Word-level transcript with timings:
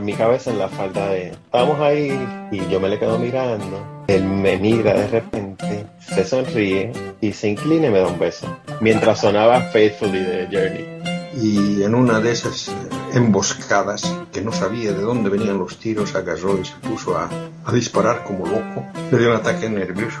en 0.00 0.06
mi 0.06 0.14
cabeza 0.14 0.50
en 0.50 0.58
la 0.58 0.68
falda 0.68 1.08
de 1.10 1.28
estamos 1.28 1.78
ahí 1.78 2.10
y 2.50 2.66
yo 2.68 2.80
me 2.80 2.88
le 2.88 2.98
quedo 2.98 3.18
mirando. 3.18 4.04
Él 4.08 4.24
me 4.24 4.56
mira 4.56 4.94
de 4.94 5.06
repente 5.06 5.86
se 6.00 6.24
sonríe 6.24 6.92
y 7.20 7.32
se 7.32 7.48
inclina 7.48 7.88
y 7.88 7.90
me 7.90 7.98
da 7.98 8.06
un 8.06 8.18
beso 8.18 8.46
mientras 8.80 9.20
sonaba 9.20 9.60
Faithfully 9.60 10.20
de 10.20 10.48
Journey. 10.50 11.20
Y 11.36 11.82
en 11.82 11.94
una 11.94 12.18
de 12.18 12.32
esas 12.32 12.72
emboscadas 13.12 14.16
que 14.32 14.40
no 14.40 14.52
sabía 14.52 14.92
de 14.92 15.02
dónde 15.02 15.28
venían 15.28 15.58
los 15.58 15.78
tiros 15.78 16.14
agarró 16.14 16.58
y 16.58 16.64
se 16.64 16.74
puso 16.76 17.16
a, 17.16 17.28
a 17.64 17.72
disparar 17.72 18.24
como 18.24 18.46
loco. 18.46 18.84
Le 19.12 19.18
dio 19.18 19.30
un 19.30 19.36
ataque 19.36 19.68
nervioso. 19.68 20.18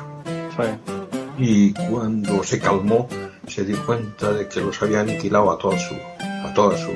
Y 1.38 1.72
cuando 1.72 2.44
se 2.44 2.60
calmó 2.60 3.08
se 3.48 3.64
dio 3.64 3.84
cuenta 3.86 4.30
de 4.32 4.46
que 4.46 4.60
los 4.60 4.80
había 4.82 5.00
aniquilado 5.00 5.50
a 5.50 5.58
toda 5.58 5.78
su 5.78 5.94
a 6.20 6.52
toda 6.54 6.76
su 6.76 6.90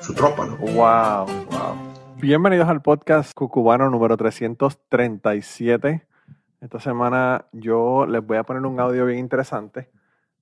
su 0.00 0.14
tropa, 0.14 0.46
¿no? 0.46 0.56
Wow, 0.56 1.26
wow. 1.50 1.83
Bienvenidos 2.26 2.70
al 2.70 2.80
podcast 2.80 3.34
Cucubano 3.34 3.90
número 3.90 4.16
337. 4.16 6.08
Esta 6.62 6.80
semana 6.80 7.44
yo 7.52 8.06
les 8.06 8.26
voy 8.26 8.38
a 8.38 8.44
poner 8.44 8.64
un 8.64 8.80
audio 8.80 9.04
bien 9.04 9.18
interesante 9.18 9.90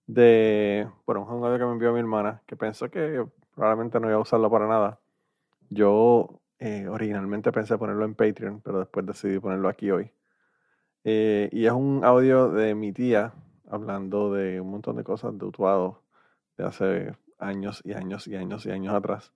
de, 0.06 0.88
bueno, 1.04 1.26
un 1.28 1.44
audio 1.44 1.58
que 1.58 1.64
me 1.64 1.72
envió 1.72 1.92
mi 1.92 1.98
hermana, 1.98 2.40
que 2.46 2.54
pensó 2.54 2.88
que 2.88 3.26
probablemente 3.56 3.98
no 3.98 4.06
iba 4.06 4.16
a 4.16 4.20
usarlo 4.20 4.48
para 4.48 4.68
nada. 4.68 5.00
Yo 5.70 6.40
eh, 6.60 6.86
originalmente 6.86 7.50
pensé 7.50 7.76
ponerlo 7.76 8.04
en 8.04 8.14
Patreon, 8.14 8.60
pero 8.60 8.78
después 8.78 9.04
decidí 9.04 9.40
ponerlo 9.40 9.68
aquí 9.68 9.90
hoy. 9.90 10.12
Eh, 11.02 11.48
y 11.50 11.66
es 11.66 11.72
un 11.72 12.04
audio 12.04 12.48
de 12.48 12.76
mi 12.76 12.92
tía 12.92 13.32
hablando 13.68 14.32
de 14.32 14.60
un 14.60 14.70
montón 14.70 14.94
de 14.94 15.02
cosas 15.02 15.36
de 15.36 15.44
Utuado 15.46 16.04
de 16.56 16.64
hace 16.64 17.16
años 17.40 17.82
y 17.84 17.94
años 17.94 18.28
y 18.28 18.36
años 18.36 18.66
y 18.66 18.70
años 18.70 18.94
atrás 18.94 19.32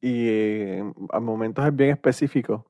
y 0.00 0.28
eh, 0.28 0.92
a 1.10 1.20
momentos 1.20 1.64
es 1.64 1.74
bien 1.74 1.90
específico. 1.90 2.66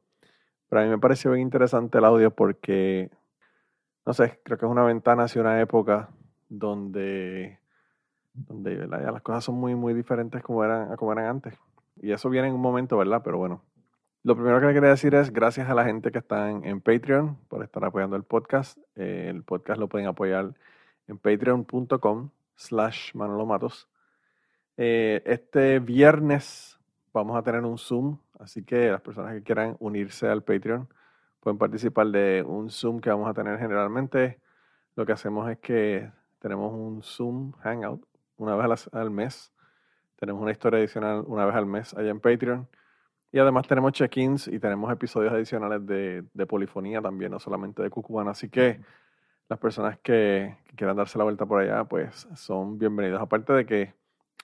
Pero 0.68 0.80
a 0.80 0.84
mí 0.84 0.90
me 0.90 0.98
pareció 0.98 1.32
bien 1.32 1.42
interesante 1.42 1.98
el 1.98 2.04
audio 2.04 2.30
porque, 2.30 3.10
no 4.06 4.12
sé, 4.12 4.40
creo 4.42 4.58
que 4.58 4.66
es 4.66 4.70
una 4.70 4.84
ventana 4.84 5.24
hacia 5.24 5.40
una 5.40 5.60
época 5.60 6.10
donde, 6.48 7.58
donde 8.32 8.86
las 8.86 9.22
cosas 9.22 9.44
son 9.44 9.56
muy, 9.56 9.74
muy 9.74 9.94
diferentes 9.94 10.42
como 10.42 10.64
eran, 10.64 10.96
como 10.96 11.12
eran 11.12 11.26
antes. 11.26 11.58
Y 12.00 12.12
eso 12.12 12.30
viene 12.30 12.48
en 12.48 12.54
un 12.54 12.60
momento, 12.60 12.96
¿verdad? 12.96 13.22
Pero 13.24 13.38
bueno. 13.38 13.62
Lo 14.24 14.36
primero 14.36 14.60
que 14.60 14.66
le 14.66 14.74
quería 14.74 14.90
decir 14.90 15.16
es 15.16 15.32
gracias 15.32 15.68
a 15.68 15.74
la 15.74 15.84
gente 15.84 16.12
que 16.12 16.18
está 16.18 16.48
en, 16.48 16.80
Patreon 16.80 17.36
por 17.48 17.64
estar 17.64 17.84
apoyando 17.84 18.14
el 18.14 18.22
podcast. 18.22 18.78
Eh, 18.94 19.26
el 19.28 19.42
podcast 19.42 19.80
lo 19.80 19.88
pueden 19.88 20.06
apoyar 20.06 20.54
en 21.08 21.18
patreon.com 21.18 22.30
slash 22.54 23.14
manolomatos. 23.14 23.88
Eh, 24.76 25.22
este 25.26 25.80
viernes 25.80 26.78
vamos 27.12 27.36
a 27.36 27.42
tener 27.42 27.64
un 27.64 27.78
Zoom, 27.78 28.18
así 28.38 28.64
que 28.64 28.90
las 28.90 29.00
personas 29.00 29.34
que 29.34 29.42
quieran 29.42 29.76
unirse 29.80 30.28
al 30.28 30.42
Patreon 30.42 30.88
pueden 31.40 31.58
participar 31.58 32.06
de 32.08 32.44
un 32.46 32.70
Zoom 32.70 33.00
que 33.00 33.10
vamos 33.10 33.28
a 33.28 33.34
tener 33.34 33.58
generalmente. 33.58 34.38
Lo 34.94 35.04
que 35.04 35.12
hacemos 35.12 35.50
es 35.50 35.58
que 35.58 36.10
tenemos 36.38 36.72
un 36.72 37.02
Zoom 37.02 37.52
Hangout 37.62 38.04
una 38.36 38.56
vez 38.56 38.88
al 38.92 39.10
mes. 39.10 39.52
Tenemos 40.16 40.40
una 40.40 40.52
historia 40.52 40.78
adicional 40.78 41.24
una 41.26 41.44
vez 41.44 41.54
al 41.56 41.66
mes 41.66 41.94
allá 41.94 42.10
en 42.10 42.20
Patreon. 42.20 42.68
Y 43.32 43.38
además 43.38 43.66
tenemos 43.66 43.92
check-ins 43.92 44.46
y 44.46 44.58
tenemos 44.58 44.92
episodios 44.92 45.32
adicionales 45.32 45.86
de, 45.86 46.46
polifonía 46.46 47.00
también, 47.00 47.32
no 47.32 47.40
solamente 47.40 47.82
de 47.82 47.90
Cucubana. 47.90 48.32
Así 48.32 48.48
que 48.48 48.80
las 49.48 49.58
personas 49.58 49.98
que, 49.98 50.56
que, 50.66 50.76
quieran 50.76 50.96
darse 50.96 51.18
la 51.18 51.24
vuelta 51.24 51.46
por 51.46 51.60
allá, 51.60 51.84
pues 51.84 52.28
son 52.36 52.78
bienvenidos. 52.78 53.20
Aparte 53.20 53.52
de 53.54 53.66
que 53.66 53.94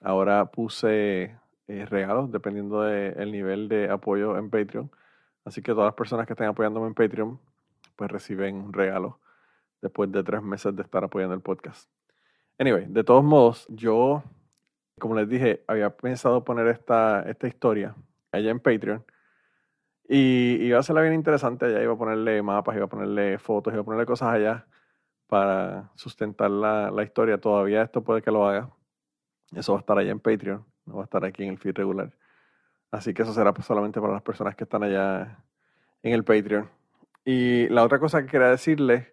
ahora 0.01 0.47
puse 0.47 1.37
eh, 1.69 1.85
regalos 1.85 2.33
dependiendo 2.33 2.81
del 2.81 3.31
nivel 3.31 3.69
de 3.69 3.91
apoyo 3.91 4.39
en 4.39 4.49
Patreon. 4.49 4.91
Así 5.45 5.63
que 5.63 5.73
todas 5.73 5.87
las 5.87 5.95
personas 5.95 6.27
que 6.27 6.33
estén 6.33 6.47
apoyándome 6.47 6.87
en 6.87 6.95
Patreon, 6.95 7.39
pues 7.95 8.11
reciben 8.11 8.57
un 8.57 8.73
regalo 8.73 9.21
después 9.83 10.11
de 10.11 10.25
tres 10.25 10.43
meses 10.43 10.75
de 10.75 10.83
estar 10.83 11.05
apoyando 11.05 11.35
el 11.35 11.43
podcast. 11.43 11.91
Anyway, 12.59 12.87
de 12.89 13.05
todos 13.05 13.23
modos, 13.23 13.67
yo, 13.69 14.23
como 14.99 15.15
les 15.15 15.29
dije, 15.29 15.63
había 15.67 15.91
pensado 15.91 16.43
poner 16.43 16.67
esta, 16.69 17.23
esta 17.29 17.47
historia 17.47 17.95
allá 18.33 18.51
en 18.51 18.61
Patreon. 18.61 19.05
Y 20.09 20.57
iba 20.65 20.79
a 20.79 20.83
ser 20.83 20.99
bien 21.01 21.13
interesante 21.13 21.67
allá, 21.67 21.83
iba 21.83 21.93
a 21.93 21.99
ponerle 21.99 22.43
mapas, 22.43 22.77
iba 22.77 22.87
a 22.87 22.89
ponerle 22.89 23.39
fotos, 23.39 23.75
iba 23.75 23.83
a 23.83 23.85
ponerle 23.85 24.07
cosas 24.07 24.31
allá 24.31 24.67
para 25.27 25.91
sustentar 25.97 26.51
la, 26.51 26.91
la 26.91 27.03
historia. 27.03 27.39
Todavía 27.39 27.83
esto 27.83 28.03
puede 28.03 28.23
que 28.23 28.31
lo 28.31 28.47
haga. 28.47 28.71
Eso 29.55 29.73
va 29.73 29.79
a 29.79 29.81
estar 29.81 29.99
allá 29.99 30.11
en 30.11 30.21
Patreon 30.21 30.65
no 30.89 30.97
va 30.97 31.03
a 31.03 31.05
estar 31.05 31.25
aquí 31.25 31.45
en 31.45 31.51
el 31.51 31.59
feed 31.59 31.77
regular. 31.77 32.13
Así 32.91 33.15
que 33.15 33.23
eso 33.23 33.35
será 33.35 33.53
pues 33.53 33.67
solamente 33.67 34.01
para 34.01 34.15
las 34.15 34.23
personas 34.23 34.57
que 34.57 34.65
están 34.65 34.83
allá 34.83 35.45
en 36.03 36.15
el 36.15 36.25
Patreon. 36.25 36.69
Y 37.25 37.69
la 37.69 37.85
otra 37.85 37.99
cosa 37.99 38.23
que 38.23 38.29
quería 38.29 38.49
decirles 38.49 39.07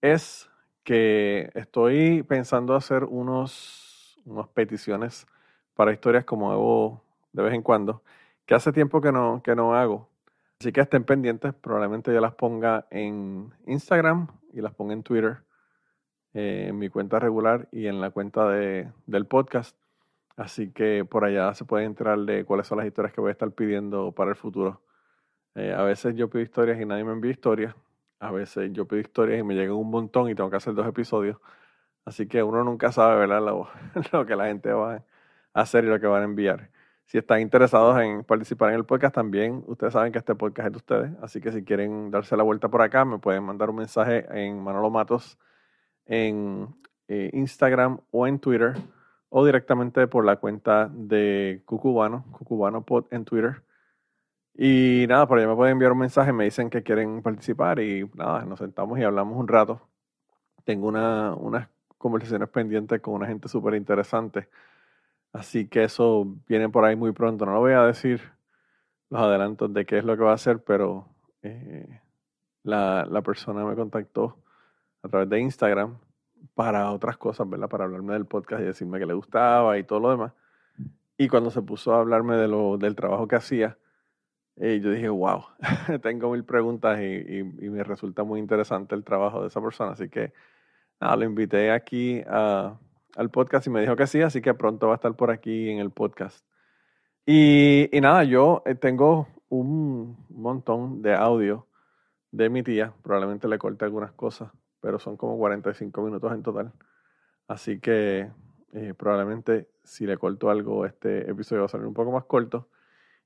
es 0.00 0.50
que 0.82 1.50
estoy 1.54 2.22
pensando 2.22 2.74
hacer 2.74 3.04
unos, 3.04 4.20
unas 4.24 4.48
peticiones 4.48 5.26
para 5.74 5.92
historias 5.92 6.24
como 6.24 6.50
hago 6.50 7.02
de 7.32 7.42
vez 7.42 7.54
en 7.54 7.62
cuando, 7.62 8.02
que 8.46 8.54
hace 8.54 8.72
tiempo 8.72 9.00
que 9.00 9.12
no, 9.12 9.42
que 9.44 9.54
no 9.54 9.74
hago. 9.74 10.08
Así 10.58 10.72
que 10.72 10.80
estén 10.80 11.04
pendientes, 11.04 11.54
probablemente 11.54 12.12
yo 12.12 12.20
las 12.20 12.34
ponga 12.34 12.86
en 12.90 13.52
Instagram 13.66 14.28
y 14.52 14.60
las 14.60 14.74
ponga 14.74 14.92
en 14.92 15.02
Twitter, 15.02 15.38
eh, 16.34 16.66
en 16.68 16.78
mi 16.78 16.88
cuenta 16.88 17.18
regular 17.18 17.68
y 17.72 17.86
en 17.86 18.00
la 18.00 18.10
cuenta 18.10 18.48
de, 18.48 18.88
del 19.06 19.26
podcast. 19.26 19.76
Así 20.40 20.72
que 20.72 21.04
por 21.04 21.26
allá 21.26 21.52
se 21.52 21.66
puede 21.66 21.84
enterar 21.84 22.18
de 22.20 22.46
cuáles 22.46 22.66
son 22.66 22.78
las 22.78 22.86
historias 22.86 23.12
que 23.12 23.20
voy 23.20 23.28
a 23.28 23.32
estar 23.32 23.52
pidiendo 23.52 24.12
para 24.12 24.30
el 24.30 24.36
futuro. 24.36 24.80
Eh, 25.54 25.74
a 25.74 25.82
veces 25.82 26.14
yo 26.16 26.30
pido 26.30 26.42
historias 26.42 26.80
y 26.80 26.86
nadie 26.86 27.04
me 27.04 27.12
envía 27.12 27.30
historias. 27.30 27.74
A 28.20 28.32
veces 28.32 28.72
yo 28.72 28.86
pido 28.88 29.02
historias 29.02 29.38
y 29.40 29.42
me 29.42 29.54
llegan 29.54 29.74
un 29.76 29.90
montón 29.90 30.30
y 30.30 30.34
tengo 30.34 30.48
que 30.48 30.56
hacer 30.56 30.72
dos 30.72 30.86
episodios. 30.86 31.36
Así 32.06 32.26
que 32.26 32.42
uno 32.42 32.64
nunca 32.64 32.90
sabe, 32.90 33.18
¿verdad? 33.18 33.42
Lo, 33.44 33.68
lo 34.12 34.24
que 34.24 34.34
la 34.34 34.46
gente 34.46 34.72
va 34.72 34.94
a 34.94 35.04
hacer 35.60 35.84
y 35.84 35.88
lo 35.88 36.00
que 36.00 36.06
van 36.06 36.22
a 36.22 36.24
enviar. 36.24 36.70
Si 37.04 37.18
están 37.18 37.40
interesados 37.42 38.00
en 38.00 38.24
participar 38.24 38.70
en 38.70 38.76
el 38.76 38.86
podcast 38.86 39.14
también, 39.14 39.62
ustedes 39.66 39.92
saben 39.92 40.10
que 40.10 40.20
este 40.20 40.34
podcast 40.34 40.68
es 40.68 40.72
de 40.72 40.78
ustedes. 40.78 41.12
Así 41.20 41.42
que 41.42 41.52
si 41.52 41.64
quieren 41.64 42.10
darse 42.10 42.34
la 42.34 42.44
vuelta 42.44 42.70
por 42.70 42.80
acá, 42.80 43.04
me 43.04 43.18
pueden 43.18 43.44
mandar 43.44 43.68
un 43.68 43.76
mensaje 43.76 44.26
en 44.30 44.62
Manolo 44.62 44.88
Matos 44.88 45.38
en 46.06 46.74
eh, 47.08 47.28
Instagram 47.34 48.00
o 48.10 48.26
en 48.26 48.38
Twitter 48.38 48.74
o 49.30 49.46
directamente 49.46 50.06
por 50.08 50.24
la 50.24 50.36
cuenta 50.36 50.88
de 50.92 51.62
Cucubano, 51.64 52.24
Cucubano 52.32 52.84
Pod 52.84 53.06
en 53.10 53.24
Twitter. 53.24 53.62
Y 54.54 55.06
nada, 55.08 55.26
por 55.26 55.38
allá 55.38 55.48
me 55.48 55.56
pueden 55.56 55.72
enviar 55.72 55.92
un 55.92 55.98
mensaje, 55.98 56.32
me 56.32 56.44
dicen 56.44 56.68
que 56.68 56.82
quieren 56.82 57.22
participar 57.22 57.80
y 57.80 58.08
nada, 58.14 58.44
nos 58.44 58.58
sentamos 58.58 58.98
y 58.98 59.04
hablamos 59.04 59.38
un 59.38 59.48
rato. 59.48 59.80
Tengo 60.64 60.88
una, 60.88 61.34
unas 61.34 61.68
conversaciones 61.96 62.48
pendientes 62.48 63.00
con 63.00 63.14
una 63.14 63.26
gente 63.26 63.48
súper 63.48 63.74
interesante. 63.74 64.48
Así 65.32 65.68
que 65.68 65.84
eso 65.84 66.26
viene 66.48 66.68
por 66.68 66.84
ahí 66.84 66.96
muy 66.96 67.12
pronto. 67.12 67.46
No 67.46 67.52
lo 67.54 67.60
voy 67.60 67.72
a 67.72 67.84
decir 67.84 68.20
los 69.10 69.20
adelantos 69.20 69.72
de 69.72 69.86
qué 69.86 69.98
es 69.98 70.04
lo 70.04 70.16
que 70.16 70.24
va 70.24 70.32
a 70.32 70.34
hacer, 70.34 70.62
pero 70.64 71.06
eh, 71.42 72.00
la, 72.64 73.06
la 73.06 73.22
persona 73.22 73.64
me 73.64 73.76
contactó 73.76 74.38
a 75.02 75.08
través 75.08 75.28
de 75.28 75.40
Instagram 75.40 75.98
para 76.54 76.90
otras 76.92 77.16
cosas, 77.16 77.48
¿verdad? 77.48 77.68
Para 77.68 77.84
hablarme 77.84 78.12
del 78.14 78.26
podcast 78.26 78.62
y 78.62 78.66
decirme 78.66 78.98
que 78.98 79.06
le 79.06 79.14
gustaba 79.14 79.78
y 79.78 79.84
todo 79.84 80.00
lo 80.00 80.10
demás. 80.10 80.32
Y 81.16 81.28
cuando 81.28 81.50
se 81.50 81.62
puso 81.62 81.94
a 81.94 82.00
hablarme 82.00 82.36
de 82.36 82.48
lo, 82.48 82.78
del 82.78 82.96
trabajo 82.96 83.28
que 83.28 83.36
hacía, 83.36 83.76
eh, 84.56 84.80
yo 84.82 84.90
dije, 84.90 85.08
wow, 85.08 85.44
tengo 86.02 86.32
mil 86.32 86.44
preguntas 86.44 87.00
y, 87.00 87.42
me 87.42 87.84
resulta 87.84 88.24
muy 88.24 88.40
interesante 88.40 88.94
el 88.94 89.04
trabajo 89.04 89.42
de 89.42 89.48
esa 89.48 89.60
persona. 89.60 89.92
Así 89.92 90.08
que 90.08 90.32
nada, 91.00 91.16
lo 91.16 91.24
invité 91.24 91.70
aquí 91.70 92.22
al 92.26 93.30
podcast 93.30 93.66
y 93.66 93.70
me 93.70 93.80
dijo 93.80 93.96
que 93.96 94.06
sí, 94.06 94.22
así 94.22 94.40
que 94.40 94.54
pronto 94.54 94.86
va 94.86 94.94
a 94.94 94.96
estar 94.96 95.14
por 95.14 95.30
aquí 95.30 95.70
en 95.70 95.78
el 95.78 95.90
podcast. 95.90 96.44
Y, 97.26 97.94
y 97.96 98.00
nada, 98.00 98.24
yo 98.24 98.62
eh, 98.66 98.74
tengo 98.74 99.28
un 99.48 100.16
montón 100.30 101.02
de 101.02 101.14
audio 101.14 101.66
de 102.32 102.48
mi 102.48 102.62
tía, 102.62 102.94
probablemente 103.02 103.48
le 103.48 103.58
corte 103.58 103.84
algunas 103.84 104.12
cosas 104.12 104.50
pero 104.80 104.98
son 104.98 105.16
como 105.16 105.36
45 105.38 106.02
minutos 106.02 106.32
en 106.32 106.42
total. 106.42 106.72
Así 107.48 107.80
que 107.80 108.30
eh, 108.72 108.94
probablemente 108.96 109.68
si 109.84 110.06
le 110.06 110.16
corto 110.18 110.50
algo, 110.50 110.86
este 110.86 111.30
episodio 111.30 111.62
va 111.62 111.66
a 111.66 111.68
salir 111.68 111.86
un 111.86 111.94
poco 111.94 112.12
más 112.12 112.24
corto. 112.24 112.68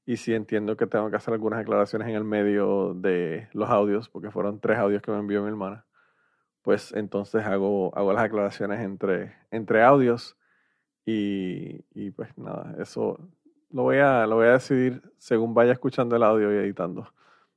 Y 0.07 0.19
si 0.19 0.35
entiendo 0.35 0.77
que 0.77 0.87
tengo 0.87 1.11
que 1.11 1.17
hacer 1.17 1.35
algunas 1.35 1.61
aclaraciones 1.61 2.09
en 2.09 2.15
el 2.15 2.25
medio 2.25 2.95
de 2.95 3.49
los 3.53 3.71
audios, 3.71 4.09
porque 4.09 4.31
fueron 4.31 4.61
tres 4.61 4.79
audios 4.79 5.03
que 5.03 5.11
me 5.11 5.19
envió 5.19 5.43
mi 5.43 5.49
hermana, 5.49 5.87
pues 6.63 6.93
entonces 6.95 7.45
hago, 7.45 7.97
hago 7.97 8.13
las 8.13 8.25
aclaraciones 8.25 8.81
entre, 8.81 9.35
entre 9.51 9.83
audios. 9.83 10.37
Y, 11.07 11.85
y 11.95 12.11
pues 12.13 12.37
nada, 12.39 12.75
eso 12.81 13.19
lo 13.71 13.83
voy, 13.83 13.99
a, 13.99 14.27
lo 14.27 14.37
voy 14.37 14.47
a 14.47 14.53
decidir 14.53 15.03
según 15.19 15.53
vaya 15.53 15.73
escuchando 15.73 16.17
el 16.17 16.23
audio 16.23 16.53
y 16.53 16.57
editando. 16.57 17.13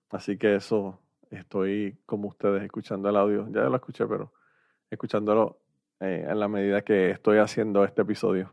Así 0.10 0.38
que 0.38 0.56
eso 0.56 1.00
estoy 1.32 1.98
como 2.06 2.28
ustedes 2.30 2.64
escuchando 2.64 3.10
el 3.10 3.16
audio. 3.16 3.48
Ya 3.52 3.62
lo 3.62 3.76
escuché, 3.76 4.06
pero 4.06 4.32
escuchándolo 4.90 5.60
eh, 6.00 6.26
en 6.30 6.40
la 6.40 6.48
medida 6.48 6.82
que 6.82 7.12
estoy 7.12 7.38
haciendo 7.40 7.84
este 7.84 8.04
episodio. 8.04 8.52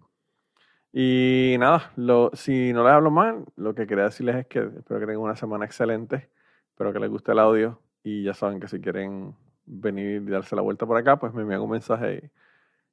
Y 0.93 1.57
nada, 1.59 1.93
lo, 1.97 2.31
si 2.35 2.73
no 2.73 2.85
les 2.85 2.93
hablo 2.93 3.11
mal, 3.11 3.45
lo 3.57 3.75
que 3.75 3.87
quería 3.87 4.05
decirles 4.05 4.37
es 4.37 4.47
que 4.47 4.61
espero 4.61 5.01
que 5.01 5.07
tengan 5.07 5.23
una 5.23 5.37
semana 5.37 5.65
excelente. 5.65 6.31
Espero 6.71 6.93
que 6.93 7.01
les 7.01 7.11
guste 7.11 7.33
el 7.33 7.41
audio. 7.41 7.81
Y 8.03 8.23
ya 8.23 8.35
saben 8.35 8.61
que 8.61 8.69
si 8.69 8.81
quieren 8.81 9.35
venir 9.67 10.23
y 10.23 10.31
darse 10.31 10.55
la 10.57 10.63
vuelta 10.63 10.87
por 10.87 10.97
acá, 10.97 11.19
pues 11.19 11.33
me 11.35 11.43
envían 11.43 11.63
un 11.63 11.71
mensaje 11.71 12.31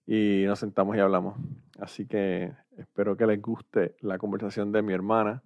y, 0.08 0.44
nos 0.46 0.60
sentamos 0.60 0.96
y 0.96 1.00
hablamos. 1.00 1.38
Así 1.80 2.08
que 2.08 2.52
espero 2.78 3.16
que 3.16 3.26
les 3.28 3.42
guste 3.42 3.96
la 4.02 4.18
conversación 4.18 4.72
de 4.72 4.82
mi 4.82 4.94
hermana 4.94 5.44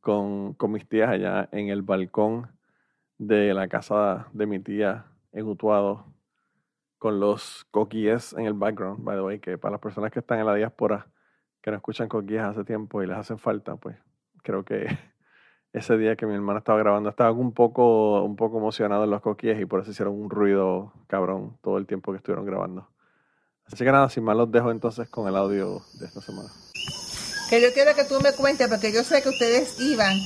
con, 0.00 0.54
con 0.54 0.72
mis 0.72 0.88
tías 0.88 1.10
allá 1.10 1.48
en 1.52 1.68
el 1.68 1.82
balcón 1.82 2.48
de 3.18 3.54
la 3.54 3.68
casa 3.68 4.28
de 4.32 4.46
mi 4.46 4.58
tía 4.58 5.06
en 5.32 5.46
Utuado, 5.46 6.06
con 6.98 7.20
los 7.20 7.66
coquíes 7.70 8.32
en 8.34 8.46
el 8.46 8.54
background, 8.54 9.04
by 9.04 9.16
the 9.16 9.22
way, 9.22 9.38
que 9.38 9.58
para 9.58 9.72
las 9.72 9.80
personas 9.80 10.10
que 10.10 10.20
están 10.20 10.38
en 10.38 10.46
la 10.46 10.54
diáspora, 10.54 11.08
que 11.60 11.70
no 11.70 11.76
escuchan 11.76 12.08
coquíes 12.08 12.42
hace 12.42 12.64
tiempo 12.64 13.02
y 13.02 13.06
les 13.06 13.16
hacen 13.16 13.38
falta, 13.38 13.76
pues 13.76 13.96
creo 14.42 14.64
que 14.64 14.86
ese 15.72 15.98
día 15.98 16.16
que 16.16 16.26
mi 16.26 16.34
hermana 16.34 16.60
estaba 16.60 16.78
grabando 16.78 17.10
estaba 17.10 17.32
un 17.32 17.52
poco, 17.52 18.22
un 18.22 18.36
poco 18.36 18.58
emocionado 18.58 19.04
en 19.04 19.10
los 19.10 19.20
coquíes 19.20 19.60
y 19.60 19.66
por 19.66 19.80
eso 19.80 19.90
hicieron 19.90 20.14
un 20.14 20.30
ruido 20.30 20.92
cabrón 21.06 21.58
todo 21.62 21.78
el 21.78 21.86
tiempo 21.86 22.12
que 22.12 22.18
estuvieron 22.18 22.46
grabando. 22.46 22.88
Así 23.66 23.84
que 23.84 23.90
nada, 23.90 24.08
sin 24.08 24.22
más 24.22 24.36
los 24.36 24.50
dejo 24.50 24.70
entonces 24.70 25.08
con 25.08 25.26
el 25.26 25.36
audio 25.36 25.82
de 25.98 26.06
esta 26.06 26.20
semana. 26.20 26.48
Que 27.50 27.60
yo 27.60 27.68
quiero 27.74 27.94
que 27.94 28.04
tú 28.04 28.20
me 28.22 28.32
cuentes, 28.32 28.68
porque 28.68 28.92
yo 28.92 29.02
sé 29.02 29.22
que 29.22 29.28
ustedes 29.28 29.80
iban 29.80 30.16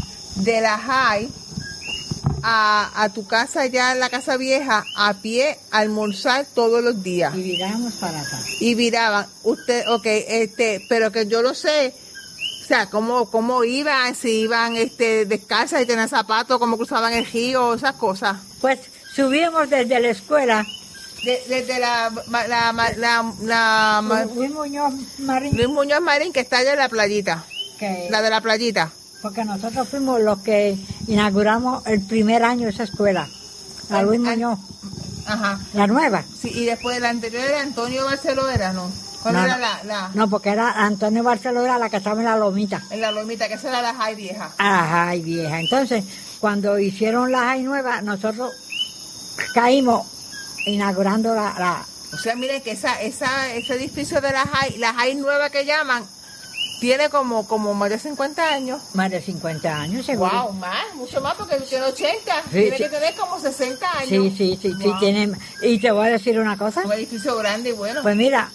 de 0.45 0.61
la 0.61 0.79
high 0.79 1.29
a, 2.43 3.09
tu 3.15 3.27
casa 3.27 3.67
ya 3.67 3.93
en 3.93 4.01
la 4.01 4.09
casa 4.09 4.37
vieja 4.37 4.85
a 4.97 5.15
pie 5.15 5.59
a 5.71 5.79
almorzar 5.79 6.47
todos 6.55 6.83
los 6.83 7.03
días. 7.03 7.35
Y 7.37 7.43
virábamos 7.43 7.95
para 7.95 8.21
acá. 8.21 8.39
Y 8.61 8.75
viraban. 8.75 9.27
Usted, 9.43 9.89
ok, 9.89 10.07
este, 10.07 10.85
pero 10.89 11.13
que 11.13 11.27
yo 11.27 11.43
lo 11.43 11.55
sé. 11.55 11.95
O 12.63 12.67
sea, 12.67 12.87
cómo, 12.87 13.31
cómo 13.31 13.65
iban, 13.65 14.15
si 14.15 14.43
iban 14.43 14.77
este, 14.77 15.27
descalzas 15.27 15.83
y 15.83 15.87
tenían 15.87 16.09
zapatos, 16.09 16.59
cómo 16.59 16.77
cruzaban 16.77 17.13
el 17.13 17.27
río, 17.27 17.75
esas 17.75 17.95
cosas. 17.95 18.37
Pues 18.61 18.79
subimos 19.15 19.69
desde 19.69 19.99
la 20.01 20.11
escuela. 20.11 20.65
desde 21.49 21.81
la, 21.81 22.13
la, 22.31 22.93
la, 23.43 24.27
Luis 24.35 24.51
Muñoz 24.51 24.95
Marín. 25.19 25.57
Luis 25.57 25.69
Muñoz 25.69 26.01
Marín, 26.01 26.33
que 26.33 26.41
está 26.41 26.59
allá 26.59 26.73
en 26.73 26.79
la 26.79 26.89
playita. 26.89 27.45
La 28.11 28.21
de 28.21 28.31
la 28.31 28.41
playita 28.43 28.93
porque 29.23 29.45
nosotros 29.45 29.89
fuimos 29.89 30.21
los 30.21 30.41
que 30.41 30.79
inauguramos 31.07 31.87
el 31.87 32.01
primer 32.03 32.43
año 32.43 32.69
esa 32.69 32.85
escuela, 32.85 33.29
la 33.89 34.03
Luis 34.03 34.21
Muñoz. 34.21 34.59
Ajá. 35.27 35.61
La 35.75 35.87
nueva. 35.87 36.25
Sí, 36.41 36.51
y 36.55 36.65
después 36.65 36.99
la 37.01 37.11
anterior 37.11 37.43
era 37.43 37.61
Antonio 37.61 38.05
Barceló, 38.05 38.49
¿era 38.49 38.73
no? 38.73 38.91
¿Cuál 39.23 39.35
no, 39.35 39.45
era 39.45 39.59
la, 39.59 39.85
la, 39.85 40.11
No, 40.15 40.31
porque 40.31 40.49
era 40.49 40.71
Antonio 40.73 41.23
Barceló 41.23 41.63
era 41.63 41.79
la 41.79 41.91
que 41.91 41.99
estaba 41.99 42.21
en 42.21 42.25
la 42.25 42.39
lomita. 42.39 42.83
En 42.91 43.03
la 43.03 43.13
lomita, 43.13 43.49
que 43.49 43.55
esa 43.55 43.69
era 43.69 43.83
la 43.83 43.95
Jai 43.95 44.15
vieja. 44.15 44.51
Ah, 44.59 44.87
Jai 44.91 45.21
vieja. 45.21 45.61
Entonces, 45.61 46.05
cuando 46.41 46.79
hicieron 46.79 47.31
la 47.31 47.41
Jai 47.41 47.63
nueva, 47.63 48.01
nosotros 48.01 48.53
caímos 49.55 50.07
inaugurando 50.67 51.35
la, 51.35 51.55
la... 51.59 51.85
O 52.15 52.19
sea, 52.19 52.35
miren 52.35 52.63
que 52.63 52.73
esa, 52.73 53.01
esa, 53.03 53.53
ese 53.53 53.75
edificio 53.75 54.21
de 54.21 54.33
la 54.33 54.47
Jai, 54.47 54.79
la 54.79 54.95
Jai 54.95 55.15
nueva 55.17 55.51
que 55.51 55.67
llaman, 55.67 56.03
tiene 56.81 57.11
como, 57.11 57.47
como 57.47 57.75
más 57.75 57.91
de 57.91 57.99
50 57.99 58.43
años. 58.43 58.81
Más 58.95 59.11
de 59.11 59.21
50 59.21 59.81
años, 59.81 60.07
seguro. 60.07 60.31
Wow, 60.31 60.53
más, 60.55 60.95
mucho 60.95 61.21
más, 61.21 61.35
porque 61.35 61.57
tiene 61.57 61.85
80. 61.85 62.43
tiene 62.51 62.77
que 62.77 62.89
tener 62.89 63.15
como 63.15 63.39
60 63.39 63.99
años. 63.99 64.09
Sí, 64.09 64.35
sí, 64.37 64.59
sí, 64.61 64.75
sí, 64.81 64.91
tiene. 64.99 65.33
Y 65.63 65.79
te 65.79 65.93
voy 65.93 66.09
a 66.09 66.11
decir 66.11 66.39
una 66.41 66.57
cosa. 66.57 66.83
Un 66.85 66.93
edificio 66.93 67.37
grande 67.37 67.71
y 67.71 67.73
bueno. 67.73 68.03
Pues 68.03 68.17
mira, 68.17 68.51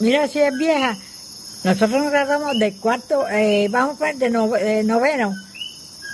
mira 0.00 0.28
si 0.28 0.40
es 0.40 0.56
vieja. 0.56 0.96
Nosotros 1.64 2.02
nos 2.02 2.12
graduamos 2.12 2.58
de 2.58 2.76
cuarto, 2.76 3.26
eh, 3.28 3.66
vamos 3.70 4.00
a 4.00 4.12
de, 4.12 4.30
de 4.30 4.84
noveno. 4.84 5.34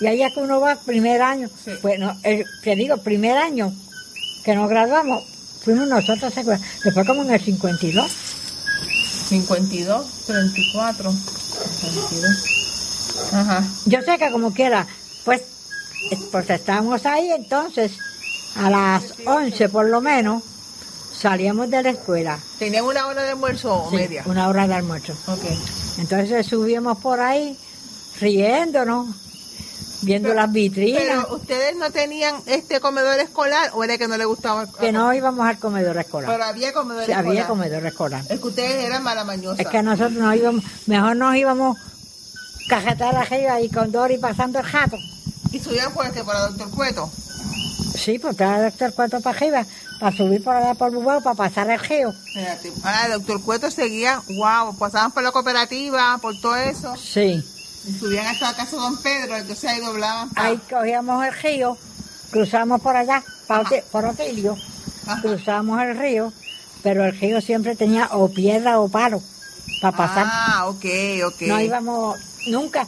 Y 0.00 0.06
ahí 0.06 0.22
es 0.22 0.32
que 0.32 0.40
uno 0.40 0.60
va 0.60 0.76
primer 0.76 1.20
año. 1.20 1.50
Pues 1.82 1.98
no, 1.98 2.16
te 2.22 2.76
digo, 2.76 2.96
primer 2.98 3.36
año 3.36 3.72
que 4.44 4.54
nos 4.54 4.68
graduamos, 4.68 5.24
fuimos 5.62 5.88
nosotros, 5.88 6.32
después 6.34 7.06
como 7.06 7.22
en 7.22 7.32
el 7.32 7.40
52. 7.40 8.41
52, 9.32 10.06
34, 10.26 11.10
52. 11.10 13.32
Ajá. 13.32 13.64
Yo 13.86 14.02
sé 14.02 14.18
que 14.18 14.30
como 14.30 14.52
quiera, 14.52 14.86
pues, 15.24 15.40
pues 16.30 16.50
estábamos 16.50 17.06
ahí 17.06 17.30
entonces, 17.30 17.92
a 18.56 18.68
las 18.68 19.14
11 19.24 19.70
por 19.70 19.88
lo 19.88 20.02
menos, 20.02 20.42
salíamos 21.18 21.70
de 21.70 21.82
la 21.82 21.90
escuela. 21.90 22.38
¿Tenían 22.58 22.84
una 22.84 23.06
hora 23.06 23.22
de 23.22 23.30
almuerzo 23.30 23.74
o 23.74 23.90
media? 23.90 24.22
una 24.26 24.48
hora 24.48 24.68
de 24.68 24.74
almuerzo. 24.74 25.14
Ok. 25.26 25.44
Entonces 25.96 26.46
subíamos 26.46 26.98
por 26.98 27.20
ahí, 27.20 27.56
riéndonos, 28.20 29.16
viendo 30.02 30.34
las 30.34 30.52
vitrinas. 30.52 31.02
Pero 31.02 31.34
ustedes 31.34 31.76
no 31.76 31.90
tenían 31.90 32.36
este 32.46 32.80
comedor 32.80 33.18
escolar 33.18 33.70
o 33.74 33.82
era 33.84 33.98
que 33.98 34.08
no 34.08 34.16
les 34.16 34.26
gustaba. 34.26 34.66
Que 34.78 34.92
no 34.92 35.12
íbamos 35.14 35.46
al 35.46 35.58
comedor 35.58 35.96
escolar. 35.96 36.30
Pero 36.30 36.44
había 36.44 36.72
comedor 36.72 37.06
sí, 37.06 37.12
Había 37.12 37.46
comedor 37.46 37.86
escolar. 37.86 38.24
Es 38.28 38.40
que 38.40 38.46
ustedes 38.46 38.84
eran 38.84 39.02
malamañosos. 39.02 39.60
Es 39.60 39.68
que 39.68 39.82
nosotros 39.82 40.12
no 40.12 40.34
íbamos, 40.34 40.64
mejor 40.86 41.16
nos 41.16 41.36
íbamos 41.36 41.78
cajetar 42.68 43.14
arriba 43.16 43.60
y 43.60 43.68
con 43.68 43.90
Dori 43.92 44.18
pasando 44.18 44.58
el 44.58 44.64
jato. 44.64 44.96
¿Y 45.50 45.58
subían 45.58 45.92
por 45.92 46.06
este, 46.06 46.24
por 46.24 46.34
el 46.34 46.42
doctor 46.42 46.70
Cueto? 46.70 47.10
Sí, 47.94 48.18
por 48.18 48.30
el 48.30 48.62
doctor 48.62 48.94
Cueto 48.94 49.20
para 49.20 49.36
arriba, 49.36 49.66
para 50.00 50.16
subir 50.16 50.42
por 50.42 50.56
allá 50.56 50.74
por 50.74 50.90
Bubao, 50.90 51.22
para 51.22 51.36
pasar 51.36 51.70
el 51.70 51.78
geo. 51.78 52.14
Ah, 52.82 53.06
el 53.06 53.12
doctor 53.12 53.42
Cueto 53.42 53.70
seguía, 53.70 54.22
wow, 54.36 54.76
pasaban 54.78 55.12
por 55.12 55.22
la 55.22 55.32
cooperativa, 55.32 56.18
por 56.22 56.40
todo 56.40 56.56
eso. 56.56 56.96
Sí. 56.96 57.44
Subían 57.98 58.26
hasta 58.26 58.50
la 58.50 58.56
casa 58.56 58.76
de 58.76 58.82
Don 58.82 58.96
Pedro, 59.02 59.36
entonces 59.36 59.64
ahí 59.64 59.80
doblaban. 59.80 60.30
Ahí 60.36 60.58
cogíamos 60.70 61.24
el 61.26 61.34
río, 61.34 61.76
cruzamos 62.30 62.80
por 62.80 62.96
allá, 62.96 63.24
por 63.90 64.04
Otilio, 64.04 64.56
cruzamos 65.20 65.82
el 65.82 65.98
río, 65.98 66.32
pero 66.82 67.04
el 67.04 67.18
río 67.18 67.40
siempre 67.40 67.74
tenía 67.74 68.08
o 68.12 68.28
piedra 68.28 68.78
o 68.78 68.88
palo 68.88 69.20
para 69.80 69.96
pasar. 69.96 70.26
Ah, 70.28 70.66
ok, 70.68 70.84
ok. 71.26 71.42
No 71.42 71.60
íbamos, 71.60 72.18
nunca, 72.46 72.86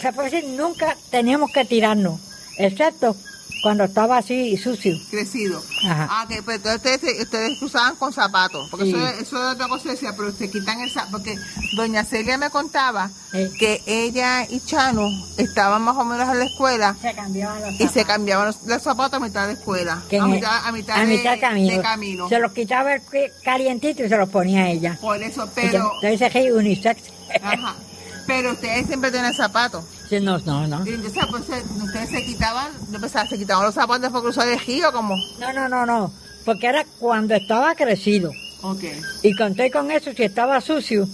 se 0.00 0.12
puede 0.12 0.30
decir, 0.30 0.50
nunca 0.50 0.94
teníamos 1.10 1.50
que 1.50 1.64
tirarnos, 1.64 2.20
excepto 2.58 3.16
cuando 3.62 3.84
estaba 3.84 4.18
así 4.18 4.56
sucio. 4.56 4.96
Crecido. 5.10 5.62
Ah, 5.84 6.26
que 6.28 6.42
pues 6.42 6.58
ustedes, 6.58 7.22
ustedes 7.22 7.58
cruzaban 7.58 7.96
con 7.96 8.12
zapatos, 8.12 8.68
porque 8.70 8.88
eso, 8.88 9.06
eso, 9.06 9.20
es 9.20 9.54
otra 9.54 9.68
cosa 9.68 9.90
decía, 9.90 10.14
pero 10.16 10.32
se 10.32 10.50
quitan 10.50 10.80
el 10.80 10.90
zapato, 10.90 11.18
porque 11.18 11.36
doña 11.76 12.04
Celia 12.04 12.38
me 12.38 12.50
contaba 12.50 13.10
que 13.58 13.82
ella 13.86 14.46
y 14.48 14.60
Chano 14.60 15.08
estaban 15.36 15.82
más 15.82 15.96
o 15.96 16.04
menos 16.04 16.28
en 16.28 16.38
la 16.38 16.44
escuela 16.46 16.96
se 17.00 17.14
cambiaban 17.14 17.60
los 17.60 17.80
y 17.80 17.88
se 17.88 18.04
cambiaban 18.04 18.46
los, 18.46 18.82
zapatos 18.82 19.14
a 19.14 19.24
mitad 19.24 19.46
de 19.46 19.54
escuela, 19.54 19.92
a, 19.94 20.26
mitad, 20.26 20.66
a, 20.66 20.72
mitad, 20.72 21.04
de, 21.04 21.80
camino. 21.82 22.28
Se 22.28 22.38
los 22.38 22.52
quitaba 22.52 22.94
el 22.94 23.02
calientito 23.44 24.04
y 24.04 24.08
se 24.08 24.16
los 24.16 24.28
ponía 24.28 24.68
ella. 24.70 24.98
Por 25.00 25.22
eso, 25.22 25.48
pero... 25.54 25.92
Entonces 26.02 26.34
es 26.34 26.52
unisex. 26.52 27.02
Ajá. 27.42 27.74
Pero 28.28 28.52
ustedes 28.52 28.86
siempre 28.86 29.10
tienen 29.10 29.32
zapatos. 29.32 29.82
Sí, 30.06 30.20
no, 30.20 30.38
no, 30.40 30.66
no. 30.66 30.86
Y 30.86 30.90
entonces, 30.90 31.24
pues, 31.30 31.44
ustedes 31.82 32.10
se 32.10 32.24
quitaban, 32.26 32.70
yo 32.92 33.00
pensaba, 33.00 33.26
se 33.26 33.38
quitaban 33.38 33.64
los 33.64 33.74
zapatos 33.74 34.02
después 34.02 34.22
cruzar 34.22 34.46
el 34.46 34.60
río, 34.60 34.92
como. 34.92 35.16
No, 35.40 35.52
no, 35.54 35.66
no, 35.66 35.86
no. 35.86 36.12
Porque 36.44 36.66
era 36.66 36.84
cuando 36.98 37.34
estaba 37.34 37.74
crecido. 37.74 38.30
Ok. 38.60 38.84
Y 39.22 39.34
conté 39.34 39.70
con 39.70 39.90
eso, 39.90 40.12
si 40.12 40.24
estaba 40.24 40.60
sucio, 40.60 41.08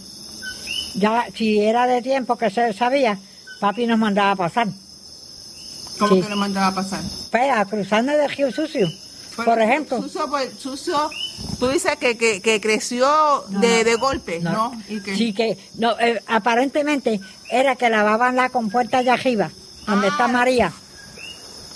ya, 0.96 1.26
si 1.32 1.60
era 1.60 1.86
de 1.86 2.02
tiempo 2.02 2.36
que 2.36 2.50
se 2.50 2.72
sabía, 2.72 3.16
papi 3.60 3.86
nos 3.86 3.98
mandaba 3.98 4.32
a 4.32 4.36
pasar. 4.36 4.66
¿Cómo 6.00 6.20
que 6.20 6.28
nos 6.28 6.38
mandaba 6.38 6.66
a 6.66 6.74
pasar? 6.74 7.00
Pues, 7.30 7.50
a 7.54 7.64
cruzando 7.64 8.10
el 8.10 8.28
río 8.28 8.50
sucio. 8.50 8.88
Por 9.36 9.60
ejemplo. 9.60 10.00
Sucio, 10.02 10.28
pues, 10.28 10.58
sucio 10.58 11.10
Tú 11.58 11.68
dices 11.68 11.96
que, 11.96 12.16
que, 12.16 12.60
creció 12.60 13.44
de, 13.48 13.84
de, 13.84 13.94
golpe, 13.96 14.40
¿no? 14.40 14.72
Sí, 14.86 15.32
que 15.32 15.58
no, 15.76 15.98
eh, 15.98 16.22
aparentemente 16.26 17.20
era 17.50 17.76
que 17.76 17.90
lavaban 17.90 18.36
la 18.36 18.50
compuerta 18.50 18.98
allá 18.98 19.14
arriba, 19.14 19.50
donde 19.86 20.08
está 20.08 20.24
ah. 20.24 20.28
María. 20.28 20.72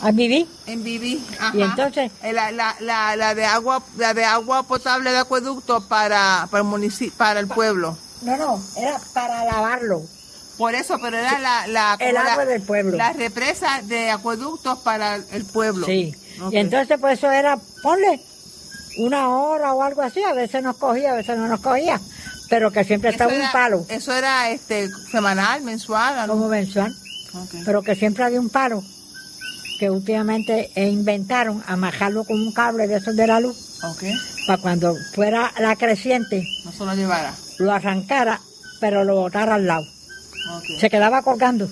¿A 0.00 0.12
Viví? 0.12 0.48
En 0.66 0.84
Viví, 0.84 1.24
ajá. 1.40 1.56
Y 1.56 1.62
entonces... 1.62 2.12
Eh, 2.22 2.32
la, 2.32 2.52
la, 2.52 2.76
la, 2.80 3.16
la, 3.16 3.34
de 3.34 3.44
agua 3.44 3.82
la 3.96 4.14
de 4.14 4.24
agua 4.24 4.62
potable 4.62 5.10
de 5.10 5.18
acueducto 5.18 5.88
para, 5.88 6.46
para, 6.52 6.62
el, 6.62 7.12
para 7.16 7.40
el 7.40 7.48
pueblo. 7.48 7.98
No, 8.22 8.36
no, 8.36 8.62
era 8.76 9.00
para 9.12 9.44
lavarlo. 9.44 10.02
Por 10.56 10.74
eso, 10.74 10.98
pero 11.02 11.16
era 11.16 11.38
la, 11.40 11.66
la, 11.66 11.96
el 11.98 12.16
agua 12.16 12.44
del 12.44 12.62
pueblo. 12.62 12.96
La 12.96 13.12
represa 13.12 13.80
de 13.82 14.10
acueductos 14.10 14.78
para 14.80 15.16
el 15.16 15.44
pueblo. 15.44 15.86
Sí. 15.86 16.14
Y 16.50 16.56
entonces, 16.56 16.98
pues 17.00 17.18
eso 17.18 17.30
era, 17.30 17.58
ponle, 17.82 18.20
una 18.98 19.30
hora 19.30 19.74
o 19.74 19.82
algo 19.82 20.02
así, 20.02 20.22
a 20.22 20.32
veces 20.32 20.62
nos 20.62 20.76
cogía, 20.76 21.12
a 21.12 21.16
veces 21.16 21.36
no 21.38 21.46
nos 21.46 21.60
cogía, 21.60 22.00
pero 22.48 22.70
que 22.70 22.84
siempre 22.84 23.10
estaba 23.10 23.32
un 23.32 23.52
palo. 23.52 23.84
Eso 23.88 24.12
era 24.12 24.50
este 24.50 24.88
semanal, 25.10 25.62
mensual, 25.62 26.26
Como 26.28 26.48
mensual. 26.48 26.94
Pero 27.64 27.82
que 27.82 27.94
siempre 27.94 28.24
había 28.24 28.40
un 28.40 28.48
palo 28.48 28.82
que 29.78 29.90
últimamente 29.90 30.70
inventaron 30.74 31.62
amajarlo 31.66 32.24
con 32.24 32.40
un 32.40 32.52
cable 32.52 32.88
de 32.88 32.96
esos 32.96 33.14
de 33.14 33.26
la 33.26 33.38
luz. 33.38 33.78
Para 34.46 34.60
cuando 34.60 34.96
fuera 35.14 35.52
la 35.60 35.76
creciente, 35.76 36.42
no 36.64 36.72
se 36.72 36.84
lo 36.84 36.94
llevara. 36.94 37.34
Lo 37.58 37.72
arrancara 37.72 38.40
pero 38.80 39.04
lo 39.04 39.16
botara 39.16 39.54
al 39.54 39.66
lado. 39.66 39.86
Se 40.80 40.88
quedaba 40.88 41.22
colgando. 41.22 41.68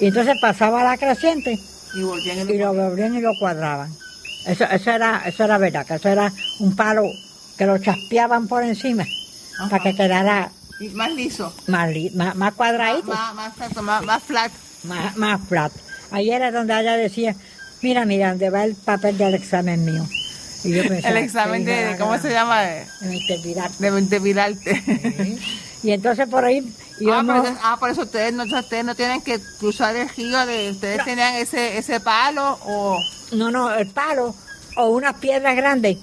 Y 0.00 0.06
entonces 0.06 0.36
pasaba 0.40 0.82
la 0.82 0.96
creciente 0.96 1.58
y, 1.94 2.00
lo 2.00 2.74
volvían 2.74 3.14
y 3.14 3.20
lo 3.20 3.32
cuadraban. 3.38 3.94
Eso, 4.46 4.64
eso, 4.64 4.90
era, 4.90 5.22
eso 5.26 5.44
era 5.44 5.58
verdad, 5.58 5.86
que 5.86 5.94
eso 5.94 6.08
era 6.08 6.32
un 6.58 6.74
palo 6.74 7.04
que 7.56 7.66
lo 7.66 7.78
chaspeaban 7.78 8.48
por 8.48 8.64
encima 8.64 9.04
para 9.70 9.82
que 9.82 9.94
quedara 9.94 10.50
más 10.94 11.12
liso. 11.14 11.52
Más, 11.66 12.34
más, 12.34 12.54
cuadradito. 12.54 13.08
Más, 13.08 13.34
más, 13.34 14.04
más, 14.04 14.22
flat. 14.22 14.52
Más, 14.84 15.16
más 15.16 15.40
flat. 15.48 15.72
Ahí 16.10 16.30
era 16.30 16.50
donde 16.50 16.78
ella 16.78 16.96
decía, 16.96 17.36
mira, 17.80 18.04
mira, 18.04 18.30
¿dónde 18.30 18.50
va 18.50 18.64
el 18.64 18.74
papel 18.74 19.16
del 19.16 19.34
examen 19.34 19.84
mío? 19.84 20.04
Y 20.64 20.72
yo 20.72 20.86
pensaba, 20.86 21.18
el 21.18 21.24
examen 21.24 21.64
de, 21.64 21.96
¿cómo 21.98 22.18
se 22.18 22.30
llama? 22.30 22.62
De 22.62 22.86
De 23.78 23.90
Y 25.82 25.92
entonces 25.92 26.28
por 26.28 26.44
ahí 26.44 26.72
íbamos... 27.00 27.48
Ah, 27.62 27.76
por 27.78 27.90
eso, 27.90 28.02
ustedes 28.02 28.32
no, 28.32 28.44
ustedes 28.44 28.84
no 28.84 28.94
tienen 28.94 29.20
que 29.22 29.40
cruzar 29.58 29.96
el 29.96 30.08
río, 30.08 30.46
de, 30.46 30.70
ustedes 30.70 31.04
tenían 31.04 31.34
ese, 31.34 31.78
ese 31.78 32.00
palo 32.00 32.58
o... 32.64 32.98
No, 33.32 33.50
no, 33.50 33.72
el 33.74 33.88
palo 33.88 34.34
o 34.76 34.88
unas 34.88 35.14
piedras 35.18 35.56
grandes 35.56 35.98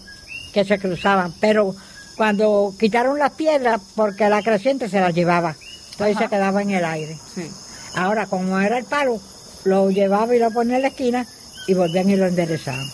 que 0.54 0.66
se 0.66 0.80
cruzaban, 0.80 1.34
pero 1.40 1.76
cuando 2.18 2.74
quitaron 2.78 3.18
las 3.20 3.32
piedras, 3.32 3.80
porque 3.96 4.28
la 4.30 4.42
creciente 4.42 4.90
se 4.90 5.00
las 5.00 5.14
llevaba, 5.14 5.56
entonces 5.92 6.18
se 6.18 6.28
quedaba 6.28 6.62
en 6.62 6.72
el 6.72 6.84
aire. 6.84 7.18
Sí. 7.34 7.50
Ahora, 7.96 8.26
como 8.26 8.60
era 8.60 8.78
el 8.78 8.86
palo, 8.86 9.20
lo 9.64 9.90
llevaba 9.90 10.36
y 10.36 10.40
lo 10.40 10.52
ponía 10.52 10.78
en 10.78 10.82
la 10.84 10.88
esquina 10.90 11.26
y 11.68 11.74
volvían 11.74 12.10
y 12.10 12.16
lo 12.16 12.28
enderezaban. 12.28 12.86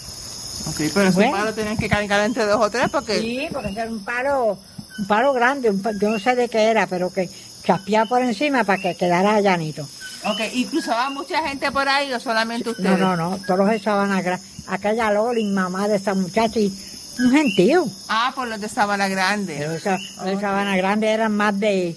Ok, 0.68 0.82
pero 0.94 1.10
ese 1.10 1.30
palo 1.30 1.54
tenían 1.54 1.77
que 1.77 1.89
cargar 1.89 2.25
entre 2.25 2.46
dos 2.46 2.60
o 2.62 2.70
tres 2.70 2.89
porque... 2.92 3.20
Sí, 3.20 3.48
porque 3.51 3.72
era 3.72 3.89
un 3.89 4.04
palo, 4.04 4.58
un 4.98 5.06
palo 5.08 5.34
grande, 5.34 5.72
yo 6.00 6.10
no 6.10 6.20
sé 6.20 6.36
de 6.36 6.50
qué 6.50 6.64
era, 6.64 6.88
pero 6.88 7.12
que 7.12 7.30
chaspeaba 7.64 8.06
por 8.08 8.22
encima 8.22 8.64
para 8.64 8.82
que 8.82 8.96
quedara 8.96 9.42
llanito. 9.42 9.88
Ok, 10.24 10.40
¿y 10.54 10.66
cruzaba 10.66 11.10
mucha 11.10 11.48
gente 11.48 11.72
por 11.72 11.88
ahí 11.88 12.12
o 12.12 12.20
solamente 12.20 12.70
ustedes? 12.72 12.98
No, 13.00 13.16
no, 13.16 13.32
no, 13.32 13.38
todos 13.46 13.70
de 13.70 13.80
Sabana 13.80 14.22
Grande. 14.22 14.46
Aquella 14.68 15.12
Loli, 15.12 15.44
mamá 15.46 15.88
de 15.88 15.98
esa 15.98 16.16
muchacha 16.16 16.60
y 16.60 16.74
un 17.20 17.32
gentío. 17.32 17.86
Ah, 18.10 18.32
por 18.34 18.48
los 18.48 18.60
de 18.60 18.68
Sabana 18.68 19.08
Grande. 19.08 19.56
Pero 19.60 19.74
esa, 19.74 19.98
los 20.18 20.25
de 20.25 20.40
Sabana 20.40 20.75
Grande 20.78 21.10
eran 21.10 21.32
más 21.34 21.60
de, 21.60 21.96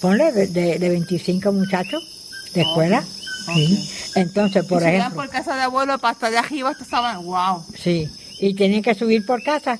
ponle, 0.00 0.30
de, 0.32 0.78
de 0.78 0.88
25 0.88 1.50
muchachos 1.52 2.02
de 2.54 2.60
escuela. 2.62 3.02
Sí. 3.46 3.90
Entonces, 4.14 4.64
por 4.66 4.82
¿Y 4.82 4.86
ejemplo. 4.86 5.22
por 5.22 5.28
casa 5.30 5.56
de 5.56 5.62
abuelo 5.62 5.96
hasta 6.00 6.30
de 6.30 6.38
arriba 6.38 6.70
hasta 6.70 6.84
Sabana. 6.84 7.18
¡Wow! 7.18 7.64
Sí. 7.76 8.08
Y 8.40 8.54
tenían 8.54 8.82
que 8.82 8.94
subir 8.94 9.26
por 9.26 9.42
casa, 9.42 9.78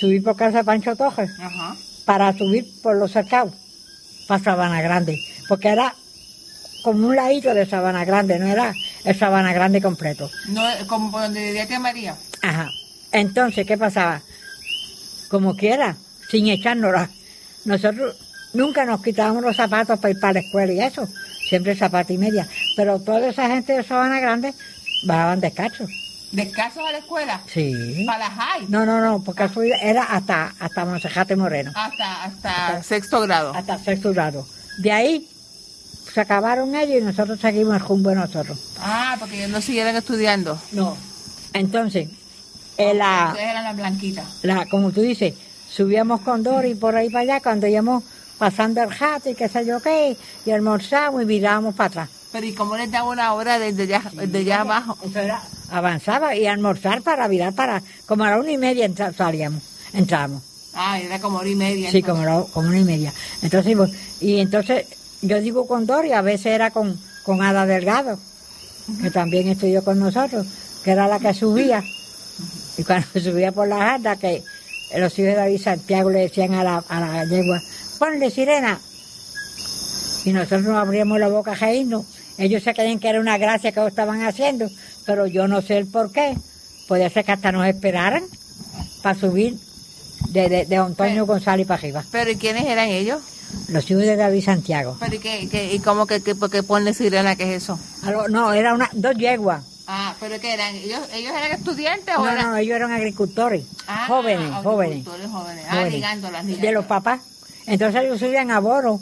subir 0.00 0.22
por 0.22 0.36
casa 0.36 0.58
de 0.58 0.64
Pancho 0.64 0.96
Tojes. 0.96 1.30
Ajá. 1.38 1.76
Para 2.06 2.32
subir 2.36 2.66
por 2.82 2.96
los 2.96 3.12
cercados, 3.12 3.52
para 4.26 4.42
Sabana 4.42 4.80
Grande. 4.80 5.20
Porque 5.48 5.68
era 5.68 5.94
como 6.82 7.08
un 7.08 7.16
ladito 7.16 7.52
de 7.54 7.66
Sabana 7.66 8.04
Grande, 8.04 8.38
no 8.38 8.46
era 8.46 8.72
el 9.04 9.18
Sabana 9.18 9.52
Grande 9.52 9.82
completo. 9.82 10.30
No, 10.48 10.62
como 10.86 11.10
por 11.10 11.22
donde 11.22 11.44
vivía 11.44 11.68
tía 11.68 11.78
María. 11.78 12.16
Ajá. 12.42 12.70
Entonces, 13.12 13.66
¿qué 13.66 13.76
pasaba? 13.76 14.22
Como 15.28 15.54
quiera, 15.54 15.96
sin 16.30 16.48
echárnosla. 16.48 17.10
Nosotros 17.66 18.16
nunca 18.54 18.84
nos 18.86 19.02
quitábamos 19.02 19.42
los 19.42 19.56
zapatos 19.56 19.98
para 19.98 20.12
ir 20.12 20.20
para 20.20 20.32
la 20.34 20.40
escuela 20.40 20.72
y 20.72 20.80
eso. 20.80 21.06
Siempre 21.48 21.76
zapatos 21.76 22.12
y 22.12 22.18
media. 22.18 22.48
Pero 22.76 22.98
toda 23.00 23.28
esa 23.28 23.48
gente 23.48 23.74
de 23.74 23.82
Sabana 23.82 24.20
Grande 24.20 24.54
bajaban 25.04 25.40
descalzos. 25.40 25.90
¿Descalzos 26.32 26.86
a 26.86 26.92
la 26.92 26.98
escuela? 26.98 27.40
Sí. 27.46 28.04
¿Para 28.06 28.18
la 28.20 28.30
high? 28.30 28.66
No, 28.68 28.86
no, 28.86 29.00
no, 29.00 29.22
porque 29.22 29.44
eso 29.44 29.62
era 29.62 30.04
hasta, 30.04 30.54
hasta 30.60 30.84
Monsejate 30.84 31.34
Moreno. 31.34 31.72
Hasta, 31.74 32.24
hasta, 32.24 32.82
sexto 32.82 33.20
grado. 33.22 33.52
Hasta 33.54 33.78
sexto 33.78 34.12
grado. 34.12 34.46
De 34.78 34.92
ahí 34.92 35.28
se 36.12 36.20
acabaron 36.20 36.74
ellos 36.76 37.02
y 37.02 37.04
nosotros 37.04 37.40
seguimos 37.40 37.82
rumbo 37.82 38.10
de 38.10 38.16
nosotros. 38.16 38.58
Ah, 38.78 39.16
porque 39.18 39.38
ellos 39.38 39.50
no 39.50 39.60
siguieron 39.60 39.96
estudiando. 39.96 40.58
No. 40.72 40.96
Entonces, 41.52 42.08
eh, 42.76 42.94
la, 42.94 43.36
era 43.38 43.62
la 43.62 43.72
blanquita. 43.72 44.24
La, 44.42 44.66
como 44.66 44.92
tú 44.92 45.00
dices, 45.00 45.34
subíamos 45.68 46.20
con 46.20 46.44
Dori 46.44 46.74
por 46.74 46.94
ahí 46.94 47.10
para 47.10 47.22
allá 47.22 47.40
cuando 47.40 47.66
íbamos 47.66 48.04
pasando 48.38 48.82
el 48.82 48.90
jato 48.90 49.30
y 49.30 49.34
qué 49.34 49.48
sé 49.48 49.66
yo 49.66 49.82
qué, 49.82 50.16
y 50.46 50.50
almorzamos 50.50 51.22
y 51.22 51.26
mirábamos 51.26 51.74
para 51.74 51.88
atrás. 51.88 52.10
Pero 52.32 52.46
¿y 52.46 52.54
cómo 52.54 52.76
les 52.76 52.90
daba 52.90 53.10
una 53.10 53.34
hora 53.34 53.58
desde 53.58 53.82
allá, 53.82 54.02
desde 54.14 54.38
allá 54.38 54.60
abajo? 54.60 54.96
Avanzaba 55.70 56.36
y 56.36 56.46
almorzar 56.46 57.02
para 57.02 57.28
virar 57.28 57.54
para, 57.54 57.82
como 58.06 58.24
a 58.24 58.30
la 58.30 58.38
una 58.38 58.52
y 58.52 58.58
media 58.58 58.88
salíamos, 59.16 59.62
entrábamos. 59.92 60.42
Ah, 60.74 61.00
era 61.00 61.18
como 61.20 61.38
hora 61.38 61.48
y 61.48 61.56
media. 61.56 61.90
Sí, 61.90 62.02
como, 62.02 62.22
como 62.52 62.68
una 62.68 62.78
y 62.78 62.84
media. 62.84 63.12
Entonces, 63.42 63.76
pues, 63.76 63.90
y 64.20 64.38
entonces 64.38 64.86
yo 65.22 65.40
digo 65.40 65.66
con 65.66 65.86
Dori, 65.86 66.12
a 66.12 66.22
veces 66.22 66.46
era 66.46 66.70
con, 66.70 66.98
con 67.24 67.42
Ada 67.42 67.66
Delgado, 67.66 68.18
que 69.02 69.10
también 69.10 69.48
estudió 69.48 69.82
con 69.84 69.98
nosotros, 69.98 70.46
que 70.84 70.92
era 70.92 71.08
la 71.08 71.18
que 71.18 71.34
subía. 71.34 71.82
Y 72.76 72.84
cuando 72.84 73.06
subía 73.20 73.52
por 73.52 73.68
la 73.68 73.78
jarda, 73.78 74.16
que 74.16 74.42
los 74.96 75.18
hijos 75.18 75.30
de 75.30 75.34
David 75.34 75.60
Santiago 75.60 76.10
le 76.10 76.20
decían 76.20 76.54
a 76.54 76.64
la, 76.64 76.84
a 76.88 77.00
la 77.00 77.24
yegua, 77.24 77.60
ponle 77.98 78.30
sirena. 78.30 78.80
Y 80.24 80.32
nosotros 80.32 80.62
nos 80.62 80.76
abríamos 80.76 81.18
la 81.18 81.28
boca 81.28 81.56
a 81.58 81.70
Ellos 81.70 82.62
se 82.62 82.74
creían 82.74 82.98
que 82.98 83.08
era 83.08 83.20
una 83.20 83.38
gracia 83.38 83.72
que 83.72 83.86
estaban 83.86 84.22
haciendo, 84.22 84.68
pero 85.10 85.26
yo 85.26 85.48
no 85.48 85.60
sé 85.60 85.76
el 85.76 85.88
por 85.88 86.12
qué. 86.12 86.36
Podía 86.86 87.10
ser 87.10 87.24
que 87.24 87.32
hasta 87.32 87.50
nos 87.50 87.66
esperaran 87.66 88.22
para 89.02 89.18
subir 89.18 89.58
de, 90.28 90.48
de, 90.48 90.66
de 90.66 90.76
Antonio 90.76 91.26
González 91.26 91.66
para 91.66 91.80
arriba. 91.80 92.04
¿Pero 92.12 92.30
y 92.30 92.36
quiénes 92.36 92.64
eran 92.66 92.88
ellos? 92.88 93.20
Los 93.66 93.90
hijos 93.90 94.04
de 94.04 94.14
David 94.14 94.44
Santiago. 94.44 94.96
¿Pero 95.00 95.16
y, 95.16 95.18
qué, 95.18 95.74
y 95.74 95.80
cómo 95.80 96.06
que, 96.06 96.22
que, 96.22 96.36
que 96.36 96.62
ponle 96.62 96.94
sirena? 96.94 97.34
¿Qué 97.34 97.56
es 97.56 97.64
eso? 97.64 97.80
No, 98.28 98.52
era 98.52 98.72
una, 98.72 98.88
dos 98.92 99.16
yeguas 99.16 99.64
Ah, 99.88 100.14
pero 100.20 100.38
¿qué 100.40 100.54
eran? 100.54 100.76
¿Ellos, 100.76 101.00
ellos 101.12 101.32
eran 101.32 101.50
estudiantes 101.50 102.14
o 102.16 102.20
no, 102.24 102.30
eran...? 102.30 102.50
No, 102.52 102.56
ellos 102.56 102.76
eran 102.76 102.92
agricultores, 102.92 103.64
ah, 103.88 104.04
jóvenes, 104.06 104.52
jóvenes. 104.62 105.04
jóvenes. 105.04 105.66
Ah, 105.68 105.84
ligando 105.86 106.30
las 106.30 106.46
De 106.46 106.70
los 106.70 106.84
papás. 106.84 107.22
Entonces 107.66 108.02
ellos 108.02 108.20
subían 108.20 108.52
a 108.52 108.60
Boro. 108.60 109.00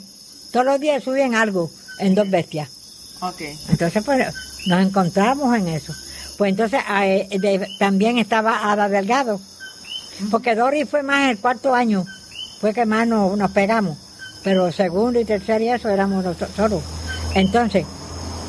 Todos 0.51 0.65
los 0.65 0.79
días 0.79 1.03
subían 1.03 1.35
algo 1.35 1.69
en 1.99 2.15
dos 2.15 2.27
bestias. 2.27 2.78
Ok. 3.21 3.41
Entonces, 3.69 4.03
pues, 4.03 4.33
nos 4.67 4.81
encontramos 4.81 5.55
en 5.57 5.67
eso. 5.67 5.93
Pues 6.37 6.51
entonces 6.51 6.81
eh, 6.89 7.67
también 7.79 8.17
estaba 8.17 8.71
Ada 8.71 8.87
Delgado. 8.87 9.41
Porque 10.31 10.55
Doris 10.55 10.89
fue 10.89 11.03
más 11.03 11.29
el 11.29 11.37
cuarto 11.37 11.73
año. 11.73 12.05
Fue 12.61 12.73
que 12.73 12.85
más 12.85 13.07
nos, 13.07 13.37
nos 13.37 13.51
pegamos. 13.51 13.97
Pero 14.43 14.71
segundo 14.71 15.19
y 15.19 15.25
tercer 15.25 15.61
y 15.61 15.69
eso 15.69 15.89
éramos 15.89 16.23
nosotros. 16.23 16.81
Entonces, 17.35 17.85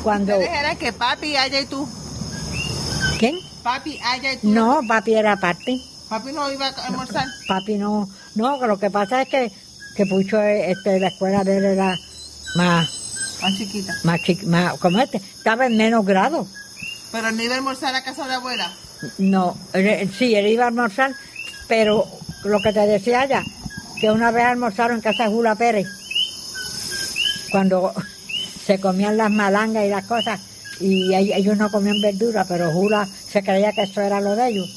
cuando... 0.03 0.37
¿Ustedes 0.37 0.57
eran 0.57 0.77
que 0.77 0.93
papi, 0.93 1.35
allá 1.35 1.59
y 1.59 1.65
tú? 1.65 1.87
¿Quién? 3.19 3.35
Papi, 3.61 3.99
allá 4.03 4.33
y 4.33 4.37
tú. 4.37 4.49
No, 4.49 4.81
papi 4.87 5.13
era 5.13 5.35
parte. 5.35 5.81
¿Papi 6.07 6.31
no 6.31 6.51
iba 6.51 6.67
a 6.67 6.87
almorzar? 6.87 7.27
Papi 7.47 7.77
no. 7.77 8.09
No, 8.35 8.65
lo 8.65 8.79
que 8.79 8.89
pasa 8.89 9.21
es 9.23 9.27
que, 9.27 9.51
que 9.97 10.05
Pucho, 10.05 10.41
este, 10.41 10.99
la 10.99 11.09
escuela 11.09 11.43
de 11.43 11.57
él 11.57 11.65
era 11.65 11.93
más... 12.55 13.00
Más 13.41 13.57
chiquita. 13.57 13.93
Más 14.03 14.21
chiquita, 14.21 14.47
más, 14.47 14.77
como 14.79 14.99
este. 14.99 15.17
Estaba 15.17 15.65
en 15.65 15.77
menos 15.77 16.05
grado. 16.05 16.47
¿Pero 17.11 17.31
no 17.31 17.43
iba 17.43 17.55
a 17.55 17.57
almorzar 17.57 17.93
a 17.95 18.03
casa 18.03 18.27
de 18.27 18.35
abuela? 18.35 18.71
No, 19.17 19.57
sí, 20.17 20.35
él 20.35 20.47
iba 20.47 20.65
a 20.65 20.67
almorzar, 20.67 21.13
pero 21.67 22.05
lo 22.43 22.61
que 22.61 22.71
te 22.71 22.81
decía 22.81 23.25
ya, 23.25 23.43
que 23.99 24.11
una 24.11 24.31
vez 24.31 24.45
almorzaron 24.45 24.97
en 24.97 25.01
casa 25.01 25.23
de 25.23 25.31
Jula 25.31 25.55
Pérez, 25.55 25.87
cuando 27.51 27.93
se 28.65 28.79
comían 28.79 29.17
las 29.17 29.31
malangas 29.31 29.85
y 29.85 29.89
las 29.89 30.05
cosas, 30.05 30.39
y 30.79 31.13
ellos 31.13 31.57
no 31.57 31.69
comían 31.69 32.01
verdura, 32.01 32.45
pero 32.47 32.71
Jula 32.71 33.07
se 33.31 33.43
creía 33.43 33.71
que 33.73 33.83
eso 33.83 34.01
era 34.01 34.21
lo 34.21 34.35
de 34.35 34.49
ellos. 34.49 34.69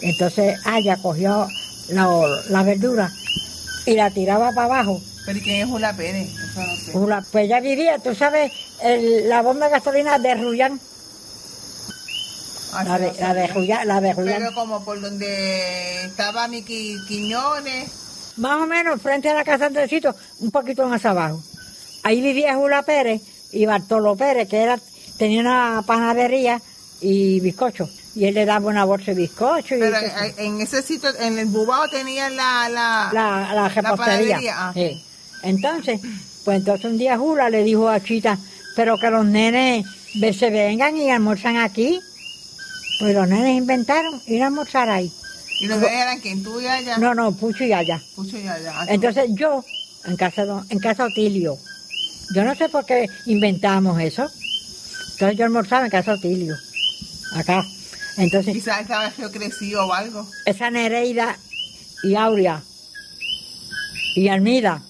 Entonces 0.00 0.58
ella 0.66 0.96
cogió 0.96 1.46
la, 1.88 2.62
verdura 2.62 3.12
y 3.86 3.94
la 3.94 4.10
tiraba 4.10 4.52
para 4.52 4.66
abajo. 4.66 5.00
¿Pero 5.26 5.40
quién 5.40 5.62
es 5.62 5.68
Jula 5.68 5.94
Pérez? 5.96 6.28
Jula, 6.92 7.24
pues 7.30 7.46
ella 7.46 7.60
vivía, 7.60 7.98
tú 7.98 8.14
sabes, 8.14 8.52
la 9.24 9.42
bomba 9.42 9.66
de 9.66 9.72
gasolina 9.72 10.18
de 10.18 10.34
Rullán. 10.34 10.80
Ah, 12.74 12.84
la, 12.84 12.98
de, 12.98 13.12
la, 13.20 13.34
de 13.34 13.84
la 13.84 14.00
de 14.00 14.14
Pero 14.14 14.54
como 14.54 14.82
por 14.82 14.98
donde 14.98 16.04
estaba 16.06 16.48
mi 16.48 16.62
Quiñones. 16.62 17.90
Más 18.38 18.62
o 18.62 18.66
menos 18.66 19.00
frente 19.02 19.28
a 19.28 19.34
la 19.34 19.44
casa 19.44 19.66
Andresito, 19.66 20.14
un 20.40 20.50
poquito 20.50 20.86
más 20.88 21.04
abajo. 21.04 21.42
Ahí 22.02 22.22
vivía 22.22 22.54
Jula 22.54 22.82
Pérez 22.82 23.20
y 23.52 23.66
Bartolo 23.66 24.16
Pérez, 24.16 24.48
que 24.48 24.62
era 24.62 24.78
tenía 25.18 25.42
una 25.42 25.84
panadería 25.86 26.60
y 27.00 27.40
bizcocho. 27.40 27.88
Y 28.14 28.24
él 28.24 28.34
le 28.34 28.46
daba 28.46 28.68
una 28.68 28.84
bolsa 28.84 29.12
de 29.12 29.14
bizcocho. 29.14 29.76
Pero 29.78 29.96
en 30.38 30.60
ese 30.60 30.82
sitio, 30.82 31.10
en 31.20 31.38
el 31.38 31.46
Bubao 31.46 31.88
tenía 31.88 32.30
la... 32.30 32.68
La, 32.70 33.10
la, 33.12 33.54
la 33.54 33.68
repostería. 33.68 34.40
Ah. 34.54 34.74
Entonces, 35.42 36.00
pues 36.44 36.58
entonces 36.58 36.90
un 36.90 36.98
día 36.98 37.18
Jula 37.18 37.50
le 37.50 37.62
dijo 37.64 37.88
a 37.88 38.02
Chita, 38.02 38.38
pero 38.76 38.98
que 38.98 39.10
los 39.10 39.24
nenes 39.24 39.86
se 40.36 40.50
vengan 40.50 40.96
y 40.96 41.10
almorzan 41.10 41.56
aquí. 41.56 42.00
Pues 43.00 43.14
los 43.14 43.28
nenes 43.28 43.56
inventaron 43.56 44.20
ir 44.26 44.42
a 44.42 44.46
almorzar 44.46 44.88
ahí. 44.88 45.12
¿Y 45.60 45.66
los 45.66 45.78
nenes 45.78 45.92
eran 45.92 46.20
quién? 46.20 46.42
¿Tú 46.42 46.60
y 46.60 46.66
allá? 46.66 46.98
No, 46.98 47.14
no, 47.14 47.32
Pucho 47.32 47.64
y 47.64 47.72
allá. 47.72 48.00
Pucho 48.14 48.38
y 48.38 48.46
allá. 48.46 48.74
Entonces 48.88 49.30
yo 49.34 49.64
en 50.04 50.16
casa, 50.16 50.44
en 50.68 50.78
casa 50.78 51.04
Otilio. 51.04 51.58
Yo 52.34 52.44
no 52.44 52.54
sé 52.54 52.68
por 52.68 52.84
qué 52.86 53.06
inventamos 53.26 54.00
eso. 54.00 54.28
Entonces 55.12 55.38
yo 55.38 55.44
almorzaba 55.44 55.84
en 55.84 55.90
casa 55.90 56.14
Otilio, 56.14 56.56
acá. 57.34 57.64
Entonces, 58.16 58.52
Quizás 58.52 58.82
estaba 58.82 59.10
crecido 59.32 59.86
o 59.86 59.92
algo. 59.92 60.26
Esa 60.44 60.70
Nereida 60.70 61.38
y 62.02 62.14
Aurea 62.14 62.62
y 64.14 64.28
Almida, 64.28 64.82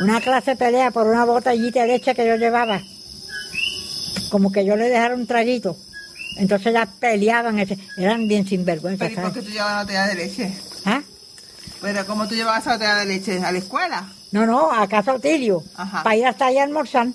una 0.00 0.20
clase 0.20 0.52
de 0.52 0.56
pelea 0.56 0.90
por 0.90 1.06
una 1.06 1.24
botellita 1.24 1.82
de 1.82 1.88
leche 1.88 2.14
que 2.14 2.26
yo 2.26 2.36
llevaba. 2.36 2.80
Como 4.30 4.50
que 4.50 4.64
yo 4.64 4.76
le 4.76 4.88
dejara 4.88 5.14
un 5.14 5.26
traguito. 5.26 5.76
Entonces 6.36 6.72
ya 6.72 6.86
peleaban, 6.86 7.58
eran 7.96 8.28
bien 8.28 8.46
sinvergüenza. 8.46 9.08
¿Pero 9.08 9.22
por 9.22 9.32
qué 9.32 9.42
tú 9.42 9.50
llevabas 9.50 9.72
una 9.72 9.82
botella 9.82 10.06
de 10.06 10.14
leche? 10.14 10.52
¿Ah? 10.86 11.02
¿Pero 11.80 12.06
cómo 12.06 12.26
tú 12.28 12.34
llevabas 12.34 12.62
esa 12.62 12.74
botella 12.74 12.94
de 12.96 13.06
leche? 13.06 13.44
¿A 13.44 13.52
la 13.52 13.58
escuela? 13.58 14.08
No, 14.32 14.46
no, 14.46 14.70
a 14.72 14.88
casa 14.88 15.14
Otilio. 15.14 15.62
Para 15.76 16.16
ir 16.16 16.26
hasta 16.26 16.46
allá 16.46 16.62
a 16.62 16.64
almorzar. 16.64 17.08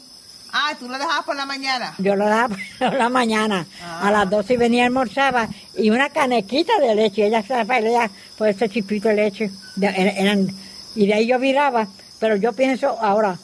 Ah, 0.52 0.74
¿tú 0.80 0.88
lo 0.88 0.98
dejabas 0.98 1.26
por 1.26 1.36
la 1.36 1.46
mañana? 1.46 1.94
Yo 1.98 2.16
lo 2.16 2.26
dejaba 2.26 2.56
por 2.80 2.94
la 2.94 3.10
mañana. 3.10 3.66
A 3.82 4.12
las 4.12 4.30
12 4.30 4.58
venía 4.58 4.84
y 4.84 4.86
almorzaba. 4.86 5.50
Y 5.78 5.90
una 5.90 6.10
canequita 6.10 6.78
de 6.80 6.94
leche. 6.94 7.26
Ella 7.26 7.42
se 7.42 7.66
pelea 7.66 8.12
por 8.38 8.48
ese 8.48 8.70
chipito 8.70 9.08
de 9.08 9.16
leche. 9.16 9.52
eran, 9.82 10.50
y 10.96 11.08
de 11.08 11.14
ahí 11.14 11.28
yo 11.28 11.40
viraba. 11.40 11.88
Pero 12.26 12.38
yo 12.38 12.54
pienso 12.54 12.88
ahora, 13.02 13.38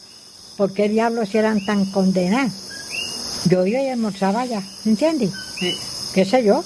¿por 0.57 0.73
qué 0.73 0.89
diablos 0.89 1.35
eran 1.35 1.63
tan 1.63 1.85
condenados? 1.91 2.51
Yo 3.47 3.63
iba 3.63 3.79
y 3.79 3.89
almorzaba 3.89 4.41
allá, 4.41 4.59
¿entiendes? 4.85 5.29
Sí. 5.59 5.77
¿Qué 6.15 6.25
sé 6.25 6.43
yo? 6.43 6.63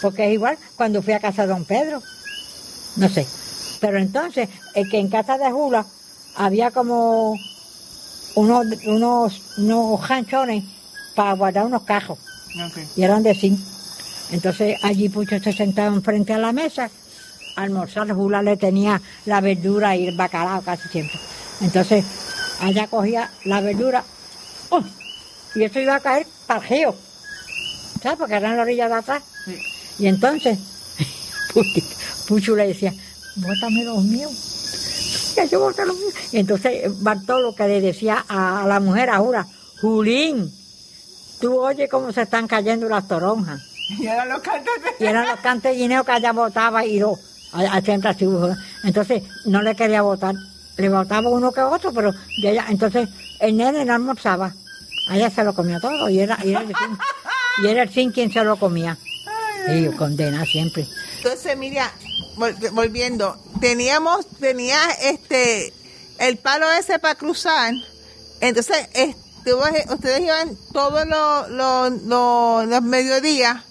Porque 0.00 0.26
es 0.26 0.32
igual 0.32 0.58
cuando 0.74 1.02
fui 1.02 1.12
a 1.12 1.20
casa 1.20 1.42
de 1.42 1.52
don 1.52 1.64
Pedro. 1.64 2.02
No 2.96 3.08
sé. 3.08 3.28
Pero 3.80 3.98
entonces, 3.98 4.48
es 4.74 4.90
que 4.90 4.98
en 4.98 5.08
casa 5.08 5.38
de 5.38 5.52
Jula 5.52 5.86
había 6.34 6.72
como 6.72 7.36
unos, 8.34 8.66
unos, 8.84 9.40
unos 9.58 10.00
janchones 10.00 10.64
para 11.14 11.34
guardar 11.34 11.66
unos 11.66 11.82
cajos. 11.84 12.18
Y 12.96 13.04
eran 13.04 13.22
de 13.22 13.36
zinc. 13.36 13.60
Entonces 14.32 14.78
allí 14.82 15.08
Pucho 15.10 15.38
se 15.38 15.52
sentaba 15.52 15.94
enfrente 15.94 16.32
a 16.32 16.38
la 16.38 16.50
mesa, 16.50 16.90
almorzar, 17.54 18.10
Jula 18.12 18.42
le 18.42 18.56
tenía 18.56 19.00
la 19.26 19.40
verdura 19.40 19.94
y 19.94 20.08
el 20.08 20.16
bacalao 20.16 20.62
casi 20.62 20.88
siempre. 20.88 21.20
Entonces 21.62 22.04
allá 22.60 22.86
cogía 22.86 23.30
la 23.44 23.60
verdura 23.60 24.04
¡oh! 24.70 24.82
y 25.54 25.62
eso 25.62 25.80
iba 25.80 25.96
a 25.96 26.00
caer 26.00 26.26
para 26.46 26.60
el 26.60 26.68
río. 26.68 26.94
¿Sabes? 28.02 28.18
Porque 28.18 28.34
era 28.34 28.50
en 28.50 28.56
la 28.56 28.62
orilla 28.62 28.88
de 28.88 28.94
atrás. 28.94 29.22
Y 29.98 30.06
entonces 30.06 30.58
Pucho 32.28 32.56
le 32.56 32.68
decía, 32.68 32.92
bótame 33.36 33.84
los 33.84 34.02
míos 34.04 34.52
y 36.32 36.38
entonces 36.38 37.02
Bartolo 37.02 37.54
que 37.54 37.66
le 37.68 37.80
decía 37.80 38.24
a, 38.28 38.64
la 38.66 38.80
mujer 38.80 39.10
ahora, 39.10 39.46
Julín, 39.80 40.52
tú 41.40 41.58
oye 41.60 41.88
cómo 41.88 42.12
se 42.12 42.22
están 42.22 42.46
cayendo 42.46 42.88
las 42.88 43.08
toronjas. 43.08 43.62
Y 43.98 44.06
eran 44.06 44.28
los 44.28 44.40
cantes 44.40 44.72
Y 45.00 45.04
eran 45.04 45.26
los 45.26 45.40
cantellineos 45.40 46.06
que 46.06 46.16
ella 46.16 46.32
votaba 46.32 46.86
y 46.86 46.98
lo 46.98 47.18
Entonces 48.84 49.22
no 49.44 49.60
le 49.60 49.74
quería 49.74 50.00
votar. 50.02 50.34
Le 50.76 50.88
votaba 50.88 51.28
uno 51.28 51.52
que 51.52 51.60
otro, 51.60 51.92
pero 51.92 52.12
ella, 52.42 52.66
entonces 52.68 53.08
el 53.40 53.56
nene 53.56 53.84
no 53.84 53.94
almorzaba. 53.94 54.54
ella 55.10 55.30
se 55.30 55.44
lo 55.44 55.54
comía 55.54 55.80
todo 55.80 56.08
y 56.08 56.20
era, 56.20 56.38
y 56.44 56.50
era, 56.50 56.60
el, 56.60 56.68
sin, 56.68 56.98
y 57.62 57.66
era 57.66 57.82
el 57.82 57.90
sin 57.90 58.12
quien 58.12 58.32
se 58.32 58.42
lo 58.44 58.56
comía. 58.56 58.96
Y 59.68 59.86
condena 59.96 60.44
siempre. 60.44 60.86
Entonces, 61.18 61.56
mira, 61.56 61.92
volviendo, 62.72 63.36
teníamos, 63.60 64.26
tenía 64.40 64.78
este, 65.02 65.72
el 66.18 66.36
palo 66.38 66.70
ese 66.72 66.98
para 66.98 67.14
cruzar, 67.14 67.72
entonces 68.40 68.88
ustedes 69.90 70.20
iban 70.20 70.56
todos 70.72 71.06
los, 71.06 71.48
los, 72.02 72.82
mediodías, 72.82 73.62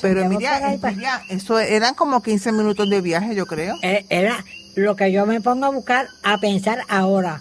pero 0.00 0.28
mira, 0.28 0.74
eso 1.28 1.58
eran 1.58 1.94
como 1.94 2.22
15 2.22 2.52
minutos 2.52 2.88
de 2.88 3.00
viaje, 3.00 3.34
yo 3.34 3.46
creo. 3.46 3.76
Eh, 3.82 4.06
era 4.08 4.44
lo 4.80 4.96
que 4.96 5.12
yo 5.12 5.26
me 5.26 5.40
pongo 5.40 5.66
a 5.66 5.70
buscar, 5.70 6.08
a 6.22 6.38
pensar 6.38 6.80
ahora. 6.88 7.40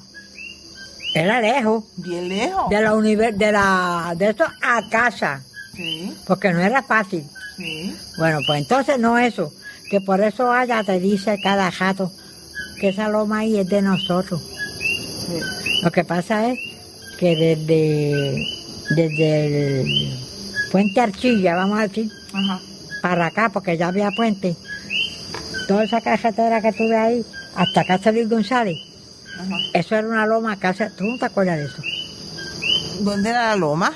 Era 1.16 1.42
lejos. 1.42 1.84
Bien 1.98 2.30
lejos. 2.30 2.70
De 2.70 2.82
la 2.82 2.96
de 3.32 3.52
la 3.52 4.14
de 4.16 4.30
esto 4.30 4.46
a 4.62 4.90
casa. 4.90 5.42
Sí. 5.76 6.14
Porque 6.28 6.52
no 6.54 6.60
era 6.60 6.84
fácil. 6.84 7.24
Sí. 7.58 7.96
Bueno, 8.18 8.40
pues 8.46 8.62
entonces 8.62 9.00
no 9.00 9.18
eso 9.18 9.52
que 9.90 10.00
por 10.02 10.22
eso 10.22 10.52
allá 10.52 10.84
te 10.84 11.00
dice 11.00 11.40
cada 11.42 11.72
jato 11.72 12.12
que 12.80 12.90
esa 12.90 13.10
loma 13.10 13.40
ahí 13.40 13.58
es 13.60 13.68
de 13.68 13.82
nosotros. 13.82 14.42
Lo 15.84 15.92
que 15.92 16.06
pasa 16.06 16.50
es 16.50 16.60
que 17.18 17.36
desde, 17.36 18.46
desde 18.96 19.82
el 19.82 20.20
puente 20.72 21.02
Archilla, 21.02 21.56
vamos 21.56 21.80
a 21.80 21.88
decir, 21.88 22.10
para 23.02 23.28
acá, 23.28 23.50
porque 23.50 23.78
ya 23.78 23.88
había 23.88 24.12
puente, 24.12 24.56
toda 25.70 25.84
esa 25.84 26.02
carretera 26.02 26.60
que 26.64 26.74
tuve 26.74 26.98
ahí, 26.98 27.24
hasta 27.56 27.84
Casa 27.86 28.12
Luis 28.12 28.28
González, 28.28 28.76
eso 29.72 29.96
era 29.96 30.08
una 30.08 30.26
loma, 30.26 30.58
casa, 30.58 30.90
¿tú 30.98 31.04
no 31.04 31.20
te 31.20 31.26
acuerdas 31.26 31.60
de 31.60 31.66
eso? 31.66 31.84
¿Dónde 33.02 33.30
era 33.30 33.50
la 33.50 33.56
loma? 33.56 33.94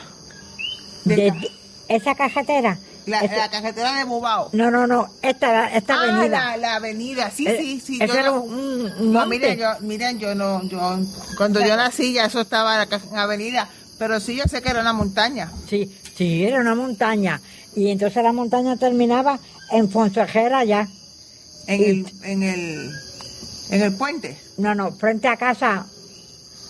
esa 1.90 2.14
carretera 2.16 2.78
la, 3.08 3.24
la 3.24 3.50
carretera 3.50 3.98
de 3.98 4.04
Bubao. 4.06 4.50
No, 4.54 4.70
no, 4.70 4.86
no, 4.86 5.10
esta, 5.22 5.68
esta 5.76 5.96
ah, 5.96 6.04
avenida. 6.04 6.58
La, 6.58 6.76
avenida, 6.76 7.32
sí, 7.32 7.48
eh, 7.48 7.58
sí, 7.60 7.80
sí. 7.80 8.00
Eso 8.00 8.14
era 8.14 8.32
un, 8.32 9.12
no, 9.12 9.26
miren, 9.26 9.58
yo, 9.58 9.68
miren, 9.82 10.20
yo 10.20 10.36
no, 10.36 10.64
yo, 10.70 11.00
cuando 11.38 11.60
yo 11.60 11.76
nací 11.76 12.14
ya 12.14 12.26
eso 12.26 12.42
estaba 12.42 12.84
en 12.84 12.90
la 13.12 13.24
avenida, 13.24 13.68
pero 13.98 14.20
sí 14.20 14.36
yo 14.36 14.44
sé 14.46 14.62
que 14.62 14.70
era 14.70 14.80
una 14.80 14.94
montaña. 14.94 15.52
Sí, 15.68 15.92
sí, 16.16 16.46
era 16.46 16.62
una 16.62 16.76
montaña. 16.76 17.42
Y 17.76 17.90
entonces 17.90 18.24
la 18.24 18.32
montaña 18.32 18.78
terminaba 18.78 19.40
en 19.72 19.90
Fonsejera 19.90 20.64
ya. 20.64 20.88
En 21.68 21.82
el, 21.84 22.14
en 22.24 22.44
el, 22.44 22.92
en 23.70 23.82
el 23.82 23.94
puente. 23.96 24.38
No, 24.58 24.76
no, 24.76 24.92
frente 24.92 25.28
a 25.28 25.38
casa, 25.38 25.86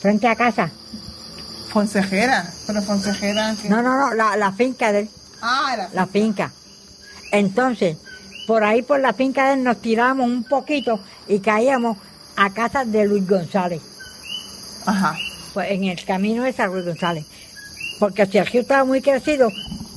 frente 0.02 0.28
a 0.28 0.36
casa. 0.36 0.72
Fonsejera, 1.72 2.52
pero 2.68 2.82
Fonsejera. 2.84 3.56
No, 3.70 3.82
no, 3.82 3.98
no, 3.98 4.14
la, 4.14 4.38
la 4.38 4.52
finca 4.52 4.92
de 4.92 5.08
Ah, 5.42 5.90
la 5.94 6.08
finca. 6.08 6.52
Entonces, 7.32 7.98
por 8.48 8.64
ahí 8.64 8.82
por 8.82 9.00
la 9.00 9.14
finca 9.14 9.48
de 9.48 9.56
él 9.56 9.64
nos 9.64 9.82
tiramos 9.82 10.28
un 10.28 10.44
poquito 10.44 11.00
y 11.28 11.40
caíamos 11.40 11.98
a 12.36 12.54
casa 12.54 12.86
de 12.86 13.06
Luis 13.06 13.28
González. 13.28 13.82
Ajá. 14.86 15.18
Pues 15.54 15.72
en 15.72 15.84
el 15.86 16.04
camino 16.06 16.44
de 16.44 16.54
San 16.54 16.72
Luis 16.72 16.86
González. 16.86 17.26
Porque 18.00 18.26
si 18.26 18.38
el 18.38 18.46
río 18.46 18.62
estaba 18.62 18.86
muy 18.86 19.02
crecido, 19.02 19.50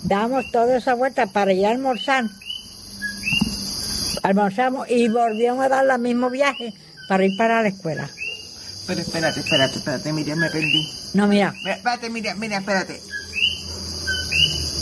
dábamos 0.02 0.50
toda 0.50 0.76
esa 0.76 0.94
vuelta 0.94 1.26
para 1.26 1.52
ir 1.52 1.66
a 1.66 1.70
almorzar. 1.70 2.24
Almorzamos 4.26 4.90
y 4.90 5.08
volvíamos 5.08 5.64
a 5.64 5.68
dar 5.68 5.86
el 5.88 5.98
mismo 6.00 6.28
viaje 6.30 6.74
para 7.08 7.24
ir 7.24 7.36
para 7.38 7.62
la 7.62 7.68
escuela. 7.68 8.10
Pero 8.88 9.00
espérate, 9.00 9.38
espérate, 9.38 9.78
espérate, 9.78 10.12
Miriam, 10.12 10.40
me 10.40 10.50
perdí. 10.50 10.84
No, 11.14 11.28
mira. 11.28 11.54
Espérate, 11.64 12.10
Miriam, 12.10 12.36
mira, 12.36 12.56
espérate. 12.56 13.00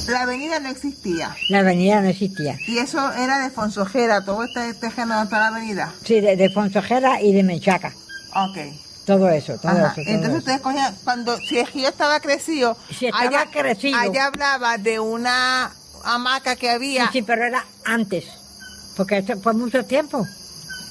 La 0.09 0.23
avenida 0.23 0.61
no 0.61 0.71
existía. 0.71 1.37
La 1.51 1.59
avenida 1.59 2.01
no 2.01 2.09
existía. 2.09 2.57
¿Y 2.67 2.79
eso 2.79 3.13
era 3.13 3.39
de 3.39 3.51
Fonsojera, 3.51 4.25
todo 4.25 4.45
este 4.45 4.73
terreno 4.73 5.23
de 5.23 5.31
la 5.31 5.49
avenida? 5.49 5.93
Sí, 6.03 6.23
de, 6.23 6.49
Fonsojera 6.49 7.21
y 7.21 7.35
de 7.35 7.43
Menchaca. 7.43 7.93
Ok. 8.35 8.57
Todo 9.05 9.29
eso, 9.29 9.59
todo 9.59 9.73
eso. 9.73 9.93
Entonces 10.07 10.39
ustedes 10.39 10.63
cogían, 10.63 10.95
cuando, 11.05 11.37
si 11.37 11.59
el 11.59 11.67
río 11.67 11.91
estaba 11.91 12.19
crecido, 12.21 12.79
si 12.99 13.09
estaba 13.09 13.25
allá, 13.25 13.51
crecido. 13.51 13.99
allá 13.99 14.29
hablaba 14.29 14.79
de 14.79 15.01
una 15.01 15.71
hamaca 16.03 16.57
que 16.57 16.71
había. 16.71 17.13
Sí, 17.13 17.21
pero 17.21 17.45
era 17.45 17.67
antes, 17.85 18.25
porque 18.97 19.19
eso 19.19 19.39
fue 19.41 19.53
mucho 19.55 19.85
tiempo. 19.85 20.27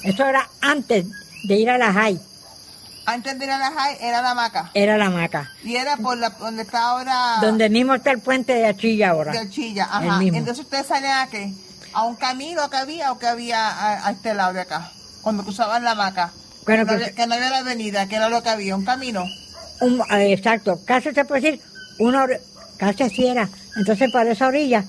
Eso 0.02 0.24
era 0.24 0.48
antes 0.60 1.06
de 1.44 1.56
ir 1.56 1.70
a 1.70 1.78
la 1.78 1.92
JAI. 1.92 2.20
Antes 3.06 3.38
de 3.38 3.44
ir 3.44 3.50
a 3.50 3.58
la 3.58 3.70
JAI 3.70 3.98
era 4.00 4.22
la 4.22 4.30
hamaca. 4.30 4.70
Era 4.74 4.96
la 4.96 5.06
hamaca. 5.06 5.50
Y 5.62 5.76
era 5.76 5.96
por 5.96 6.16
la, 6.16 6.30
donde 6.30 6.62
está 6.62 6.90
ahora. 6.90 7.36
Donde 7.40 7.68
mismo 7.68 7.94
está 7.94 8.10
el 8.10 8.20
puente 8.20 8.54
de 8.54 8.66
Achilla 8.66 9.10
ahora. 9.10 9.32
De 9.32 9.38
Achilla, 9.38 9.84
ajá. 9.84 10.20
Entonces 10.22 10.64
ustedes 10.64 10.86
salían 10.86 11.18
a 11.18 11.26
qué? 11.28 11.52
¿A 11.92 12.04
un 12.04 12.16
camino 12.16 12.68
que 12.70 12.76
había 12.76 13.12
o 13.12 13.18
que 13.18 13.26
había 13.26 14.06
a, 14.06 14.10
este 14.10 14.34
lado 14.34 14.52
de 14.52 14.62
acá? 14.62 14.90
Cuando 15.22 15.42
cruzaban 15.42 15.84
la 15.84 15.92
hamaca. 15.92 16.32
Bueno, 16.66 16.86
que, 16.86 17.26
no, 17.26 17.34
había, 17.34 17.50
la 17.50 17.58
avenida, 17.58 18.08
que 18.08 18.16
era 18.16 18.28
lo 18.28 18.42
que 18.42 18.48
había, 18.48 18.74
un 18.74 18.84
camino. 18.84 19.24
Un, 19.80 20.00
eh, 20.10 20.32
exacto, 20.32 20.80
casi 20.84 21.12
se 21.12 21.24
puede 21.26 21.42
decir, 21.42 21.60
una 21.98 22.26
casi 22.78 23.02
así 23.02 23.26
era. 23.26 23.48
Entonces 23.76 24.10
por 24.10 24.26
esa 24.26 24.48
orilla 24.48 24.84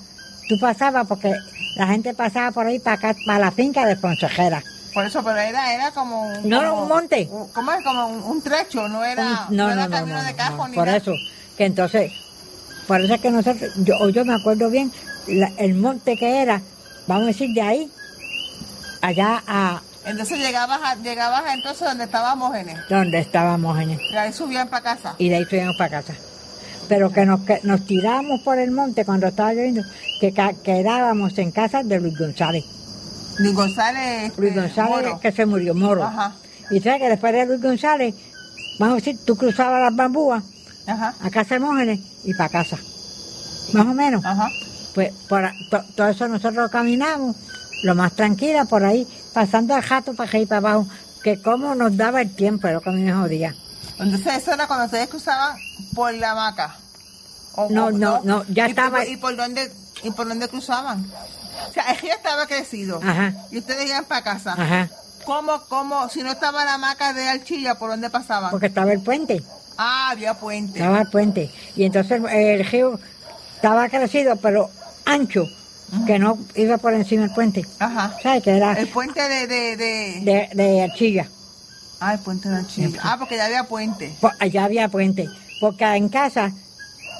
tú 0.48 0.58
pasabas 0.60 1.06
porque 1.06 1.34
la 1.76 1.86
gente 1.88 2.14
pasaba 2.14 2.50
por 2.52 2.66
ahí 2.66 2.78
para 2.78 2.96
acá, 2.96 3.16
para 3.26 3.38
la 3.38 3.50
finca 3.50 3.86
de 3.86 3.96
consejera. 4.00 4.62
Por 4.94 5.04
eso, 5.04 5.22
pero 5.22 5.36
era, 5.36 5.74
era 5.74 5.90
como 5.90 6.22
un... 6.22 6.48
No, 6.48 6.60
era 6.60 6.72
un 6.72 6.88
monte. 6.88 7.28
¿Cómo 7.52 7.72
es? 7.72 7.84
Como 7.84 8.06
un, 8.06 8.40
trecho, 8.40 8.88
no 8.88 9.04
era, 9.04 9.46
no, 9.50 9.70
era 9.70 9.88
camino 9.88 10.22
de 10.22 10.32
ni 10.70 10.74
Por 10.74 10.88
eso, 10.88 11.12
que 11.56 11.66
entonces, 11.66 12.12
por 12.88 13.02
eso 13.02 13.14
es 13.14 13.20
que 13.20 13.30
nosotros, 13.30 13.70
yo, 13.76 14.08
yo 14.08 14.24
me 14.24 14.34
acuerdo 14.34 14.70
bien, 14.70 14.90
el 15.58 15.74
monte 15.74 16.16
que 16.16 16.40
era, 16.40 16.62
vamos 17.06 17.24
a 17.24 17.26
decir, 17.26 17.52
de 17.52 17.60
ahí, 17.60 17.90
allá 19.02 19.42
a 19.46 19.82
Entonces 20.06 20.38
llegabas, 20.38 20.80
a, 20.82 20.94
llegabas 20.96 21.42
entonces 21.52 21.86
donde 21.86 22.04
estaba 22.04 22.34
Mógenes. 22.34 22.78
Donde 22.88 23.18
estaba 23.18 23.58
Mógenes. 23.58 24.00
Y 24.10 24.16
ahí 24.16 24.32
subían 24.32 24.68
para 24.68 24.82
casa. 24.82 25.14
Y 25.18 25.28
de 25.28 25.36
ahí 25.36 25.44
subíamos 25.44 25.76
para 25.76 26.02
casa. 26.02 26.14
Pero 26.88 27.10
que 27.10 27.26
nos, 27.26 27.40
que 27.40 27.60
nos 27.64 27.84
tirábamos 27.84 28.42
por 28.42 28.58
el 28.58 28.70
monte 28.70 29.04
cuando 29.04 29.26
estaba 29.26 29.52
lloviendo, 29.52 29.82
que 30.20 30.32
quedábamos 30.62 31.36
en 31.38 31.50
casa 31.50 31.82
de 31.82 32.00
Luis 32.00 32.16
González. 32.18 32.64
Luis 33.38 33.54
González. 33.54 34.32
Luis 34.36 34.50
este, 34.50 34.60
González 34.60 35.14
que 35.20 35.32
se 35.32 35.46
murió, 35.46 35.74
Moro. 35.74 36.04
Ajá. 36.04 36.34
Y 36.70 36.80
sabes 36.80 37.00
que 37.00 37.08
después 37.08 37.32
de 37.32 37.46
Luis 37.46 37.60
González, 37.60 38.14
vamos 38.78 38.94
a 38.94 38.96
decir, 38.96 39.18
tú 39.24 39.36
cruzabas 39.36 39.80
las 39.80 39.94
bambúas 39.94 40.42
Ajá. 40.86 41.14
a 41.20 41.30
casa 41.30 41.54
de 41.54 41.60
Mógenes 41.60 42.00
y 42.24 42.34
para 42.34 42.48
casa. 42.48 42.78
Más 43.72 43.86
o 43.86 43.94
menos. 43.94 44.24
Ajá. 44.24 44.48
Pues 44.94 45.12
por, 45.28 45.50
todo 45.94 46.08
eso 46.08 46.28
nosotros 46.28 46.70
caminamos, 46.70 47.36
lo 47.82 47.94
más 47.94 48.12
tranquila 48.14 48.64
por 48.64 48.84
ahí, 48.84 49.06
pasando 49.34 49.74
al 49.74 49.82
jato 49.82 50.14
para 50.14 50.30
allá 50.30 50.38
y 50.38 50.46
para 50.46 50.58
abajo, 50.58 50.86
que 51.22 51.40
como 51.42 51.74
nos 51.74 51.96
daba 51.96 52.22
el 52.22 52.34
tiempo, 52.34 52.66
era 52.66 52.76
lo 52.76 52.80
que 52.80 52.90
a 52.90 52.92
mí 52.92 53.02
me 53.02 53.12
jodía. 53.12 53.54
Entonces 53.98 54.36
eso 54.36 54.52
era 54.52 54.66
cuando 54.66 54.86
ustedes 54.86 55.08
cruzaban 55.08 55.56
por 55.96 56.12
la 56.14 56.32
hamaca. 56.32 56.76
no, 57.70 57.90
no, 57.90 58.20
no, 58.22 58.44
ya 58.48 58.66
estaba. 58.66 59.04
¿Y 59.06 59.16
por 59.16 59.34
dónde, 59.34 59.72
y 60.04 60.10
por 60.10 60.28
dónde 60.28 60.46
cruzaban? 60.46 61.10
O 61.68 61.72
sea, 61.72 61.90
el 61.90 61.98
río 61.98 62.12
estaba 62.12 62.46
crecido. 62.46 63.00
Ajá. 63.02 63.32
Y 63.50 63.58
ustedes 63.58 63.88
iban 63.88 64.04
para 64.04 64.22
casa. 64.22 64.52
Ajá. 64.52 64.90
¿Cómo, 65.24 65.62
cómo, 65.68 66.08
si 66.10 66.22
no 66.22 66.30
estaba 66.30 66.64
la 66.64 66.74
hamaca 66.74 67.14
de 67.14 67.28
Archilla, 67.28 67.76
por 67.76 67.90
dónde 67.90 68.10
pasaban? 68.10 68.50
Porque 68.50 68.66
estaba 68.66 68.92
el 68.92 69.00
puente. 69.00 69.42
Ah, 69.78 70.10
había 70.10 70.34
puente. 70.34 70.78
Estaba 70.78 71.00
el 71.00 71.10
puente. 71.10 71.50
Y 71.74 71.84
entonces 71.84 72.22
el 72.30 72.64
río 72.64 73.00
estaba 73.56 73.88
crecido, 73.88 74.36
pero 74.36 74.70
ancho, 75.06 75.44
que 76.06 76.18
no 76.18 76.38
iba 76.54 76.76
por 76.76 76.92
encima 76.92 77.22
del 77.22 77.32
puente. 77.32 77.66
Ajá. 77.78 78.14
¿Sabes 78.22 78.42
qué 78.42 78.56
era? 78.56 78.74
El 78.74 78.88
puente 78.88 79.20
de... 79.28 79.46
De, 79.46 79.76
de... 79.76 80.50
de, 80.52 80.82
Archilla. 80.82 81.26
Ah, 82.00 82.12
el 82.12 82.20
puente 82.20 82.50
de 82.50 82.56
Archilla. 82.56 83.00
Ah, 83.02 83.16
porque 83.18 83.36
ya 83.36 83.46
había 83.46 83.64
puente. 83.64 84.14
Pues, 84.20 84.34
allá 84.38 84.64
había 84.64 84.88
puente. 84.88 85.28
Porque 85.60 85.84
en 85.84 86.08
casa 86.08 86.52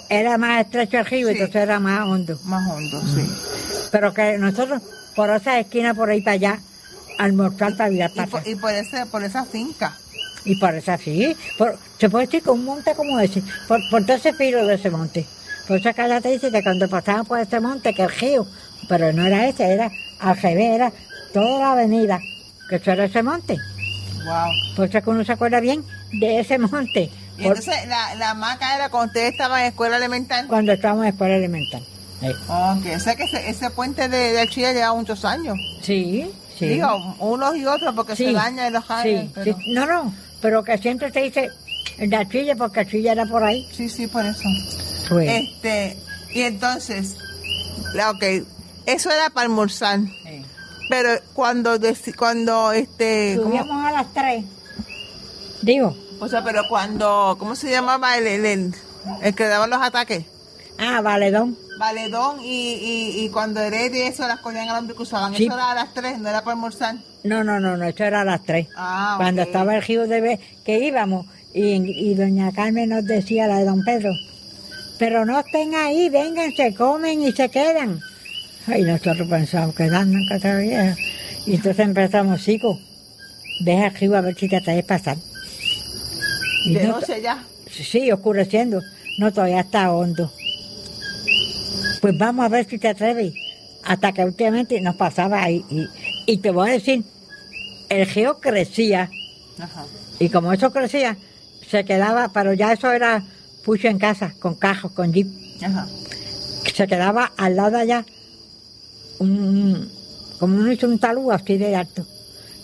era 0.09 0.38
más 0.38 0.61
estrecho 0.64 0.99
el 0.99 1.07
río, 1.07 1.29
entonces 1.29 1.57
era 1.57 1.81
más 1.81 2.07
hondo. 2.07 2.38
Más 2.44 2.70
hondo, 2.70 3.01
sí. 3.14 3.29
Pero 3.90 4.12
que 4.12 4.38
nosotros, 4.38 4.83
por 5.14 5.31
esa 5.31 5.59
esquina 5.59 5.94
por 5.94 6.11
ahí 6.11 6.20
para 6.20 6.35
allá, 6.35 6.61
almorzar 7.18 7.77
para 7.77 7.88
virar 7.88 8.12
para 8.12 8.29
y, 8.44 8.53
y 8.53 8.55
por, 8.57 8.72
ese, 8.72 9.07
por 9.07 9.25
esa 9.25 9.44
finca. 9.44 9.96
Y 10.44 10.57
por 10.57 10.75
esa, 10.75 10.96
sí. 10.99 11.37
Por, 11.59 11.79
se 11.99 12.09
puede 12.09 12.27
decir 12.27 12.42
con 12.42 12.59
un 12.61 12.64
monte 12.64 12.94
como 12.94 13.18
ese, 13.20 13.42
por, 13.66 13.81
por 13.90 14.05
todo 14.05 14.16
ese 14.16 14.33
filo 14.33 14.66
de 14.66 14.75
ese 14.75 14.90
monte. 14.90 15.27
Por 15.66 15.79
eso 15.79 15.88
acá 15.88 16.20
te 16.20 16.31
dice 16.31 16.51
que 16.53 16.62
cuando 16.62 16.88
pasaban 16.88 17.27
por 17.27 17.40
ese 17.40 17.59
monte, 17.59 17.92
que 17.92 18.03
el 18.03 18.11
río, 18.11 18.46
pero 18.88 19.12
no 19.12 19.27
era 19.27 19.49
ese, 19.49 19.64
era 19.72 19.90
al 20.20 20.38
era 20.44 20.92
toda 21.33 21.59
la 21.59 21.72
avenida, 21.72 22.20
que 22.68 22.77
eso 22.77 22.92
era 22.92 23.07
ese 23.07 23.22
monte. 23.22 23.57
Wow. 24.25 24.77
Por 24.77 24.87
eso 24.87 25.03
que 25.03 25.11
uno 25.11 25.25
se 25.25 25.33
acuerda 25.33 25.61
bien 25.61 25.85
de 26.12 26.40
ese 26.40 26.59
monte. 26.59 27.11
¿Y 27.38 27.46
entonces 27.46 27.87
la, 27.88 28.14
la 28.14 28.35
maca 28.35 28.75
era 28.75 28.88
cuando 28.88 29.09
ustedes 29.09 29.33
estaban 29.33 29.61
en 29.61 29.66
escuela 29.66 29.96
elemental? 29.96 30.46
Cuando 30.46 30.72
estábamos 30.72 31.05
en 31.05 31.12
escuela 31.12 31.37
elemental. 31.37 31.83
Ok, 32.22 32.87
o 32.96 33.01
sea 33.01 33.14
que 33.14 33.25
ese, 33.25 33.70
puente 33.70 34.09
de, 34.09 34.33
de 34.33 34.49
Chile 34.49 34.72
lleva 34.72 34.94
muchos 34.94 35.25
años. 35.25 35.57
Sí, 35.83 36.31
sí. 36.59 36.66
Digo, 36.66 37.14
unos 37.18 37.57
y 37.57 37.66
otros 37.66 37.94
porque 37.94 38.16
se 38.16 38.33
daña 38.33 38.68
y 38.68 38.70
los 38.70 38.90
años. 38.90 39.31
Sí, 39.35 39.53
sí, 39.53 39.75
No, 39.75 39.87
no, 39.87 40.14
pero 40.40 40.64
que 40.64 40.79
siempre 40.79 41.12
se 41.12 41.20
dice 41.20 41.51
el 41.99 42.09
de 42.09 42.29
Chile 42.29 42.57
porque 42.57 42.87
Chile 42.87 43.11
era 43.11 43.27
por 43.27 43.44
ahí. 43.44 43.68
Sí, 43.72 43.88
sí, 43.88 44.07
por 44.07 44.25
eso. 44.25 44.49
Este, 45.20 45.96
y 46.33 46.42
entonces, 46.42 47.16
ok, 48.11 48.25
eso 48.87 49.11
era 49.11 49.31
para 49.31 49.46
almorzar. 49.46 50.01
Pero 50.88 51.11
cuando, 51.33 51.79
cuando, 52.16 52.72
este... 52.72 53.35
Subíamos 53.35 53.85
a 53.85 53.90
las 53.90 54.12
tres. 54.14 54.44
Digo. 55.62 55.96
O 56.18 56.29
sea, 56.29 56.42
pero 56.42 56.62
cuando, 56.68 57.37
¿cómo 57.38 57.55
se 57.55 57.70
llamaba 57.70 58.16
el, 58.16 58.26
el, 58.26 58.74
el, 59.22 59.35
que 59.35 59.44
daba 59.44 59.66
los 59.66 59.81
ataques? 59.83 60.24
Ah, 60.79 61.00
Valedón. 61.00 61.57
Valedón 61.79 62.40
y, 62.42 62.72
y, 62.74 63.24
y 63.24 63.29
cuando 63.29 63.61
Heredia 63.61 64.09
eso 64.09 64.26
las 64.26 64.40
cogían 64.40 64.68
al 64.68 64.79
hombre 64.79 64.96
que 64.96 65.02
usaban. 65.02 65.35
Eso 65.35 65.44
era 65.44 65.72
a 65.72 65.74
las 65.74 65.92
tres, 65.92 66.18
no 66.18 66.29
era 66.29 66.40
para 66.40 66.52
almorzar. 66.52 66.96
No, 67.22 67.44
no, 67.44 67.61
no, 67.61 67.76
no, 67.76 67.85
eso 67.85 68.05
era 68.05 68.22
a 68.22 68.24
las 68.24 68.42
tres. 68.44 68.68
Ah, 68.76 69.14
Cuando 69.18 69.42
estaba 69.42 69.76
el 69.76 69.83
río 69.83 70.07
de 70.07 70.40
que 70.64 70.79
íbamos 70.79 71.26
y, 71.52 71.74
y 72.11 72.14
doña 72.14 72.52
Carmen 72.52 72.88
nos 72.90 73.05
decía, 73.05 73.46
la 73.46 73.59
de 73.59 73.64
don 73.66 73.85
Pedro, 73.85 74.11
pero 74.98 75.24
no 75.26 75.38
estén 75.40 75.74
ahí, 75.74 76.09
vengan, 76.09 76.52
se 76.52 76.74
comen 76.74 77.22
y 77.22 77.33
se 77.33 77.48
quedan. 77.50 78.00
Y 78.68 78.83
nosotros 78.83 79.29
pensamos, 79.29 79.74
quedarnos 79.74 80.22
en 80.22 80.29
casa 80.29 80.57
vieja. 80.57 80.96
Y 81.46 81.55
entonces 81.55 81.79
empezamos, 81.87 82.42
chicos, 82.42 82.79
ve 83.61 83.85
arriba 83.85 84.18
a 84.18 84.22
ver 84.22 84.35
si 84.37 84.48
te 84.48 84.57
atreves 84.57 84.85
a 84.85 84.87
pasar. 84.87 85.16
Y 86.66 86.74
¿De 86.74 86.88
no, 86.88 87.00
ya? 87.00 87.44
Sí, 87.70 88.11
oscureciendo. 88.11 88.83
No, 89.18 89.33
todavía 89.33 89.61
está 89.61 89.92
hondo. 89.92 90.33
Pues 92.00 92.18
vamos 92.18 92.44
a 92.44 92.48
ver 92.48 92.68
si 92.68 92.79
te 92.79 92.88
atreves. 92.88 93.35
Hasta 93.85 94.12
que 94.12 94.24
últimamente 94.24 94.81
nos 94.81 94.96
pasaba 94.96 95.42
ahí. 95.42 95.64
Y, 96.26 96.38
te 96.38 96.50
voy 96.50 96.70
a 96.70 96.72
decir, 96.72 97.05
el 97.88 98.07
geo 98.07 98.40
crecía. 98.40 99.11
Y 100.18 100.29
como 100.29 100.52
eso 100.52 100.72
crecía, 100.72 101.16
se 101.70 101.85
quedaba, 101.85 102.31
pero 102.33 102.52
ya 102.52 102.72
eso 102.72 102.90
era 102.90 103.22
puso 103.64 103.87
en 103.87 103.98
casa, 103.98 104.35
con 104.40 104.57
cajos, 104.57 104.90
con 104.90 105.12
jeep. 105.12 105.29
Se 106.74 106.87
quedaba 106.88 107.33
al 107.37 107.55
lado 107.55 107.70
de 107.70 107.79
allá, 107.79 108.07
un, 109.18 109.88
como 110.40 110.57
uno 110.57 110.72
hizo 110.72 110.88
un 110.88 110.98
talud 110.98 111.31
así 111.33 111.57
de 111.57 111.76
alto, 111.76 112.05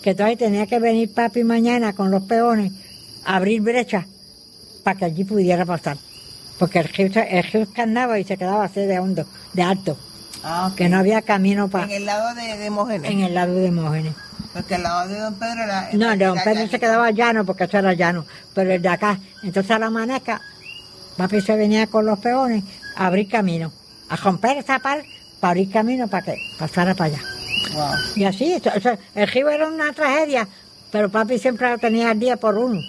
que 0.01 0.13
todavía 0.13 0.37
tenía 0.37 0.67
que 0.67 0.79
venir 0.79 1.13
papi 1.13 1.43
mañana 1.43 1.93
con 1.93 2.11
los 2.11 2.23
peones 2.23 2.73
abrir 3.25 3.61
brechas 3.61 4.05
para 4.83 4.99
que 4.99 5.05
allí 5.05 5.23
pudiera 5.23 5.65
pasar. 5.65 5.97
Porque 6.59 6.79
el 6.79 6.85
río, 6.89 7.09
el 7.15 8.19
y 8.19 8.23
se 8.23 8.37
quedaba 8.37 8.65
así 8.65 8.81
de 8.81 8.99
hondo, 8.99 9.25
de 9.53 9.63
alto. 9.63 9.97
Ah, 10.43 10.71
que 10.75 10.89
no 10.89 10.97
había 10.97 11.21
camino 11.21 11.69
para... 11.69 11.85
En 11.85 11.91
el 11.91 12.05
lado 12.05 12.35
de, 12.35 12.57
de 12.57 12.69
Mógenes. 12.69 13.09
En 13.09 13.21
el 13.21 13.33
lado 13.33 13.55
de 13.55 13.71
Mógenes. 13.71 14.13
Porque 14.53 14.75
el 14.75 14.83
lado 14.83 15.07
de 15.07 15.19
Don 15.19 15.33
Pedro 15.35 15.63
era... 15.63 15.89
No, 15.93 16.11
el 16.11 16.19
de 16.19 16.25
Don 16.25 16.39
Pedro 16.43 16.67
se 16.67 16.79
quedaba 16.79 17.11
llano 17.11 17.45
porque 17.45 17.63
eso 17.63 17.77
era 17.77 17.93
llano, 17.93 18.25
pero 18.53 18.71
el 18.71 18.81
de 18.81 18.89
acá. 18.89 19.19
Entonces 19.41 19.71
a 19.71 19.79
la 19.79 19.89
maneca 19.89 20.41
Papi 21.17 21.41
se 21.41 21.55
venía 21.55 21.87
con 21.87 22.05
los 22.05 22.19
peones 22.19 22.63
a 22.95 23.07
abrir 23.07 23.29
camino, 23.29 23.71
a 24.09 24.15
romper 24.15 24.57
esa 24.57 24.79
par 24.79 25.03
para 25.39 25.51
abrir 25.51 25.71
camino 25.71 26.07
para 26.07 26.25
que 26.25 26.35
pasara 26.57 26.95
para 26.95 27.15
allá. 27.15 27.23
Y 28.15 28.23
así, 28.23 28.61
el 29.15 29.27
río 29.27 29.49
era 29.49 29.67
una 29.67 29.93
tragedia, 29.93 30.47
pero 30.91 31.09
papi 31.09 31.39
siempre 31.39 31.69
lo 31.69 31.77
tenía 31.77 32.11
al 32.11 32.19
día 32.19 32.37
por 32.37 32.57
uno. 32.57 32.79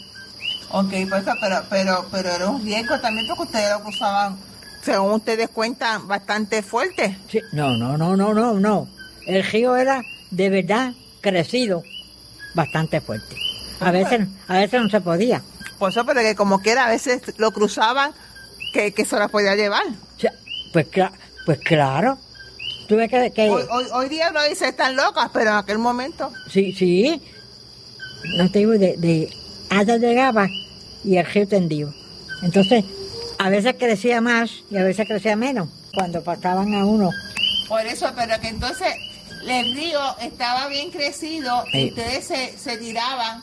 Ok, 0.76 0.90
pues, 1.08 1.22
pero, 1.40 1.62
pero, 1.70 2.06
pero 2.10 2.30
era 2.30 2.50
un 2.50 2.64
riesgo 2.64 2.98
también 2.98 3.28
porque 3.28 3.44
ustedes 3.44 3.70
lo 3.70 3.88
usaban, 3.88 4.36
según 4.82 5.12
ustedes 5.12 5.48
cuentan, 5.48 6.08
bastante 6.08 6.64
fuerte. 6.64 7.16
Sí, 7.30 7.40
no, 7.52 7.76
no, 7.76 7.96
no, 7.96 8.16
no, 8.16 8.34
no, 8.34 8.54
no. 8.54 8.88
El 9.24 9.44
río 9.44 9.76
era 9.76 10.02
de 10.32 10.50
verdad 10.50 10.92
crecido, 11.20 11.84
bastante 12.54 13.00
fuerte. 13.00 13.36
A 13.78 13.90
pues, 13.92 13.92
veces, 13.92 14.28
a 14.48 14.58
veces 14.58 14.82
no 14.82 14.90
se 14.90 15.00
podía. 15.00 15.42
Por 15.78 15.92
eso, 15.92 16.04
pero 16.04 16.22
que 16.22 16.34
como 16.34 16.60
quiera, 16.60 16.86
a 16.86 16.90
veces 16.90 17.22
lo 17.36 17.52
cruzaban, 17.52 18.10
que, 18.72 18.90
que 18.90 19.04
se 19.04 19.16
las 19.16 19.30
podía 19.30 19.54
llevar. 19.54 19.84
Pues, 20.72 20.88
pues 21.46 21.58
claro. 21.60 22.18
Tuve 22.88 23.08
que, 23.08 23.48
Hoy, 23.92 24.08
día 24.08 24.32
no 24.32 24.42
dice 24.42 24.70
están 24.70 24.96
locas, 24.96 25.30
pero 25.32 25.50
en 25.50 25.56
aquel 25.56 25.78
momento. 25.78 26.32
Sí, 26.50 26.72
sí. 26.72 27.22
No 28.38 28.50
te 28.50 28.58
digo, 28.58 28.72
de, 28.72 28.96
de 28.96 29.32
allá 29.70 29.98
llegaba 29.98 30.48
y 31.04 31.16
el 31.16 31.26
río 31.26 31.46
tendido. 31.46 31.94
Entonces, 32.42 32.84
a 33.38 33.48
veces 33.48 33.74
crecía 33.78 34.20
más 34.20 34.50
y 34.70 34.76
a 34.76 34.84
veces 34.84 35.06
crecía 35.06 35.36
menos 35.36 35.68
cuando 35.94 36.22
pasaban 36.22 36.74
a 36.74 36.84
uno. 36.84 37.10
Por 37.68 37.84
eso, 37.86 38.10
pero 38.16 38.40
que 38.40 38.48
entonces 38.48 38.88
el 39.46 39.74
río 39.74 40.00
estaba 40.20 40.68
bien 40.68 40.90
crecido 40.90 41.64
y 41.72 41.88
ustedes 41.88 42.26
se, 42.26 42.56
se 42.58 42.76
tiraban 42.78 43.42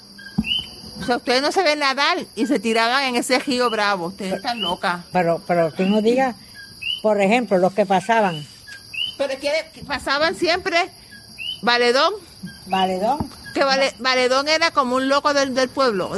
o 1.00 1.06
sea, 1.06 1.18
ustedes 1.18 1.42
no 1.42 1.52
se 1.52 1.64
ven 1.64 1.80
nadar 1.80 2.20
y 2.36 2.46
se 2.46 2.60
tiraban 2.60 3.04
en 3.06 3.16
ese 3.16 3.40
río 3.40 3.72
bravo. 3.72 4.08
Ustedes 4.08 4.34
están 4.34 4.62
locas. 4.62 5.02
Pero, 5.12 5.42
pero 5.48 5.72
tú 5.72 5.84
no 5.86 6.00
digas, 6.02 6.36
por 7.02 7.20
ejemplo, 7.20 7.58
los 7.58 7.74
que 7.74 7.88
pasaban. 7.88 8.46
Pero 9.18 9.40
que 9.40 9.52
pasaban 9.88 10.36
siempre 10.36 10.92
Valedón. 11.62 12.14
Valedón. 12.66 13.20
Que 13.54 13.64
Valedón 14.00 14.48
era 14.48 14.72
como 14.72 14.96
un 14.96 15.10
loco 15.10 15.34
del, 15.34 15.54
del 15.54 15.70
pueblo. 15.70 16.12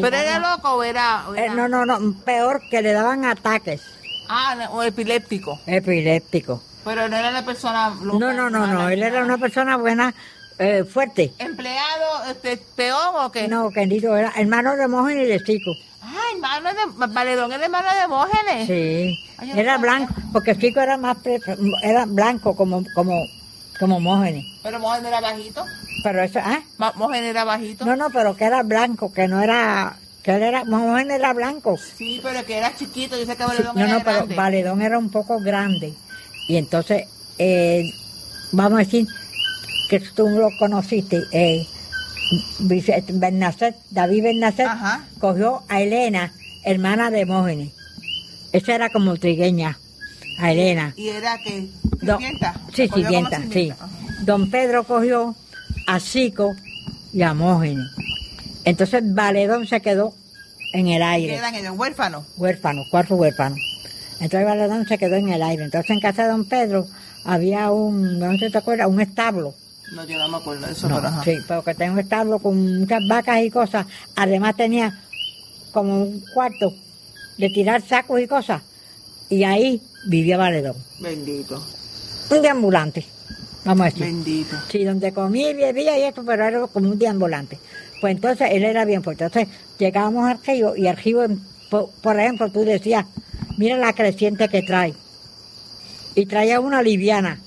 pero 0.00 0.16
era 0.16 0.38
loco 0.38 0.74
o 0.74 0.82
era, 0.82 1.24
eh, 1.36 1.48
no, 1.50 1.68
no, 1.68 1.84
no, 1.84 2.14
peor 2.24 2.62
que 2.70 2.82
le 2.82 2.92
daban 2.92 3.24
ataques. 3.24 3.82
Ah, 4.28 4.68
o 4.72 4.82
epiléptico. 4.82 5.58
Epiléptico. 5.66 6.62
Pero 6.84 7.08
no 7.08 7.16
era 7.16 7.30
la 7.30 7.44
persona 7.44 7.90
loca. 8.02 8.18
No, 8.18 8.32
no, 8.32 8.50
no, 8.50 8.66
no, 8.66 8.88
él 8.88 9.02
era 9.02 9.24
una 9.24 9.38
persona 9.38 9.76
buena 9.76 10.14
eh, 10.58 10.84
fuerte. 10.84 11.32
¿Empleado, 11.38 12.24
este, 12.30 12.56
peón 12.56 13.14
o 13.14 13.30
qué? 13.30 13.48
No, 13.48 13.70
querido, 13.70 14.16
era 14.16 14.32
hermano 14.36 14.76
de 14.76 14.88
Mógenes 14.88 15.24
y 15.24 15.30
de 15.30 15.42
Chico. 15.44 15.70
Ah, 16.02 16.16
hermano 16.34 16.70
de, 16.70 17.06
Valedón 17.12 17.52
era 17.52 17.64
hermano 17.64 17.88
de 17.94 18.08
Mógenes. 18.08 18.66
Sí, 18.66 19.18
era 19.54 19.78
blanco, 19.78 20.14
porque 20.32 20.56
Chico 20.58 20.80
era 20.80 20.96
más, 20.96 21.16
era 21.82 22.06
blanco 22.06 22.56
como, 22.56 22.84
como, 22.94 23.14
como 23.78 24.00
Mógenes. 24.00 24.44
Pero 24.62 24.78
Mógenes 24.78 25.08
era 25.08 25.20
bajito. 25.20 25.64
Pero 26.02 26.22
eso, 26.22 26.38
¿ah? 26.42 26.62
Mojen 26.96 27.24
era 27.24 27.44
bajito. 27.44 27.84
No, 27.84 27.96
no, 27.96 28.10
pero 28.10 28.36
que 28.36 28.44
era 28.44 28.62
blanco, 28.62 29.12
que 29.12 29.26
no 29.28 29.42
era 29.42 29.96
que 30.22 30.34
él 30.34 30.42
era, 30.42 30.64
Mojen 30.64 31.10
era 31.10 31.32
blanco. 31.32 31.78
Sí, 31.96 32.20
pero 32.22 32.44
que 32.44 32.58
era 32.58 32.74
chiquito, 32.76 33.18
yo 33.18 33.24
sé 33.24 33.36
que 33.36 33.44
Valedón 33.44 33.74
sí, 33.74 33.80
no, 33.80 33.86
no, 33.88 34.04
pero 34.04 34.26
Valedón 34.26 34.82
era 34.82 34.98
un 34.98 35.10
poco 35.10 35.40
grande. 35.40 35.94
Y 36.48 36.56
entonces, 36.56 37.06
eh, 37.38 37.90
vamos 38.52 38.80
a 38.80 38.84
decir 38.84 39.06
que 39.88 40.00
tú 40.00 40.28
lo 40.28 40.48
conociste, 40.58 41.22
eh, 41.32 41.66
David 42.60 42.90
Bernacet 43.14 44.68
cogió 45.18 45.62
a 45.68 45.80
Elena, 45.80 46.32
hermana 46.64 47.10
de 47.10 47.24
Mógenes. 47.24 47.72
Esa 48.52 48.74
era 48.74 48.90
como 48.90 49.16
trigueña, 49.16 49.78
a 50.38 50.52
Elena. 50.52 50.94
¿Y 50.96 51.08
era 51.08 51.38
que 51.38 51.68
Sí, 52.74 52.88
sí, 52.94 53.04
sí. 53.52 53.72
Don 54.24 54.50
Pedro 54.50 54.84
cogió 54.84 55.34
a 55.86 56.00
Cico 56.00 56.54
y 57.12 57.22
a 57.22 57.34
Mógenes. 57.34 57.86
Entonces 58.64 59.02
Valedón 59.14 59.66
se 59.66 59.80
quedó 59.80 60.12
en 60.72 60.88
el 60.88 61.02
aire. 61.02 61.36
¿Quedan 61.36 61.54
en 61.54 61.66
el 61.66 61.72
huérfano? 61.72 62.24
Huérfano, 62.36 62.82
cuarto 62.90 63.16
huérfano. 63.16 63.56
Entonces 64.20 64.44
Valedón 64.44 64.86
se 64.86 64.98
quedó 64.98 65.16
en 65.16 65.30
el 65.30 65.42
aire. 65.42 65.64
Entonces 65.64 65.90
en 65.90 66.00
casa 66.00 66.24
de 66.24 66.28
Don 66.28 66.44
Pedro 66.44 66.86
había 67.24 67.70
un, 67.70 68.18
no 68.18 68.32
sé 68.32 68.46
si 68.46 68.52
te 68.52 68.58
acuerdas, 68.58 68.88
un 68.88 69.00
establo. 69.00 69.54
No, 69.92 70.04
yo 70.04 70.18
no 70.18 70.28
me 70.28 70.36
acuerdo 70.36 70.66
de 70.66 70.72
eso. 70.72 70.88
pero, 70.88 71.22
sí, 71.24 71.42
pero 71.46 71.64
que 71.64 71.74
tenía 71.74 71.92
un 71.92 71.98
establo 71.98 72.38
con 72.38 72.80
muchas 72.80 73.00
vacas 73.08 73.40
y 73.42 73.50
cosas. 73.50 73.86
Además 74.16 74.56
tenía 74.56 75.00
como 75.72 76.02
un 76.02 76.22
cuarto 76.34 76.74
de 77.38 77.48
tirar 77.50 77.82
sacos 77.82 78.20
y 78.20 78.26
cosas. 78.26 78.62
Y 79.30 79.44
ahí 79.44 79.80
vivía 80.06 80.36
Valedón. 80.36 80.76
Bendito. 81.00 81.62
Un 82.30 82.42
deambulante, 82.42 83.06
vamos 83.64 83.82
a 83.82 83.90
decir. 83.90 84.04
Bendito. 84.04 84.56
Sí, 84.68 84.84
donde 84.84 85.12
comía 85.12 85.50
y 85.50 85.54
bebía 85.54 85.98
y 85.98 86.02
esto, 86.02 86.22
pero 86.24 86.44
era 86.44 86.66
como 86.66 86.90
un 86.90 86.98
deambulante. 86.98 87.58
Pues 88.00 88.14
entonces 88.14 88.48
él 88.52 88.64
era 88.64 88.84
bien 88.84 89.02
fuerte. 89.02 89.24
Entonces 89.24 89.48
llegábamos 89.78 90.28
al 90.28 90.38
río 90.44 90.76
y 90.76 90.86
el 90.86 90.96
río, 90.96 91.26
por, 91.70 92.20
ejemplo, 92.20 92.50
tú 92.50 92.64
decías, 92.64 93.06
mira 93.56 93.76
la 93.76 93.92
creciente 93.92 94.48
que 94.48 94.62
trae. 94.62 94.94
Y 96.14 96.26
traía 96.26 96.60
una 96.60 96.82
liviana. 96.82 97.40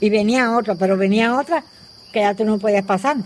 Y 0.00 0.10
venía 0.10 0.56
otra, 0.56 0.74
pero 0.74 0.96
venía 0.96 1.38
otra 1.38 1.64
que 2.12 2.20
ya 2.20 2.34
tú 2.34 2.44
no 2.44 2.58
podías 2.58 2.84
pasar. 2.84 3.16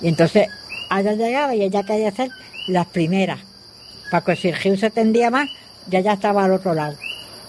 Y 0.00 0.08
entonces 0.08 0.48
allá 0.90 1.12
llegaba 1.12 1.54
y 1.54 1.62
ella 1.62 1.82
quería 1.82 2.08
hacer 2.08 2.30
las 2.68 2.86
primeras. 2.86 3.40
Para 4.10 4.24
que 4.24 4.36
si 4.36 4.48
el 4.48 4.56
río 4.56 4.76
se 4.76 4.90
tendía 4.90 5.30
más, 5.30 5.48
ya 5.88 6.00
ya 6.00 6.14
estaba 6.14 6.44
al 6.44 6.52
otro 6.52 6.74
lado. 6.74 6.96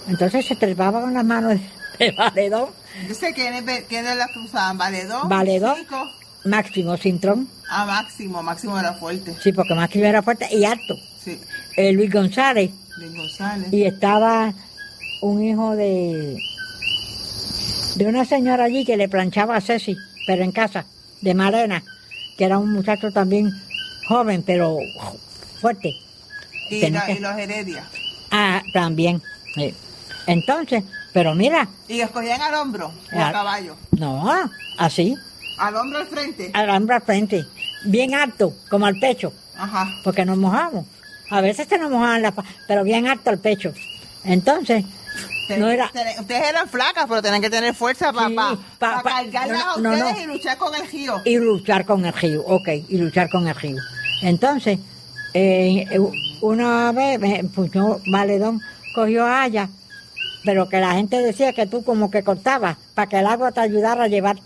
Entonces 0.07 0.45
se 0.45 0.55
trepaba 0.55 1.01
con 1.01 1.13
las 1.13 1.25
manos 1.25 1.59
de 1.99 2.11
Valedón. 2.11 2.69
sé 3.17 3.33
quiénes, 3.33 3.83
quiénes 3.87 4.15
las 4.15 4.35
usaban? 4.35 4.77
¿Valedón? 4.77 5.29
Valedón. 5.29 5.77
Máximo 6.45 6.97
Cintrón. 6.97 7.47
Ah, 7.69 7.85
Máximo, 7.85 8.43
Máximo 8.43 8.77
era 8.77 8.93
fuerte. 8.93 9.33
Sí, 9.41 9.53
porque 9.53 9.73
Máximo 9.73 10.05
era 10.05 10.21
fuerte 10.21 10.47
y 10.51 10.65
alto. 10.65 10.95
Sí. 11.23 11.39
Eh, 11.77 11.93
Luis 11.93 12.11
González. 12.11 12.71
Luis 12.97 13.15
González. 13.15 13.71
Y 13.71 13.85
estaba 13.85 14.53
un 15.21 15.43
hijo 15.43 15.75
de 15.75 16.37
de 17.95 18.07
una 18.07 18.25
señora 18.25 18.65
allí 18.65 18.85
que 18.85 18.97
le 18.97 19.07
planchaba 19.07 19.55
a 19.55 19.61
Ceci, 19.61 19.95
pero 20.25 20.43
en 20.43 20.51
casa, 20.51 20.85
de 21.21 21.33
Marena, 21.33 21.83
que 22.37 22.45
era 22.45 22.57
un 22.57 22.71
muchacho 22.71 23.11
también 23.11 23.51
joven, 24.07 24.43
pero 24.45 24.77
fuerte. 25.61 25.95
Y, 26.69 26.89
los 26.89 27.37
Heredia. 27.37 27.83
Ah, 28.31 28.61
también. 28.73 29.21
Entonces, 30.25 30.83
pero 31.13 31.35
mira. 31.35 31.67
¿Y 31.87 32.01
escogían 32.01 32.41
al 32.41 32.55
hombro 32.55 32.91
o 33.13 33.19
a, 33.19 33.31
caballo? 33.31 33.75
No, 33.91 34.29
así. 34.77 35.15
¿Al 35.57 35.75
hombro 35.75 35.99
al 35.99 36.07
frente? 36.07 36.49
Al 36.53 36.69
hombro 36.69 36.95
al 36.95 37.01
frente. 37.01 37.45
Bien 37.85 38.15
alto, 38.15 38.53
como 38.69 38.85
al 38.85 38.99
pecho. 38.99 39.31
Ajá. 39.55 39.87
Porque 40.03 40.25
nos 40.25 40.37
mojamos. 40.37 40.85
A 41.29 41.41
veces 41.41 41.67
se 41.67 41.77
nos 41.77 41.91
mojaban 41.91 42.21
las 42.21 42.33
pero 42.67 42.83
bien 42.83 43.07
alto 43.07 43.29
al 43.29 43.39
pecho. 43.39 43.73
Entonces, 44.23 44.83
no 45.57 45.69
era... 45.69 45.91
Ustedes 46.19 46.49
eran 46.49 46.67
flacas, 46.67 47.05
pero 47.07 47.21
tenían 47.21 47.41
que 47.41 47.49
tener 47.49 47.75
fuerza 47.75 48.11
para 48.13 48.57
cargarlas 49.03 49.63
a 49.63 49.75
ustedes 49.75 50.23
y 50.23 50.25
luchar 50.25 50.57
con 50.57 50.75
el 50.75 50.87
río. 50.87 51.21
Y 51.25 51.37
luchar 51.37 51.85
con 51.85 52.05
el 52.05 52.13
río, 52.13 52.43
ok, 52.45 52.69
y 52.87 52.97
luchar 52.97 53.29
con 53.29 53.47
el 53.47 53.55
río. 53.55 53.77
Entonces, 54.21 54.79
eh, 55.33 55.85
una 56.41 56.91
vez, 56.91 57.19
pues 57.53 57.71
yo, 57.71 57.99
Valedón 58.07 58.61
cogió 58.95 59.25
a 59.25 59.43
Aya, 59.43 59.69
pero 60.43 60.69
que 60.69 60.79
la 60.79 60.93
gente 60.93 61.21
decía 61.21 61.53
que 61.53 61.67
tú 61.67 61.83
como 61.83 62.11
que 62.11 62.23
cortabas 62.23 62.77
para 62.93 63.07
que 63.07 63.19
el 63.19 63.27
agua 63.27 63.51
te 63.51 63.61
ayudara 63.61 64.03
a 64.03 64.07
llevar 64.07 64.37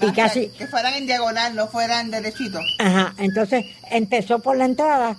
y 0.00 0.12
casi... 0.12 0.48
Que 0.50 0.66
fueran 0.66 0.94
en 0.94 1.06
diagonal, 1.06 1.54
no 1.54 1.66
fueran 1.66 2.10
derechitos. 2.10 2.62
Ajá, 2.78 3.14
entonces 3.18 3.64
empezó 3.90 4.38
por 4.38 4.56
la 4.56 4.64
entrada 4.64 5.16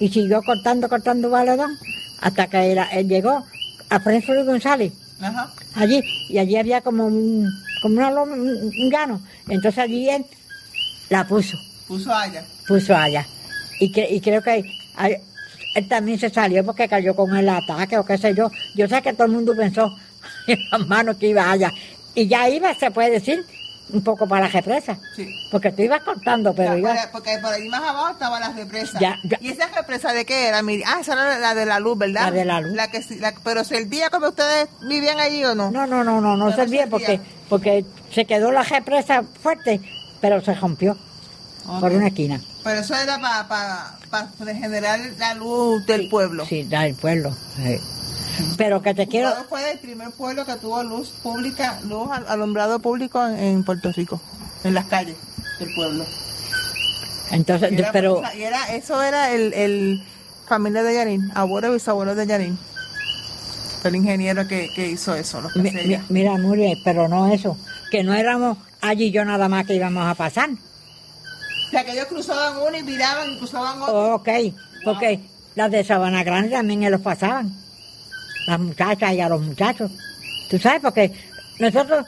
y 0.00 0.08
siguió 0.08 0.42
cortando, 0.42 0.88
cortando 0.88 1.30
valedón 1.30 1.78
hasta 2.20 2.48
que 2.48 2.72
él, 2.72 3.08
llegó 3.08 3.44
a 3.88 4.00
Francisco 4.00 4.44
González. 4.44 4.92
Ajá. 5.20 5.52
Allí, 5.76 6.02
y 6.28 6.38
allí 6.38 6.56
había 6.56 6.80
como 6.80 7.06
un, 7.06 7.48
como 7.82 7.96
una 7.96 8.10
loma, 8.10 8.34
un, 8.34 8.90
gano. 8.90 9.20
Entonces 9.48 9.78
allí 9.78 10.08
él 10.08 10.26
la 11.08 11.26
puso. 11.26 11.56
Puso 11.86 12.12
allá. 12.12 12.44
Puso 12.66 12.96
allá. 12.96 13.24
Y, 13.78 13.92
y 14.00 14.20
creo 14.20 14.42
que 14.42 14.64
él 15.74 15.88
también 15.88 16.18
se 16.18 16.30
salió 16.30 16.64
porque 16.64 16.88
cayó 16.88 17.14
con 17.14 17.34
el 17.36 17.48
ataque 17.48 17.98
o 17.98 18.04
qué 18.04 18.18
sé 18.18 18.34
yo. 18.34 18.50
Yo 18.74 18.88
sé 18.88 19.02
que 19.02 19.12
todo 19.12 19.26
el 19.26 19.32
mundo 19.32 19.54
pensó 19.56 19.96
en 20.46 20.58
las 20.70 20.86
manos 20.86 21.16
que 21.16 21.28
iba 21.28 21.50
allá. 21.50 21.72
Y 22.14 22.28
ya 22.28 22.48
iba, 22.48 22.74
se 22.74 22.90
puede 22.90 23.10
decir, 23.10 23.44
un 23.92 24.02
poco 24.02 24.26
para 24.26 24.46
la 24.46 24.48
represa. 24.48 24.98
Sí. 25.16 25.26
Porque 25.50 25.72
tú 25.72 25.82
ibas 25.82 26.02
cortando, 26.02 26.54
pero 26.54 26.76
ya, 26.76 27.08
Porque 27.10 27.38
por 27.40 27.52
ahí 27.52 27.68
más 27.68 27.82
abajo 27.82 28.10
estaba 28.10 28.40
la 28.40 28.52
represa. 28.52 28.98
¿Y 29.40 29.48
esa 29.48 29.66
represa 29.68 30.12
de 30.12 30.24
qué 30.24 30.48
era? 30.48 30.60
Ah, 30.86 30.98
esa 31.00 31.12
era 31.14 31.38
la 31.38 31.54
de 31.54 31.66
la 31.66 31.80
luz, 31.80 31.98
¿verdad? 31.98 32.24
La 32.26 32.30
de 32.30 32.44
la 32.44 32.60
luz. 32.60 32.72
La 32.74 32.90
que, 32.90 33.02
la, 33.18 33.32
pero 33.42 33.64
servía 33.64 34.10
como 34.10 34.28
ustedes 34.28 34.68
vivían 34.88 35.18
allí 35.20 35.44
o 35.44 35.54
no? 35.54 35.70
No, 35.70 35.86
no, 35.86 36.04
no, 36.04 36.20
no, 36.20 36.36
no 36.36 36.52
servía, 36.54 36.86
porque 36.86 37.20
porque 37.48 37.84
se 38.10 38.24
quedó 38.24 38.50
la 38.50 38.62
represa 38.62 39.24
fuerte, 39.42 39.80
pero 40.20 40.40
se 40.40 40.54
rompió 40.54 40.96
por 41.80 41.92
una 41.92 42.08
esquina. 42.08 42.40
Pero 42.64 42.80
eso 42.80 42.94
era 42.94 43.18
para 43.18 43.98
para 44.12 44.54
generar 44.54 45.00
la 45.18 45.34
luz 45.34 45.86
del 45.86 46.10
pueblo. 46.10 46.44
Sí, 46.44 46.64
del 46.64 46.94
pueblo. 46.94 47.34
Pero 48.58 48.82
que 48.82 48.94
te 48.94 49.08
quiero... 49.08 49.30
¿Cuándo 49.30 49.48
fue 49.48 49.72
el 49.72 49.78
primer 49.78 50.10
pueblo 50.10 50.44
que 50.44 50.56
tuvo 50.56 50.82
luz 50.82 51.08
pública, 51.22 51.80
luz 51.88 52.08
alumbrado 52.28 52.78
público 52.80 53.26
en, 53.26 53.64
Puerto 53.64 53.90
Rico? 53.92 54.20
En 54.64 54.74
las 54.74 54.84
calles 54.86 55.16
del 55.58 55.74
pueblo. 55.74 56.04
Entonces, 57.30 57.72
pero... 57.92 58.22
era, 58.36 58.74
eso 58.74 59.02
era 59.02 59.32
el, 59.32 59.54
el 59.54 60.04
familia 60.46 60.82
de 60.82 60.94
Yarín, 60.94 61.30
abuelo 61.34 61.68
y 61.68 61.72
bisabuelo 61.74 62.14
de 62.14 62.26
Yarín. 62.26 62.58
El 63.84 63.96
ingeniero 63.96 64.46
que, 64.46 64.68
hizo 64.90 65.14
eso. 65.14 65.42
mira, 66.10 66.36
Muriel, 66.36 66.78
pero 66.84 67.08
no 67.08 67.32
eso. 67.32 67.56
Que 67.90 68.04
no 68.04 68.12
éramos 68.12 68.58
allí 68.82 69.10
yo 69.10 69.24
nada 69.24 69.48
más 69.48 69.66
que 69.66 69.74
íbamos 69.74 70.06
a 70.06 70.14
pasar. 70.14 70.50
O 71.72 71.74
sea, 71.74 71.86
que 71.86 71.92
ellos 71.92 72.04
cruzaban 72.04 72.58
uno 72.58 72.76
y 72.76 72.82
miraban 72.82 73.30
y 73.30 73.38
cruzaban 73.38 73.80
otro. 73.80 74.16
Ok, 74.16 74.28
porque 74.84 75.20
las 75.54 75.70
de 75.70 75.82
Sabana 75.82 76.22
Grande 76.22 76.50
también 76.50 76.90
los 76.90 77.00
pasaban 77.00 77.50
las 78.46 78.60
muchachas 78.60 79.14
y 79.14 79.20
a 79.20 79.28
los 79.30 79.40
muchachos. 79.40 79.90
¿Tú 80.50 80.58
sabes? 80.58 80.82
Porque 80.82 81.12
nosotros, 81.58 82.04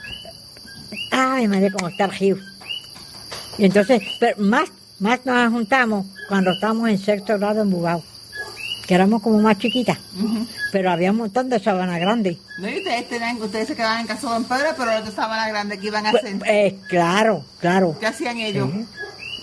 ay, 1.11 1.49
madre, 1.49 1.73
cómo 1.73 1.89
está 1.89 2.05
el 2.05 2.11
río. 2.11 2.37
Y 3.57 3.65
entonces, 3.65 4.03
pero 4.21 4.37
más, 4.43 4.69
más 4.99 5.25
nos 5.25 5.51
juntamos 5.51 6.05
cuando 6.29 6.51
estábamos 6.53 6.91
en 6.91 6.99
sexto 6.99 7.39
grado 7.39 7.63
en 7.63 7.71
Bugao, 7.71 8.05
que 8.87 8.95
éramos 8.95 9.23
como 9.23 9.39
más 9.39 9.57
chiquitas, 9.57 9.97
pero 10.73 10.91
había 10.91 11.11
un 11.11 11.17
montón 11.17 11.49
de 11.49 11.59
sabana 11.59 11.99
grande. 11.99 12.37
No, 12.59 12.69
y 12.69 12.77
ustedes, 12.77 13.09
tenían, 13.09 13.41
ustedes 13.41 13.69
se 13.69 13.77
quedaban 13.77 14.01
en 14.01 14.09
casa 14.09 14.27
de 14.27 14.35
Don 14.35 14.45
Pedro, 14.45 14.75
pero 14.77 14.93
los 14.93 15.07
de 15.07 15.13
sabana 15.13 15.49
grande 15.49 15.79
que 15.79 15.87
iban 15.87 16.07
a 16.07 16.11
pues, 16.11 16.23
hacer. 16.23 16.37
Eh, 16.45 16.77
claro, 16.87 17.47
claro. 17.61 17.97
¿Qué 17.99 18.07
hacían 18.07 18.37
ellos? 18.37 18.69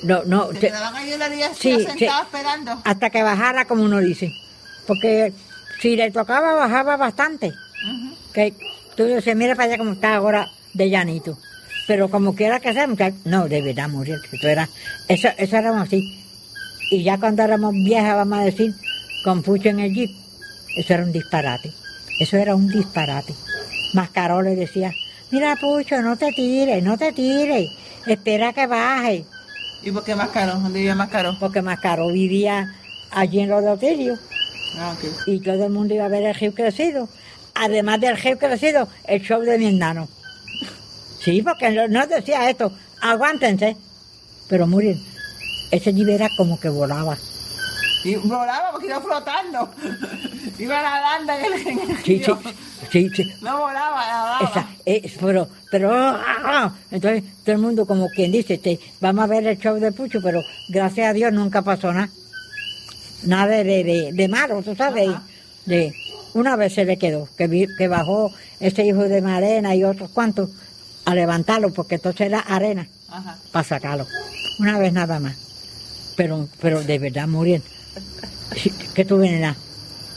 No, 0.03 0.23
no. 0.25 0.51
¿Se 0.53 0.59
quedaban 0.59 0.95
ahí 0.95 1.13
en 1.13 1.19
la 1.19 1.29
día 1.29 1.51
sí, 1.53 1.83
sentados 1.83 2.25
esperando? 2.25 2.81
Hasta 2.83 3.09
que 3.09 3.23
bajara, 3.23 3.65
como 3.65 3.83
uno 3.83 3.99
dice. 3.99 4.31
Porque 4.87 5.33
si 5.79 5.95
le 5.95 6.11
tocaba, 6.11 6.53
bajaba 6.53 6.97
bastante. 6.97 7.51
Que 8.33 8.53
tú 8.95 9.05
dices, 9.05 9.35
mira 9.35 9.55
para 9.55 9.69
allá 9.69 9.77
como 9.77 9.93
está 9.93 10.15
ahora 10.15 10.47
de 10.73 10.89
llanito. 10.89 11.37
Pero 11.87 12.09
como 12.09 12.35
quiera 12.35 12.59
que 12.59 12.73
sea, 12.73 12.87
no, 13.25 13.47
de 13.47 13.61
verdad, 13.61 13.89
morir. 13.89 14.19
Eso, 14.31 14.47
era, 14.47 14.69
eso, 15.07 15.29
eso 15.37 15.57
éramos 15.57 15.87
así. 15.87 16.23
Y 16.91 17.03
ya 17.03 17.17
cuando 17.17 17.43
éramos 17.43 17.73
viejas, 17.73 18.15
vamos 18.15 18.39
a 18.39 18.43
decir, 18.43 18.73
con 19.23 19.43
Pucho 19.43 19.69
en 19.69 19.79
el 19.79 19.93
jeep, 19.93 20.11
eso 20.77 20.93
era 20.93 21.03
un 21.03 21.11
disparate. 21.11 21.71
Eso 22.19 22.37
era 22.37 22.55
un 22.55 22.67
disparate. 22.67 23.33
Mascaró 23.93 24.41
le 24.41 24.55
decía, 24.55 24.93
mira 25.31 25.55
Pucho, 25.55 26.01
no 26.01 26.17
te 26.17 26.31
tires, 26.31 26.83
no 26.83 26.97
te 26.97 27.11
tires, 27.11 27.69
espera 28.05 28.53
que 28.53 28.67
baje. 28.67 29.25
¿Y 29.83 29.91
por 29.91 30.03
qué 30.03 30.15
Mascaró? 30.15 30.53
¿Dónde 30.53 30.79
vivía 30.79 30.95
Mascaró? 30.95 31.35
Porque 31.39 31.61
Mascaró 31.61 32.11
vivía 32.11 32.73
allí 33.11 33.39
en 33.39 33.49
los 33.49 33.63
de 33.63 33.69
Otilio. 33.69 34.17
Ah, 34.77 34.95
y 35.25 35.39
todo 35.39 35.65
el 35.65 35.71
mundo 35.71 35.93
iba 35.93 36.05
a 36.05 36.09
ver 36.09 36.23
el 36.23 36.35
río 36.35 36.53
crecido. 36.53 37.09
Además 37.55 37.99
del 37.99 38.17
río 38.17 38.37
crecido, 38.37 38.87
el 39.05 39.21
show 39.21 39.41
de 39.41 39.57
mi 39.57 39.67
enano. 39.67 40.07
Sí, 41.19 41.41
porque 41.41 41.71
no 41.89 42.07
decía 42.07 42.49
esto, 42.49 42.71
aguántense. 43.01 43.75
Pero 44.47 44.67
miren, 44.67 45.01
ese 45.71 45.93
jeep 45.93 46.09
era 46.09 46.29
como 46.37 46.59
que 46.59 46.69
volaba. 46.69 47.17
Y 48.03 48.15
volaba 48.15 48.71
porque 48.71 48.87
iba 48.87 49.01
flotando. 49.01 49.69
iba 50.59 50.81
nadando 50.81 51.33
en 51.33 51.45
el, 51.45 51.67
en 51.67 51.79
el 51.79 51.97
sí, 51.97 52.23
sí, 52.23 52.31
sí, 52.91 53.09
sí, 53.15 53.33
No 53.41 53.59
volaba, 53.59 54.07
nadaba. 54.07 54.69
Esa, 54.85 55.17
pero, 55.19 55.47
pero, 55.69 55.93
ah, 55.93 56.23
ah, 56.43 56.73
entonces 56.89 57.23
todo 57.43 57.55
el 57.55 57.61
mundo 57.61 57.85
como 57.85 58.09
quien 58.09 58.31
dice, 58.31 58.79
vamos 58.99 59.23
a 59.23 59.27
ver 59.27 59.45
el 59.47 59.57
show 59.59 59.79
de 59.79 59.91
Pucho, 59.91 60.19
pero 60.21 60.41
gracias 60.69 61.09
a 61.09 61.13
Dios 61.13 61.31
nunca 61.31 61.61
pasó 61.61 61.93
nada. 61.93 62.09
Nada 63.23 63.63
de, 63.63 63.83
de, 63.83 64.11
de 64.13 64.27
malo, 64.27 64.63
tú 64.63 64.75
sabes. 64.75 65.09
De, 65.65 65.93
una 66.33 66.55
vez 66.55 66.73
se 66.73 66.85
le 66.85 66.97
quedó, 66.97 67.27
que, 67.37 67.67
que 67.77 67.87
bajó 67.87 68.31
ese 68.59 68.85
hijo 68.85 69.03
de 69.03 69.21
Marena 69.21 69.75
y 69.75 69.83
otros 69.83 70.09
cuantos 70.11 70.49
a 71.05 71.15
levantarlo, 71.15 71.73
porque 71.73 71.95
entonces 71.95 72.27
era 72.27 72.39
arena 72.39 72.87
para 73.51 73.67
sacarlo. 73.67 74.07
Una 74.59 74.77
vez 74.77 74.93
nada 74.93 75.19
más. 75.19 75.35
Pero, 76.15 76.47
pero 76.61 76.81
de 76.83 76.99
verdad 76.99 77.27
muriendo. 77.27 77.67
¿Qué 78.93 79.05
tú 79.05 79.17
vienes 79.17 79.55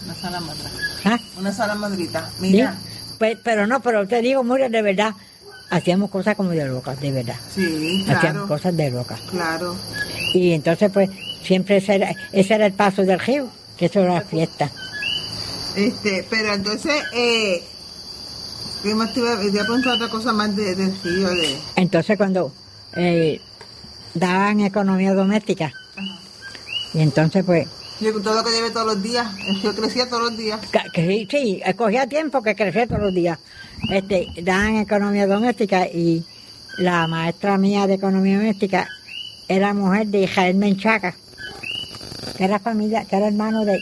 Una 0.05 0.15
sala 0.15 0.41
madrita. 0.41 0.71
¿Ah? 1.05 1.19
Una 1.39 1.53
sala 1.53 1.75
madrita. 1.75 2.31
Mira. 2.41 2.77
Pues, 3.19 3.39
pero 3.43 3.67
no, 3.67 3.81
pero 3.81 4.07
te 4.09 4.21
digo, 4.21 4.43
Muriel, 4.43 4.73
de 4.73 4.83
verdad, 4.83 5.15
hacíamos 5.71 6.11
cosas 6.11 6.37
como 6.37 6.51
de 6.51 6.67
locas, 6.67 7.01
de 7.01 7.13
verdad. 7.13 7.37
Sí, 7.55 8.03
claro. 8.05 8.19
Hacíamos 8.19 8.49
cosas 8.49 8.77
de 8.77 8.91
locas. 8.91 9.21
Claro. 9.31 9.77
Y 10.33 10.53
entonces, 10.53 10.91
pues, 10.93 11.11
siempre 11.45 11.77
ese 11.77 11.95
era, 11.95 12.15
ese 12.33 12.55
era 12.55 12.67
el 12.67 12.73
paso 12.73 13.03
del 13.03 13.21
río, 13.21 13.49
que 13.77 13.87
eso 13.87 14.01
era 14.01 14.15
la 14.15 14.21
fiesta. 14.23 14.71
Este, 15.77 16.27
pero 16.29 16.55
entonces, 16.55 16.95
eh, 17.15 17.63
te 18.83 18.91
iba, 18.91 19.05
a 19.05 19.09
preguntar 19.65 19.95
otra 19.95 20.09
cosa 20.09 20.33
más 20.33 20.55
de, 20.57 20.75
del 20.75 20.95
río. 21.03 21.29
De... 21.29 21.57
Entonces, 21.77 22.17
cuando 22.17 22.53
eh, 22.97 23.41
daban 24.15 24.61
economía 24.61 25.15
doméstica, 25.15 25.73
y 26.93 27.01
entonces, 27.01 27.45
pues. 27.45 27.69
Y 28.01 28.11
todo 28.11 28.35
lo 28.35 28.45
que 28.45 28.51
lleve 28.51 28.71
todos 28.71 28.87
los 28.87 29.03
días, 29.03 29.27
río 29.63 29.75
crecía 29.75 30.09
todos 30.09 30.31
los 30.31 30.37
días. 30.37 30.61
sí, 30.95 31.29
sí, 31.31 31.63
cogía 31.77 32.07
tiempo 32.07 32.43
que 32.43 32.55
crecía 32.57 32.87
todos 32.87 33.03
los 33.03 33.15
días. 33.15 33.39
Este, 33.91 34.29
daban 34.43 34.77
economía 34.77 35.27
doméstica 35.27 35.87
y 35.87 36.25
la 36.79 37.07
maestra 37.07 37.57
mía 37.57 37.87
de 37.87 37.95
economía 37.95 38.39
doméstica 38.39 38.89
era 39.49 39.75
mujer 39.75 40.09
de 40.09 40.27
Jael 40.27 40.57
Menchaca 40.57 41.15
que 42.37 42.45
era 42.45 42.59
familia, 42.59 43.05
que 43.05 43.17
era 43.17 43.29
hermano 43.29 43.65
de... 43.65 43.79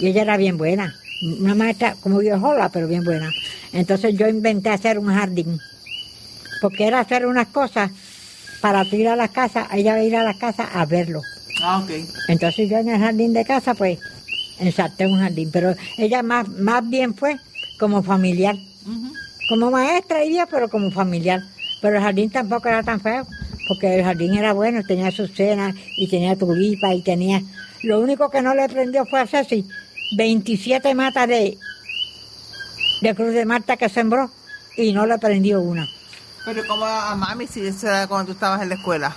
Y 0.00 0.08
ella 0.08 0.22
era 0.22 0.36
bien 0.36 0.56
buena, 0.56 0.94
una 1.40 1.54
maestra 1.54 1.96
como 2.00 2.18
viejola, 2.18 2.68
pero 2.70 2.88
bien 2.88 3.04
buena. 3.04 3.30
Entonces 3.72 4.16
yo 4.16 4.28
inventé 4.28 4.70
hacer 4.70 4.98
un 4.98 5.12
jardín, 5.12 5.60
porque 6.60 6.86
era 6.86 7.00
hacer 7.00 7.26
unas 7.26 7.48
cosas 7.48 7.90
para 8.60 8.84
ir 8.84 9.08
a 9.08 9.16
la 9.16 9.28
casa, 9.28 9.68
ella 9.72 9.92
iba 9.92 9.94
a 9.94 10.04
ir 10.04 10.16
a 10.16 10.24
la 10.24 10.34
casa 10.38 10.68
a 10.72 10.86
verlo. 10.86 11.20
Ah, 11.62 11.78
ok. 11.78 11.90
Entonces 12.28 12.68
yo 12.68 12.78
en 12.78 12.88
el 12.88 13.00
jardín 13.00 13.32
de 13.32 13.44
casa, 13.44 13.74
pues, 13.74 13.98
ensarté 14.58 15.06
un 15.06 15.18
jardín, 15.20 15.50
pero 15.52 15.74
ella 15.96 16.22
más, 16.22 16.48
más 16.48 16.88
bien 16.88 17.14
fue 17.14 17.38
como 17.78 18.02
familiar. 18.02 18.56
Como 19.48 19.70
maestra 19.70 20.24
iría, 20.24 20.46
pero 20.46 20.68
como 20.68 20.90
familiar. 20.90 21.40
Pero 21.80 21.96
el 21.96 22.02
jardín 22.02 22.30
tampoco 22.30 22.68
era 22.68 22.82
tan 22.82 23.00
feo 23.00 23.26
porque 23.68 23.94
el 23.94 24.04
jardín 24.04 24.34
era 24.34 24.52
bueno, 24.52 24.82
tenía 24.86 25.10
sus 25.10 25.32
cenas 25.32 25.74
y 25.96 26.08
tenía 26.08 26.36
tulipas 26.36 26.94
y 26.94 27.02
tenía... 27.02 27.42
Lo 27.82 28.00
único 28.00 28.30
que 28.30 28.42
no 28.42 28.54
le 28.54 28.68
prendió 28.68 29.04
fue 29.06 29.20
a 29.20 29.26
Ceci 29.26 29.66
27 30.16 30.94
matas 30.94 31.26
de, 31.26 31.58
de 33.00 33.14
Cruz 33.14 33.32
de 33.32 33.44
Marta 33.44 33.76
que 33.76 33.88
sembró 33.88 34.30
y 34.76 34.92
no 34.92 35.06
le 35.06 35.18
prendió 35.18 35.60
una. 35.60 35.88
Pero 36.44 36.66
como 36.66 36.84
a 36.84 37.14
mami 37.16 37.46
si 37.46 37.66
eso 37.66 37.88
era 37.88 38.06
cuando 38.06 38.26
tú 38.26 38.32
estabas 38.32 38.62
en 38.62 38.68
la 38.68 38.74
escuela. 38.76 39.16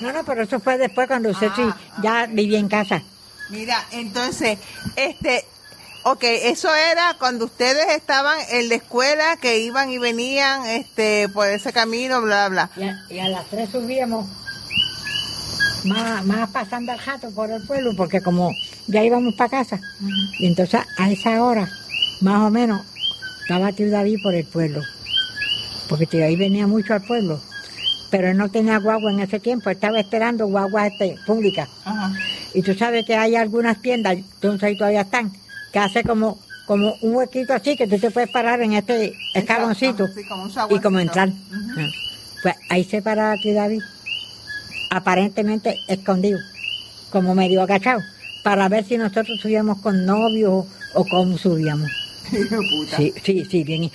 No, 0.00 0.12
no, 0.12 0.24
pero 0.24 0.42
eso 0.42 0.60
fue 0.60 0.78
después 0.78 1.08
cuando 1.08 1.34
Ceci 1.34 1.62
ah, 1.62 1.76
ya 2.02 2.26
vivía 2.26 2.58
en 2.58 2.68
casa. 2.68 3.02
Mira, 3.50 3.84
entonces, 3.92 4.58
este, 4.96 5.44
Ok, 6.04 6.22
eso 6.22 6.74
era 6.74 7.16
cuando 7.18 7.44
ustedes 7.44 7.86
estaban 7.96 8.38
en 8.50 8.68
la 8.68 8.76
escuela, 8.76 9.36
que 9.36 9.58
iban 9.58 9.90
y 9.90 9.98
venían 9.98 10.64
este 10.64 11.28
por 11.28 11.46
ese 11.48 11.72
camino, 11.72 12.22
bla, 12.22 12.48
bla. 12.48 12.70
Y 13.10 13.18
a, 13.18 13.28
las 13.28 13.44
tres 13.46 13.68
subíamos, 13.70 14.26
más, 15.84 16.24
más 16.24 16.50
pasando 16.50 16.92
al 16.92 16.98
jato 16.98 17.30
por 17.32 17.50
el 17.50 17.62
pueblo, 17.66 17.92
porque 17.96 18.22
como 18.22 18.52
ya 18.86 19.04
íbamos 19.04 19.34
para 19.34 19.50
casa, 19.50 19.80
y 20.38 20.46
entonces 20.46 20.80
a 20.96 21.10
esa 21.10 21.42
hora, 21.42 21.68
más 22.22 22.40
o 22.42 22.50
menos, 22.50 22.86
estaba 23.42 23.72
tío 23.72 23.90
David 23.90 24.22
por 24.22 24.34
el 24.34 24.46
pueblo, 24.46 24.82
porque 25.88 26.06
tío 26.06 26.24
ahí 26.24 26.36
venía 26.36 26.66
mucho 26.66 26.94
al 26.94 27.02
pueblo, 27.02 27.40
pero 28.10 28.28
él 28.28 28.36
no 28.36 28.48
tenía 28.48 28.78
guagua 28.78 29.12
en 29.12 29.20
ese 29.20 29.40
tiempo, 29.40 29.70
estaba 29.70 30.00
esperando 30.00 30.46
guagua 30.46 30.86
este, 30.86 31.16
pública. 31.26 31.68
Y 32.54 32.62
tú 32.62 32.74
sabes 32.74 33.04
que 33.04 33.16
hay 33.16 33.36
algunas 33.36 33.80
tiendas, 33.82 34.16
entonces 34.16 34.62
ahí 34.62 34.78
todavía 34.78 35.02
están, 35.02 35.32
que 35.72 35.78
hace 35.78 36.02
como, 36.02 36.38
como 36.66 36.94
un 37.02 37.14
huequito 37.14 37.52
así 37.52 37.76
que 37.76 37.86
tú 37.86 37.98
te 37.98 38.10
puedes 38.10 38.30
parar 38.30 38.60
en 38.62 38.72
este 38.72 39.14
escaloncito 39.34 40.08
y 40.70 40.80
como 40.80 40.98
entrar. 40.98 41.30
Ah. 41.52 41.86
Pues 42.42 42.54
ahí 42.70 42.84
se 42.84 43.02
paraba 43.02 43.32
aquí 43.32 43.52
David, 43.52 43.82
aparentemente 44.90 45.76
escondido, 45.88 46.38
como 47.10 47.34
medio 47.34 47.62
agachado, 47.62 48.00
para 48.42 48.68
ver 48.68 48.84
si 48.84 48.96
nosotros 48.96 49.40
subíamos 49.40 49.80
con 49.80 50.06
novios 50.06 50.66
o 50.94 51.04
cómo 51.04 51.36
subíamos. 51.36 51.90
Sí, 52.96 53.14
sí, 53.24 53.44
sí, 53.50 53.64
bien. 53.64 53.90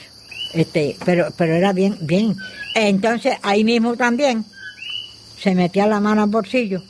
Este, 0.53 0.95
pero, 1.03 1.29
pero 1.35 1.55
era 1.55 1.73
bien, 1.73 1.97
bien. 2.01 2.35
Entonces 2.75 3.37
ahí 3.41 3.63
mismo 3.63 3.95
también 3.95 4.45
se 5.39 5.55
metía 5.55 5.87
la 5.87 5.99
mano 5.99 6.23
al 6.23 6.29
bolsillo. 6.29 6.81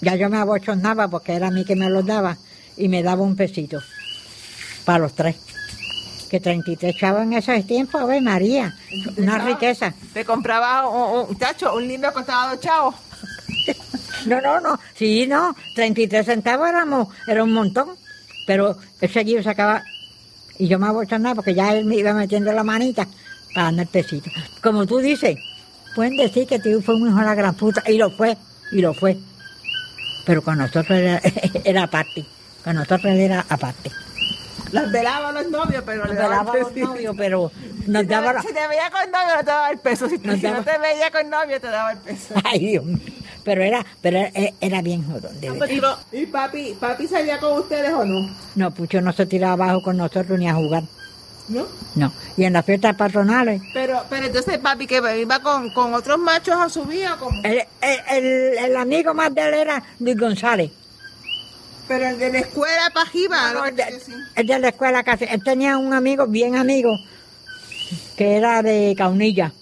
Ya 0.00 0.14
yo 0.16 0.30
me 0.30 0.38
abochonaba 0.38 1.08
porque 1.08 1.34
era 1.34 1.48
a 1.48 1.50
mí 1.50 1.64
que 1.64 1.76
me 1.76 1.90
los 1.90 2.06
daba 2.06 2.38
y 2.76 2.88
me 2.88 3.02
daba 3.02 3.22
un 3.22 3.36
pesito 3.36 3.80
para 4.84 5.00
los 5.00 5.14
tres. 5.14 5.36
Que 6.30 6.40
33 6.40 6.96
chavos 6.96 7.22
en 7.22 7.32
esos 7.32 7.66
tiempos, 7.66 8.00
a 8.00 8.06
ver, 8.06 8.22
María, 8.22 8.74
una 9.16 9.38
riqueza. 9.38 9.92
¿Te 10.14 10.24
compraba 10.24 10.88
un, 10.88 11.36
chacho, 11.36 11.74
un 11.74 11.86
lindo 11.86 12.12
costaba 12.12 12.54
dos 12.54 12.60
chavos? 12.60 12.94
no, 14.26 14.40
no, 14.40 14.60
no, 14.60 14.78
sí, 14.94 15.26
no, 15.26 15.54
33 15.74 16.24
centavos 16.24 16.68
éramos, 16.68 17.08
era 17.26 17.42
un 17.42 17.52
montón, 17.52 17.90
pero 18.46 18.76
ese 19.00 19.24
se 19.24 19.42
sacaba, 19.42 19.82
y 20.60 20.68
yo 20.68 20.78
me 20.78 20.86
nada 20.86 21.34
porque 21.34 21.54
ya 21.54 21.72
él 21.72 21.86
me 21.86 21.96
iba 21.96 22.12
metiendo 22.12 22.52
la 22.52 22.62
manita 22.62 23.06
para 23.54 23.66
darme 23.66 23.82
el 23.82 23.88
pesito. 23.88 24.30
Como 24.62 24.86
tú 24.86 24.98
dices, 24.98 25.38
pueden 25.94 26.16
decir 26.16 26.46
que 26.46 26.58
tú 26.58 26.82
fue 26.82 26.96
un 26.96 27.08
hijo 27.08 27.18
de 27.18 27.24
la 27.24 27.34
gran 27.34 27.54
puta, 27.54 27.82
y 27.86 27.96
lo 27.96 28.10
fue, 28.10 28.36
y 28.70 28.80
lo 28.80 28.92
fue. 28.92 29.16
Pero 30.26 30.42
con 30.42 30.58
nosotros 30.58 30.90
era, 30.90 31.20
era 31.64 31.84
aparte. 31.84 32.26
Con 32.62 32.76
nosotros 32.76 33.06
era 33.06 33.46
aparte. 33.48 33.90
Las 34.72 34.92
velaba 34.92 35.32
los 35.32 35.50
novios, 35.50 35.82
pero 35.84 36.04
le 36.04 36.12
velaba 36.12 36.56
los 36.56 36.76
novios, 36.76 37.14
pero 37.16 37.50
nos 37.86 38.06
daba... 38.06 38.42
Si 38.42 38.48
te 38.48 38.68
veía 38.68 38.90
con 38.90 39.10
novio, 39.10 39.36
no 39.36 39.40
te 39.40 39.50
daba 39.50 39.70
el 39.70 39.78
peso. 39.78 40.08
Si, 40.08 40.18
no 40.18 40.62
te 40.62 40.78
veía 40.78 41.10
con 41.10 41.30
novio, 41.30 41.60
te 41.60 41.66
daba 41.68 41.92
el 41.92 41.98
peso. 41.98 42.34
Ay, 42.44 42.58
Dios 42.58 42.84
mío. 42.84 42.98
Pero 43.50 43.64
era, 43.64 43.84
pero 44.00 44.20
era, 44.60 44.80
bien 44.80 45.02
jodón, 45.10 45.40
de 45.40 45.48
ah, 45.48 45.54
pues, 45.58 45.72
¿Y 46.12 46.26
papi, 46.26 46.76
papi 46.78 47.08
salía 47.08 47.40
con 47.40 47.58
ustedes 47.58 47.92
o 47.92 48.04
no? 48.04 48.30
No, 48.54 48.70
Pucho 48.70 49.00
no 49.00 49.12
se 49.12 49.26
tiraba 49.26 49.64
abajo 49.64 49.82
con 49.82 49.96
nosotros 49.96 50.38
ni 50.38 50.48
a 50.48 50.54
jugar. 50.54 50.84
¿No? 51.48 51.66
No. 51.96 52.12
Y 52.36 52.44
en 52.44 52.52
las 52.52 52.64
fiestas 52.64 52.94
patronales. 52.94 53.60
Pero, 53.74 54.04
pero 54.08 54.26
entonces 54.26 54.58
papi 54.58 54.86
que 54.86 55.02
iba 55.20 55.40
con, 55.40 55.70
con 55.70 55.94
otros 55.94 56.16
machos 56.20 56.54
a 56.56 56.68
subir 56.68 57.08
o 57.08 57.18
como. 57.18 57.42
El, 57.42 57.64
el, 57.82 58.24
el, 58.56 58.76
amigo 58.76 59.14
más 59.14 59.34
de 59.34 59.48
él 59.48 59.54
era 59.54 59.82
Luis 59.98 60.16
González. 60.16 60.70
Pero 61.88 62.06
el 62.06 62.20
de 62.20 62.32
la 62.32 62.38
escuela 62.38 62.92
para 62.94 63.10
arriba. 63.10 63.52
el, 64.36 64.46
de, 64.46 64.58
la 64.60 64.68
escuela 64.68 65.02
casi. 65.02 65.24
Él 65.24 65.42
tenía 65.42 65.76
un 65.76 65.92
amigo, 65.92 66.28
bien 66.28 66.54
amigo, 66.54 66.96
que 68.16 68.36
era 68.36 68.62
de 68.62 68.94
Caunilla. 68.96 69.52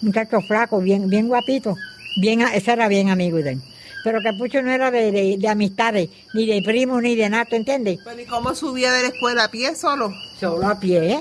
Un 0.00 0.10
muchacho 0.10 0.40
flaco, 0.42 0.78
bien, 0.78 1.10
bien 1.10 1.26
guapito. 1.26 1.74
Bien, 2.16 2.40
ese 2.40 2.72
era 2.72 2.88
bien 2.88 3.08
amigo 3.08 3.38
de 3.38 3.52
él. 3.52 3.62
Pero 4.02 4.20
Capucho 4.22 4.62
no 4.62 4.70
era 4.70 4.90
de, 4.90 5.36
de, 5.38 5.48
amistades, 5.48 6.08
ni 6.32 6.46
de 6.46 6.62
primo, 6.62 7.00
ni 7.00 7.16
de 7.16 7.28
nada, 7.28 7.46
¿entiendes? 7.50 7.98
¿y 8.18 8.24
cómo 8.24 8.54
subía 8.54 8.92
de 8.92 9.02
la 9.02 9.08
escuela 9.08 9.44
a 9.44 9.50
pie 9.50 9.74
solo? 9.74 10.12
Solo 10.38 10.66
a 10.68 10.80
pie, 10.80 11.12
¿eh? 11.12 11.20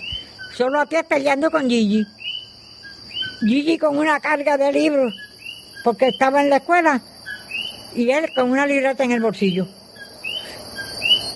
Solo 0.56 0.80
a 0.80 0.86
pie 0.86 1.04
peleando 1.04 1.52
con 1.52 1.70
Gigi. 1.70 2.06
Gigi 3.42 3.78
con 3.78 3.98
una 3.98 4.20
carga 4.20 4.58
de 4.58 4.72
libros, 4.72 5.14
porque 5.84 6.08
estaba 6.08 6.42
en 6.42 6.50
la 6.50 6.58
escuela, 6.58 7.02
y 7.96 8.10
él 8.12 8.30
con 8.34 8.50
una 8.50 8.66
libreta 8.66 9.04
en 9.04 9.12
el 9.12 9.22
bolsillo. 9.22 9.68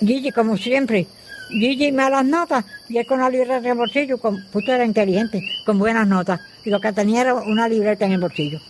Gigi, 0.00 0.32
como 0.32 0.56
siempre, 0.56 1.06
Gigi 1.48 1.92
malas 1.92 2.24
notas 2.24 2.64
y 2.88 2.98
él 2.98 3.06
con 3.06 3.18
una 3.18 3.30
libreta 3.30 3.58
en 3.58 3.66
el 3.66 3.74
bolsillo, 3.74 4.18
con, 4.18 4.42
puto 4.50 4.72
era 4.72 4.84
inteligente, 4.84 5.42
con 5.64 5.78
buenas 5.78 6.06
notas. 6.06 6.40
Y 6.64 6.70
lo 6.70 6.80
que 6.80 6.92
tenía 6.92 7.22
era 7.22 7.34
una 7.34 7.68
libreta 7.68 8.06
en 8.06 8.12
el 8.12 8.20
bolsillo. 8.20 8.60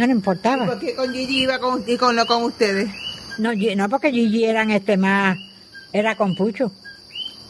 No 0.00 0.06
le 0.06 0.12
importaba. 0.12 0.64
¿Y 0.64 0.66
por 0.66 0.78
qué 0.80 0.94
con 0.94 1.12
Gigi 1.12 1.42
iba 1.42 1.58
con, 1.58 1.84
y 1.86 1.98
con, 1.98 2.16
no 2.16 2.24
con 2.24 2.44
ustedes? 2.44 2.88
No, 3.36 3.52
no, 3.52 3.88
porque 3.90 4.10
Gigi 4.10 4.46
eran 4.46 4.70
este 4.70 4.96
más, 4.96 5.36
era 5.92 6.16
con 6.16 6.34
Pucho. 6.34 6.72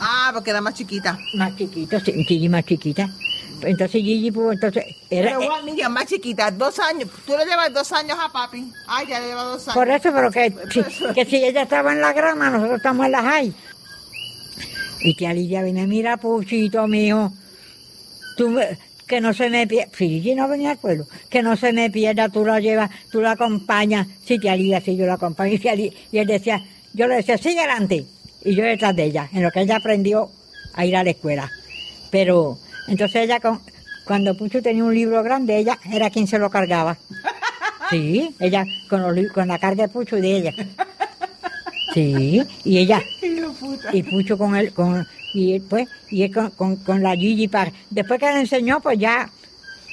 Ah, 0.00 0.32
porque 0.34 0.50
era 0.50 0.60
más 0.60 0.74
chiquita. 0.74 1.16
Más 1.34 1.54
chiquito, 1.54 2.00
sí, 2.00 2.12
Gigi 2.24 2.48
más 2.48 2.64
chiquita. 2.64 3.08
Entonces 3.62 4.02
Gigi, 4.02 4.32
pues, 4.32 4.56
entonces... 4.56 4.96
Era, 5.08 5.38
pero 5.38 5.48
una 5.48 5.62
niña 5.62 5.88
más 5.88 6.06
chiquita, 6.06 6.50
dos 6.50 6.76
años. 6.80 7.08
Tú 7.24 7.36
le 7.36 7.46
llevas 7.46 7.72
dos 7.72 7.92
años 7.92 8.18
a 8.20 8.32
papi. 8.32 8.72
Ay, 8.88 9.06
ya 9.06 9.20
le 9.20 9.28
llevas 9.28 9.44
dos 9.44 9.68
años. 9.68 9.74
Por 9.74 9.88
eso, 9.88 10.10
pero 10.12 10.30
que, 10.32 10.52
si, 10.72 10.82
que 11.14 11.24
si 11.26 11.36
ella 11.44 11.62
estaba 11.62 11.92
en 11.92 12.00
la 12.00 12.12
grama, 12.12 12.50
nosotros 12.50 12.78
estamos 12.78 13.06
en 13.06 13.12
la 13.12 13.22
high. 13.22 13.54
Y 15.02 15.14
tía 15.14 15.32
Lidia 15.32 15.62
viene, 15.62 15.86
mira, 15.86 16.16
Puchito, 16.16 16.88
mío, 16.88 17.32
tú, 18.36 18.58
que 19.10 19.20
no 19.20 19.34
se 19.34 19.50
me 19.50 19.66
pierda, 19.66 19.90
Gigi 19.92 20.36
no 20.36 20.46
venía 20.46 20.70
al 20.70 20.78
pueblo, 20.78 21.04
que 21.28 21.42
no 21.42 21.56
se 21.56 21.72
me 21.72 21.90
pierda, 21.90 22.28
tú 22.28 22.44
la 22.44 22.60
llevas, 22.60 22.92
tú 23.10 23.20
la 23.20 23.32
acompañas, 23.32 24.06
si 24.24 24.38
tía 24.38 24.54
Lidia, 24.54 24.80
si 24.80 24.96
yo 24.96 25.04
la 25.04 25.14
acompaño, 25.14 25.54
y, 25.54 25.92
y 26.12 26.18
él 26.18 26.28
decía, 26.28 26.62
yo 26.94 27.08
le 27.08 27.16
decía, 27.16 27.36
sigue 27.36 27.58
adelante, 27.58 28.04
y 28.44 28.54
yo 28.54 28.62
detrás 28.62 28.94
de 28.94 29.06
ella, 29.06 29.28
en 29.32 29.42
lo 29.42 29.50
que 29.50 29.62
ella 29.62 29.78
aprendió 29.78 30.30
a 30.74 30.86
ir 30.86 30.94
a 30.94 31.02
la 31.02 31.10
escuela. 31.10 31.50
Pero 32.12 32.56
entonces 32.86 33.24
ella, 33.24 33.40
cuando 34.04 34.36
Pucho 34.36 34.62
tenía 34.62 34.84
un 34.84 34.94
libro 34.94 35.24
grande, 35.24 35.58
ella 35.58 35.76
era 35.92 36.08
quien 36.10 36.28
se 36.28 36.38
lo 36.38 36.48
cargaba. 36.48 36.96
Sí, 37.90 38.32
ella 38.38 38.64
con, 38.88 39.02
con 39.34 39.48
la 39.48 39.58
carga 39.58 39.88
de 39.88 39.92
Pucho 39.92 40.18
y 40.18 40.20
de 40.20 40.36
ella. 40.36 40.54
Sí, 41.94 42.42
y 42.64 42.78
ella. 42.78 43.02
Y 43.92 44.02
Pucho 44.02 44.38
con 44.38 44.56
él, 44.56 44.72
con, 44.72 45.06
y 45.34 45.60
pues, 45.60 45.88
y 46.10 46.22
él 46.22 46.32
con, 46.56 46.76
con, 46.76 47.02
la 47.02 47.14
Gigi 47.14 47.48
para. 47.48 47.72
Después 47.90 48.18
que 48.18 48.26
le 48.26 48.40
enseñó, 48.40 48.80
pues 48.80 48.98
ya. 48.98 49.28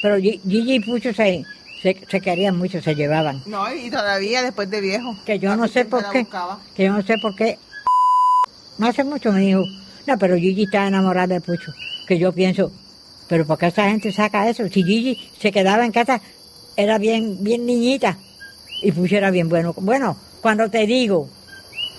Pero 0.02 0.18
Gigi 0.18 0.74
y 0.76 0.80
Pucho 0.80 1.14
se, 1.14 1.44
se, 1.82 1.98
se, 2.10 2.22
querían 2.22 2.58
mucho, 2.58 2.82
se 2.82 2.96
llevaban. 2.96 3.42
No, 3.46 3.72
y 3.74 3.90
todavía 3.90 4.42
después 4.42 4.70
de 4.70 4.82
viejo. 4.82 5.16
Que 5.26 5.40
yo 5.40 5.56
no 5.56 5.68
sé 5.68 5.86
por 5.86 6.10
qué. 6.12 6.26
Que 6.76 6.86
yo 6.86 6.94
no 6.94 7.02
sé 7.02 7.16
por 7.22 7.36
qué. 7.36 7.58
No 8.78 8.88
hace 8.88 9.04
mucho 9.04 9.32
me 9.32 9.42
dijo, 9.42 9.64
no, 10.06 10.18
pero 10.18 10.36
Gigi 10.36 10.64
está 10.64 10.88
enamorada 10.88 11.36
de 11.36 11.42
Pucho. 11.42 11.74
Que 12.08 12.18
yo 12.20 12.32
pienso, 12.32 12.72
pero 13.28 13.46
¿por 13.46 13.58
qué 13.58 13.68
esa 13.68 13.90
gente 13.90 14.12
saca 14.12 14.50
eso? 14.50 14.68
Si 14.70 14.84
Gigi 14.84 15.30
se 15.40 15.52
quedaba 15.52 15.86
en 15.86 15.92
casa, 15.92 16.22
era 16.76 16.98
bien, 16.98 17.44
bien 17.44 17.66
niñita. 17.66 18.18
Y 18.82 18.92
Pucho 18.92 19.18
era 19.18 19.32
bien 19.32 19.50
bueno. 19.50 19.74
Bueno, 19.78 20.16
cuando 20.42 20.70
te 20.70 20.86
digo, 20.86 21.30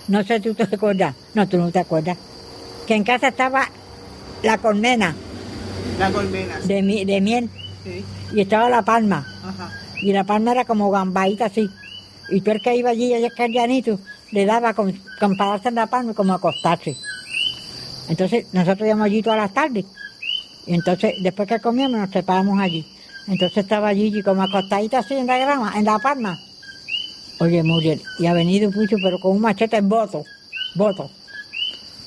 no 0.09 0.23
sé 0.25 0.37
si 0.37 0.49
tú 0.49 0.55
te 0.55 0.75
acuerdas, 0.75 1.15
no, 1.35 1.49
tú 1.49 1.59
no 1.59 1.71
te 1.71 1.79
acuerdas, 1.79 2.17
que 2.87 2.95
en 2.95 3.05
casa 3.05 3.29
estaba 3.29 3.69
la 4.43 4.59
colmena. 4.59 5.15
La 5.99 6.11
colmena. 6.11 6.59
De, 6.61 7.05
de 7.07 7.21
miel. 7.21 7.51
Sí. 7.85 8.05
Y 8.35 8.41
estaba 8.41 8.69
la 8.69 8.83
palma. 8.83 9.27
Ajá. 9.45 9.71
Y 10.01 10.13
la 10.13 10.25
palma 10.25 10.53
era 10.53 10.65
como 10.65 10.91
gambaita 10.91 11.47
así. 11.47 11.69
Y 12.31 12.41
tú 12.41 12.51
el 12.51 12.61
que 12.61 12.77
iba 12.77 12.91
allí, 12.91 13.15
allá 13.15 13.31
llanito, 13.49 13.99
le 14.31 14.45
daba 14.45 14.75
con, 14.75 14.93
con 15.19 15.37
pararse 15.37 15.69
en 15.69 15.77
la 15.77 15.87
palma 15.87 16.13
y 16.13 16.15
como 16.15 16.35
acostarse. 16.35 16.97
Entonces 18.09 18.47
nosotros 18.53 18.87
íbamos 18.87 19.07
allí 19.07 19.23
todas 19.23 19.39
las 19.39 19.53
tardes. 19.53 19.85
Y 20.67 20.75
entonces, 20.75 21.15
después 21.23 21.49
que 21.49 21.61
comíamos, 21.61 21.99
nos 21.99 22.11
separábamos 22.11 22.61
allí. 22.61 22.87
Entonces 23.27 23.59
estaba 23.59 23.89
allí 23.89 24.23
como 24.23 24.43
acostadita 24.43 24.99
así 24.99 25.15
en 25.15 25.27
la 25.27 25.39
grama, 25.39 25.73
en 25.77 25.85
la 25.85 25.99
palma. 25.99 26.39
Oye, 27.41 27.63
Muriel, 27.63 28.03
y 28.19 28.27
ha 28.27 28.33
venido 28.33 28.71
Pucho, 28.71 28.97
pero 29.03 29.21
con 29.21 29.33
un 29.33 29.41
machete 29.41 29.77
en 29.77 29.89
voto, 29.89 30.25
voto. 30.75 31.09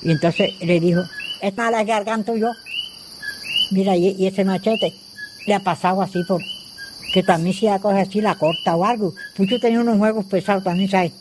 Y 0.02 0.10
entonces 0.10 0.50
le 0.60 0.78
dijo, 0.78 1.02
esta 1.40 1.70
la 1.70 1.84
garganta 1.84 2.34
yo. 2.34 2.52
Mira, 3.70 3.96
y, 3.96 4.26
ese 4.26 4.44
machete 4.44 4.92
le 5.46 5.54
ha 5.54 5.60
pasado 5.60 6.02
así 6.02 6.22
por, 6.24 6.42
que 7.14 7.22
también 7.22 7.54
si 7.54 7.66
la 7.66 7.78
coge 7.78 8.00
así, 8.00 8.20
la 8.20 8.34
corta 8.34 8.76
o 8.76 8.84
algo. 8.84 9.14
Pucho 9.34 9.58
tenía 9.58 9.80
unos 9.80 9.96
juegos 9.96 10.26
pesados 10.26 10.64
también, 10.64 10.90
¿sabes? 10.90 11.12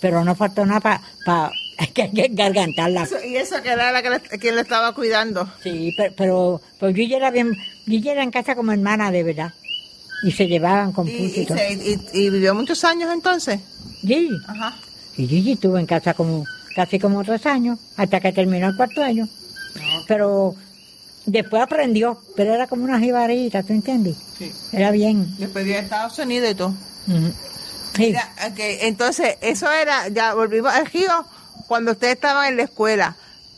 Pero 0.00 0.24
no 0.24 0.34
faltó 0.34 0.64
nada 0.64 0.80
para 0.80 1.02
pa, 1.26 1.52
que, 1.94 2.10
que 2.10 2.28
gargantarla. 2.30 3.06
¿Y 3.26 3.36
eso 3.36 3.62
que 3.62 3.70
era 3.70 3.92
la 3.92 4.02
que 4.02 4.10
le, 4.10 4.20
quien 4.20 4.54
le 4.54 4.62
estaba 4.62 4.94
cuidando? 4.94 5.50
Sí, 5.62 5.92
pero, 5.98 6.14
pero, 6.16 6.60
pues 6.78 6.94
Gigi 6.94 7.14
era 7.14 7.30
bien, 7.30 7.52
Gigi 7.84 8.08
era 8.08 8.22
en 8.22 8.30
casa 8.30 8.54
como 8.54 8.72
hermana 8.72 9.10
de 9.10 9.22
verdad. 9.22 9.52
Y 10.24 10.32
se 10.32 10.46
llevaban 10.46 10.92
con 10.92 11.06
¿Y, 11.06 11.32
y, 12.12 12.30
vivió 12.30 12.54
muchos 12.54 12.82
años 12.84 13.10
entonces? 13.12 13.60
Gigi. 14.00 14.30
Ajá. 14.46 14.76
Y 15.16 15.26
Gigi 15.26 15.52
estuvo 15.52 15.78
en 15.78 15.86
casa 15.86 16.14
como 16.14 16.44
casi 16.74 16.98
como 16.98 17.22
tres 17.24 17.46
años, 17.46 17.78
hasta 17.96 18.20
que 18.20 18.32
terminó 18.32 18.68
el 18.68 18.76
cuarto 18.76 19.02
año. 19.02 19.28
Pero 20.08 20.54
después 21.26 21.62
aprendió, 21.62 22.20
pero 22.36 22.54
era 22.54 22.66
como 22.66 22.84
una 22.84 22.98
jibarita, 22.98 23.62
¿tú 23.62 23.72
entiendes? 23.72 24.16
Sí. 24.38 24.52
Era 24.72 24.90
bien. 24.90 25.36
Después 25.38 25.64
de 25.64 25.78
Estados 25.78 26.18
Unidos 26.18 26.50
y 26.50 26.54
todo. 26.54 26.74
sí. 27.96 28.14
entonces, 28.82 29.36
eso 29.40 29.70
era, 29.70 30.08
ya 30.08 30.34
volvimos 30.34 30.72
al 30.72 30.86
río 30.86 31.24
cuando 31.68 31.92
ustedes 31.92 32.14
estaban 32.14 32.48
en 32.48 32.56
la 32.56 32.64
escuela. 32.64 33.16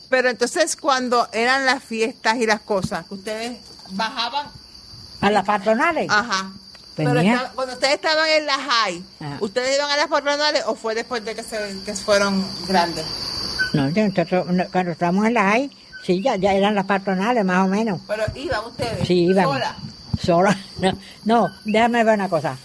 Pero 0.09 0.29
entonces 0.29 0.75
cuando 0.77 1.27
eran 1.33 1.65
las 1.65 1.83
fiestas 1.83 2.37
y 2.37 2.45
las 2.45 2.61
cosas, 2.61 3.05
que 3.07 3.13
ustedes 3.15 3.57
bajaban... 3.91 4.47
A 5.21 5.31
las 5.31 5.45
patronales. 5.45 6.07
Ajá. 6.09 6.51
Pero 6.95 7.13
cuando 7.53 7.73
ustedes 7.73 7.95
estaban 7.95 8.27
en 8.27 8.45
la 8.45 8.57
high, 8.57 9.03
¿ustedes 9.39 9.77
iban 9.77 9.91
a 9.91 9.97
las 9.97 10.07
patronales 10.07 10.63
o 10.65 10.75
fue 10.75 10.95
después 10.95 11.23
de 11.23 11.35
que, 11.35 11.43
se, 11.43 11.57
que 11.85 11.93
fueron 11.93 12.43
grandes? 12.67 13.05
No, 13.73 13.89
nosotros, 13.89 14.47
cuando 14.71 14.91
estábamos 14.91 15.27
en 15.27 15.35
la 15.35 15.43
high, 15.43 15.71
sí, 16.03 16.21
ya, 16.23 16.37
ya 16.37 16.53
eran 16.53 16.73
las 16.73 16.85
patronales 16.85 17.45
más 17.45 17.65
o 17.65 17.69
menos. 17.69 18.01
¿Pero 18.07 18.23
iban 18.33 18.65
ustedes? 18.65 19.07
Sí, 19.07 19.25
iban. 19.25 19.45
¿Sola? 19.45 19.75
Sola. 20.19 20.57
No, 20.79 20.97
no, 21.25 21.49
déjame 21.65 22.03
ver 22.03 22.15
una 22.15 22.29
cosa. 22.29 22.57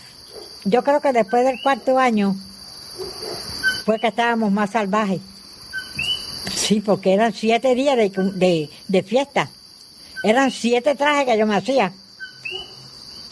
Yo 0.65 0.85
creo 0.85 1.01
que 1.01 1.13
después 1.13 1.45
del 1.45 1.61
cuarto 1.63 1.99
año 1.99 2.37
fue 3.85 3.99
que 3.99 4.09
estábamos 4.09 4.53
más 4.53 4.71
salvajes. 4.71 5.21
Sí, 6.55 6.81
porque 6.81 7.15
eran 7.15 7.33
siete 7.33 7.75
días 7.75 7.97
de, 7.97 8.71
de, 8.87 9.03
fiesta. 9.03 9.49
Eran 10.23 10.51
siete 10.51 10.95
trajes 10.95 11.27
que 11.27 11.39
yo 11.39 11.47
me 11.47 11.57
hacía. 11.57 11.93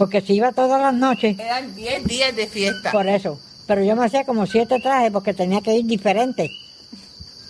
Porque 0.00 0.22
si 0.22 0.32
iba 0.32 0.50
todas 0.52 0.80
las 0.80 0.94
noches. 0.94 1.38
Eran 1.38 1.76
diez 1.76 2.02
días 2.04 2.34
de 2.34 2.46
fiesta. 2.46 2.90
Por 2.90 3.06
eso. 3.06 3.38
Pero 3.66 3.84
yo 3.84 3.94
me 3.94 4.06
hacía 4.06 4.24
como 4.24 4.46
siete 4.46 4.80
trajes 4.80 5.10
porque 5.12 5.34
tenía 5.34 5.60
que 5.60 5.76
ir 5.76 5.84
diferente. 5.84 6.50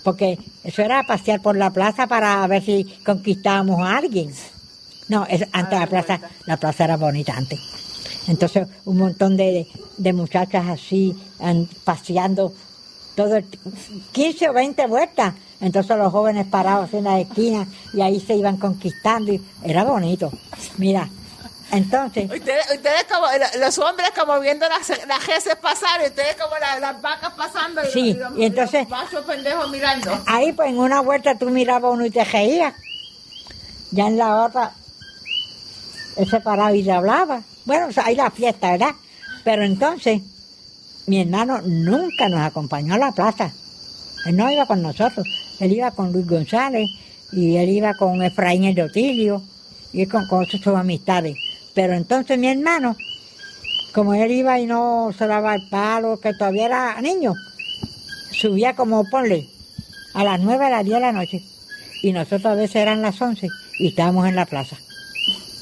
Porque 0.03 0.37
eso 0.61 0.81
era 0.81 1.01
pasear 1.03 1.41
por 1.41 1.55
la 1.55 1.71
plaza 1.71 2.07
para 2.07 2.45
ver 2.47 2.61
si 2.61 2.83
conquistábamos 3.05 3.79
a 3.79 3.95
alguien. 3.95 4.33
No, 5.07 5.25
es, 5.29 5.47
antes 5.53 5.79
la 5.79 5.87
plaza, 5.87 6.19
la 6.45 6.57
plaza 6.57 6.83
era 6.83 6.97
bonita 6.97 7.37
antes. 7.37 7.57
Entonces 8.27 8.67
un 8.83 8.97
montón 8.97 9.37
de, 9.37 9.65
de 9.95 10.11
muchachas 10.11 10.67
así 10.67 11.15
paseando 11.85 12.53
todo 13.15 13.39
15 14.11 14.49
o 14.49 14.53
20 14.53 14.87
vueltas. 14.87 15.35
Entonces 15.61 15.97
los 15.97 16.11
jóvenes 16.11 16.47
parados 16.47 16.93
en 16.93 17.05
la 17.05 17.17
esquina 17.17 17.65
y 17.93 18.01
ahí 18.01 18.19
se 18.19 18.35
iban 18.35 18.57
conquistando 18.57 19.31
y 19.31 19.41
era 19.63 19.85
bonito. 19.85 20.33
Mira, 20.77 21.07
entonces... 21.71 22.29
Ustedes, 22.31 23.05
como, 23.09 23.27
los 23.59 23.77
hombres 23.79 24.11
como 24.17 24.39
viendo 24.39 24.67
las, 24.67 24.89
las 25.07 25.55
pasar 25.57 26.01
y 26.01 26.07
ustedes 26.07 26.35
como 26.35 26.55
las 26.57 27.01
vacas 27.01 27.33
pasando 27.33 27.81
y, 27.83 27.91
sí, 27.91 28.19
y, 28.37 28.45
entonces, 28.45 28.87
los 29.11 29.25
pendejos 29.25 29.69
mirando. 29.69 30.11
Ahí 30.27 30.51
pues 30.51 30.69
en 30.69 30.79
una 30.79 31.01
vuelta 31.01 31.35
tú 31.35 31.49
mirabas 31.49 31.93
uno 31.93 32.05
y 32.05 32.11
te 32.11 32.23
reías. 32.23 32.73
Ya 33.91 34.07
en 34.07 34.17
la 34.17 34.43
otra, 34.43 34.73
ese 36.15 36.39
parado 36.39 36.75
y 36.75 36.83
te 36.83 36.91
hablaba. 36.91 37.41
Bueno, 37.65 37.89
ahí 38.03 38.15
la 38.15 38.31
fiesta, 38.31 38.71
¿verdad? 38.71 38.95
Pero 39.43 39.63
entonces 39.63 40.21
mi 41.07 41.21
hermano 41.21 41.61
nunca 41.61 42.29
nos 42.29 42.41
acompañó 42.41 42.93
a 42.93 42.97
la 42.97 43.11
plaza. 43.11 43.51
Él 44.25 44.37
no 44.37 44.49
iba 44.51 44.65
con 44.65 44.81
nosotros. 44.81 45.25
Él 45.59 45.73
iba 45.73 45.91
con 45.91 46.11
Luis 46.11 46.27
González 46.27 46.87
y 47.31 47.57
él 47.57 47.69
iba 47.69 47.93
con 47.93 48.21
Efraín 48.21 48.63
el 48.65 48.79
Otilio 48.79 49.41
y 49.93 50.05
con, 50.05 50.27
con 50.27 50.45
sus 50.45 50.65
amistades. 50.67 51.35
Pero 51.73 51.93
entonces 51.93 52.37
mi 52.37 52.47
hermano, 52.47 52.95
como 53.93 54.13
él 54.13 54.31
iba 54.31 54.59
y 54.59 54.65
no 54.65 55.11
se 55.17 55.27
daba 55.27 55.55
el 55.55 55.67
palo, 55.69 56.19
que 56.19 56.33
todavía 56.33 56.65
era 56.65 57.01
niño, 57.01 57.33
subía 58.31 58.75
como, 58.75 59.09
ponle, 59.09 59.47
a 60.13 60.23
las 60.23 60.39
nueve, 60.39 60.65
a 60.65 60.69
las 60.69 60.83
diez 60.83 60.95
de 60.95 61.01
la 61.01 61.11
noche. 61.11 61.41
Y 62.03 62.13
nosotros 62.13 62.45
a 62.45 62.55
veces 62.55 62.77
eran 62.77 63.01
las 63.01 63.21
once 63.21 63.47
y 63.79 63.89
estábamos 63.89 64.27
en 64.27 64.35
la 64.35 64.45
plaza. 64.45 64.75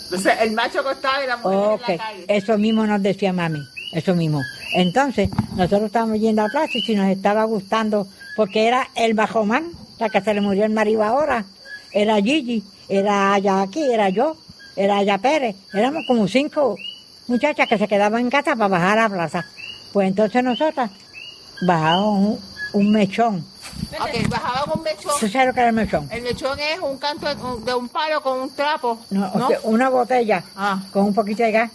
Entonces 0.06 0.34
el 0.42 0.52
macho 0.54 0.84
costaba 0.84 1.24
y 1.24 1.28
la 1.28 1.38
mujer 1.38 1.60
en 1.60 1.98
la 1.98 2.04
calle. 2.04 2.26
Eso 2.28 2.58
mismo 2.58 2.88
nos 2.88 3.02
decía 3.04 3.34
mami, 3.34 3.60
eso 3.94 4.16
mismo. 4.16 4.42
Entonces, 4.74 5.30
nosotros 5.56 5.84
estábamos 5.84 6.20
yendo 6.20 6.42
a 6.42 6.46
la 6.46 6.52
plaza 6.52 6.72
y 6.74 6.82
si 6.82 6.96
nos 6.96 7.10
estaba 7.10 7.44
gustando, 7.44 8.08
porque 8.36 8.68
era 8.68 8.88
el 8.96 9.14
Bajomán, 9.14 9.72
la 10.00 10.10
que 10.10 10.22
se 10.22 10.34
le 10.34 10.42
murió 10.42 10.66
el 10.66 10.72
marido 10.72 11.04
ahora, 11.04 11.46
era 11.92 12.22
Gigi, 12.22 12.64
era 12.88 13.34
allá 13.34 13.62
aquí, 13.62 13.84
era 13.84 14.10
yo, 14.10 14.38
era 14.80 14.98
allá 14.98 15.18
Pérez, 15.18 15.58
éramos 15.74 16.06
como 16.08 16.26
cinco 16.28 16.78
muchachas 17.28 17.68
que 17.68 17.78
se 17.78 17.88
quedaban 17.88 18.22
en 18.22 18.30
casa 18.30 18.56
para 18.56 18.70
bajar 18.70 18.98
a 18.98 19.04
la 19.04 19.10
plaza. 19.10 19.46
Pues 19.92 20.08
entonces 20.08 20.42
nosotras 20.42 20.90
bajábamos 21.68 22.40
un, 22.72 22.92
mechón. 22.92 23.46
Ok, 24.00 24.30
bajaban 24.30 24.78
un 24.78 24.84
mechón. 24.84 25.12
¿Tú 25.20 25.28
sabes 25.28 25.48
lo 25.48 25.54
que 25.54 25.60
era 25.60 25.70
el 25.70 25.76
mechón? 25.76 26.08
El 26.10 26.22
mechón 26.22 26.58
es 26.60 26.80
un 26.80 26.98
canto 26.98 27.28
de 27.58 27.74
un 27.74 27.90
palo 27.90 28.22
con 28.22 28.40
un 28.40 28.56
trapo. 28.56 28.98
No, 29.10 29.50
una 29.64 29.90
botella 29.90 30.44
ah. 30.56 30.82
con 30.94 31.04
un 31.04 31.14
poquito 31.14 31.44
de 31.44 31.52
gas 31.52 31.72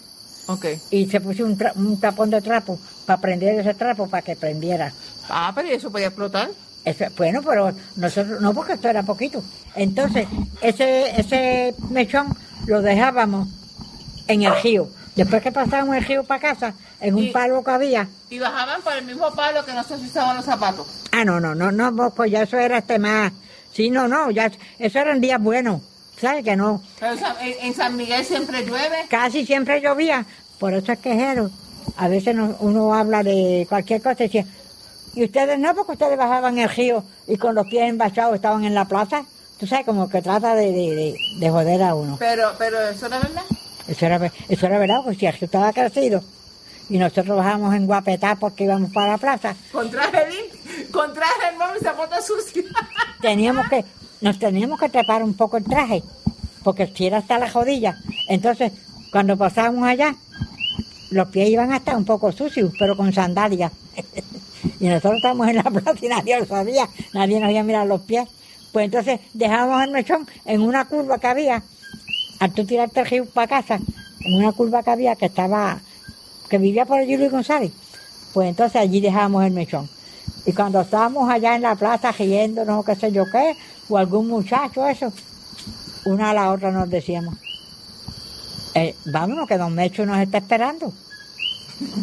Okay. 0.47 0.79
Y 0.91 1.07
se 1.07 1.19
puso 1.21 1.43
un, 1.43 1.57
un, 1.75 1.99
tapón 1.99 2.29
de 2.29 2.39
trapo 2.39 2.77
para 3.07 3.19
prender 3.19 3.59
ese 3.59 3.73
trapo 3.73 4.07
para 4.07 4.21
que 4.21 4.35
prendiera. 4.35 4.93
Ah, 5.27 5.51
pero 5.55 5.69
eso 5.69 5.91
podía 5.91 6.07
explotar? 6.07 6.49
Bueno, 7.17 7.41
pero 7.43 7.71
nosotros, 7.95 8.41
no 8.41 8.53
porque 8.53 8.73
esto 8.73 8.89
era 8.89 9.03
poquito. 9.03 9.43
Entonces, 9.75 10.27
ese, 10.61 11.19
ese 11.19 11.75
mechón 11.89 12.27
lo 12.67 12.81
dejábamos 12.81 13.47
en 14.27 14.43
el 14.43 14.61
río. 14.61 14.87
Después 15.15 15.41
que 15.41 15.51
pasábamos 15.51 15.95
el 15.95 16.03
río 16.03 16.23
para 16.25 16.41
casa, 16.41 16.73
en 16.99 17.15
un 17.15 17.31
palo 17.31 17.63
que 17.63 17.71
había. 17.71 18.07
Y 18.29 18.37
bajaban 18.37 18.81
por 18.81 18.93
el 18.93 19.05
mismo 19.05 19.31
palo 19.33 19.65
que 19.65 19.73
no 19.73 19.83
se 19.83 19.95
usaban 19.95 20.35
los 20.35 20.45
zapatos. 20.45 20.87
Ah, 21.11 21.23
no, 21.23 21.39
no, 21.39 21.55
no, 21.55 21.71
no, 21.71 22.11
pues 22.11 22.31
ya 22.31 22.43
eso 22.43 22.57
era 22.57 22.79
este 22.79 22.99
más. 22.99 23.31
Sí, 23.71 23.89
no, 23.89 24.07
no, 24.07 24.29
ya, 24.31 24.51
eso 24.79 24.99
eran 24.99 25.21
días 25.21 25.41
buenos. 25.41 25.81
¿Sabes 26.19 26.43
que 26.43 26.55
no? 26.55 26.81
Pero 26.99 27.15
en 27.41 27.73
San 27.73 27.95
Miguel 27.95 28.23
siempre 28.23 28.65
llueve. 28.65 29.05
Casi 29.09 29.45
siempre 29.45 29.81
llovía. 29.81 30.25
Por 30.59 30.73
eso 30.73 30.91
es 30.91 30.99
quejero. 30.99 31.49
A 31.97 32.07
veces 32.07 32.35
uno 32.59 32.93
habla 32.93 33.23
de 33.23 33.65
cualquier 33.67 34.01
cosa 34.01 34.23
y 34.23 34.27
decía, 34.27 34.45
y 35.15 35.23
ustedes 35.23 35.57
no, 35.57 35.73
porque 35.73 35.93
ustedes 35.93 36.17
bajaban 36.17 36.57
el 36.57 36.69
río 36.69 37.03
y 37.25 37.37
con 37.37 37.55
los 37.55 37.65
pies 37.67 37.89
embachados 37.89 38.35
estaban 38.35 38.65
en 38.65 38.75
la 38.75 38.85
plaza. 38.85 39.25
Tú 39.57 39.65
sabes, 39.65 39.85
como 39.85 40.09
que 40.09 40.21
trata 40.21 40.53
de, 40.55 40.71
de, 40.71 41.15
de, 41.39 41.49
joder 41.49 41.81
a 41.81 41.95
uno. 41.95 42.17
Pero, 42.19 42.51
pero 42.57 42.77
eso 42.89 43.05
era 43.05 43.19
verdad. 43.19 43.43
Eso 43.87 44.05
era, 44.05 44.31
eso 44.49 44.65
era 44.65 44.77
verdad, 44.77 45.01
porque 45.03 45.19
si 45.19 45.25
el 45.25 45.33
río 45.33 45.45
estaba 45.45 45.71
crecido 45.71 46.21
y 46.89 46.97
nosotros 46.97 47.37
bajábamos 47.37 47.73
en 47.73 47.85
Guapetá 47.85 48.35
porque 48.35 48.65
íbamos 48.65 48.91
para 48.91 49.13
la 49.13 49.17
plaza. 49.17 49.55
Con 49.71 49.89
traje 49.89 50.29
limpio, 50.29 50.91
con 50.91 51.13
traje 51.13 51.31
y 51.79 51.83
zapatos 51.83 52.25
sucios. 52.25 52.65
Teníamos 53.21 53.69
que, 53.69 53.85
nos 54.19 54.37
teníamos 54.37 54.77
que 54.79 54.89
trepar 54.89 55.23
un 55.23 55.33
poco 55.33 55.55
el 55.55 55.63
traje, 55.63 56.03
porque 56.63 56.87
si 56.87 57.07
era 57.07 57.19
hasta 57.19 57.39
la 57.39 57.49
jodilla. 57.49 57.95
Entonces, 58.27 58.73
cuando 59.11 59.37
pasábamos 59.37 59.87
allá, 59.87 60.15
los 61.11 61.29
pies 61.29 61.49
iban 61.49 61.71
hasta 61.71 61.95
un 61.95 62.03
poco 62.03 62.33
sucios, 62.33 62.73
pero 62.77 62.97
con 62.97 63.13
sandalias. 63.13 63.71
y 64.79 64.87
nosotros 64.87 65.15
estábamos 65.15 65.47
en 65.47 65.55
la 65.55 65.63
plaza 65.63 65.97
y 66.01 66.07
nadie 66.07 66.39
lo 66.39 66.45
sabía, 66.45 66.87
nadie 67.13 67.39
nos 67.39 67.49
iba 67.49 67.59
a 67.59 67.63
mirar 67.63 67.87
los 67.87 68.01
pies. 68.01 68.27
Pues 68.71 68.85
entonces 68.85 69.19
dejábamos 69.33 69.83
el 69.83 69.91
mechón 69.91 70.27
en 70.45 70.61
una 70.61 70.85
curva 70.85 71.17
que 71.17 71.27
había, 71.27 71.63
al 72.39 72.51
tú 72.53 72.65
tirarte 72.65 72.99
el 72.99 73.05
río 73.05 73.25
para 73.25 73.47
casa, 73.47 73.79
en 74.19 74.33
una 74.33 74.51
curva 74.51 74.83
que 74.83 74.89
había 74.89 75.15
que 75.15 75.27
estaba, 75.27 75.79
que 76.49 76.57
vivía 76.57 76.85
por 76.85 76.99
allí 76.99 77.15
Luis 77.15 77.31
González. 77.31 77.71
Pues 78.33 78.49
entonces 78.49 78.81
allí 78.81 78.99
dejábamos 78.99 79.45
el 79.45 79.53
mechón. 79.53 79.89
Y 80.45 80.51
cuando 80.51 80.81
estábamos 80.81 81.29
allá 81.29 81.55
en 81.55 81.61
la 81.61 81.75
plaza 81.75 82.11
riéndonos 82.11 82.81
o 82.81 82.83
qué 82.83 82.95
sé 82.95 83.11
yo 83.11 83.23
qué, 83.31 83.55
o 83.87 83.97
algún 83.97 84.27
muchacho, 84.27 84.85
eso, 84.87 85.11
una 86.05 86.31
a 86.31 86.33
la 86.33 86.51
otra 86.51 86.71
nos 86.71 86.89
decíamos, 86.89 87.35
eh, 88.75 88.93
vámonos 89.05 89.47
que 89.47 89.57
don 89.57 89.73
Mecho 89.73 90.05
nos 90.05 90.19
está 90.19 90.39
esperando. 90.39 90.91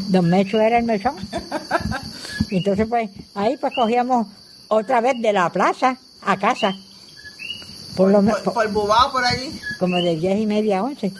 Don 0.08 0.28
Mecho 0.28 0.58
era 0.58 0.78
el 0.78 0.84
mechón. 0.84 1.16
Entonces 2.56 2.86
pues 2.88 3.10
ahí 3.34 3.56
pues 3.56 3.74
cogíamos 3.74 4.26
otra 4.68 5.00
vez 5.00 5.14
de 5.20 5.32
la 5.32 5.50
plaza 5.50 5.96
a 6.22 6.36
casa. 6.36 6.72
Por, 7.96 8.12
por, 8.12 8.52
por, 8.54 8.72
Bubao, 8.72 9.12
por 9.12 9.24
allí. 9.24 9.60
Como 9.78 9.96
de 9.96 10.16
diez 10.16 10.38
y 10.38 10.46
media 10.46 10.78
a 10.78 10.84
once, 10.84 11.12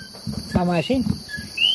vamos 0.54 0.74
a 0.74 0.76
decir. 0.78 1.04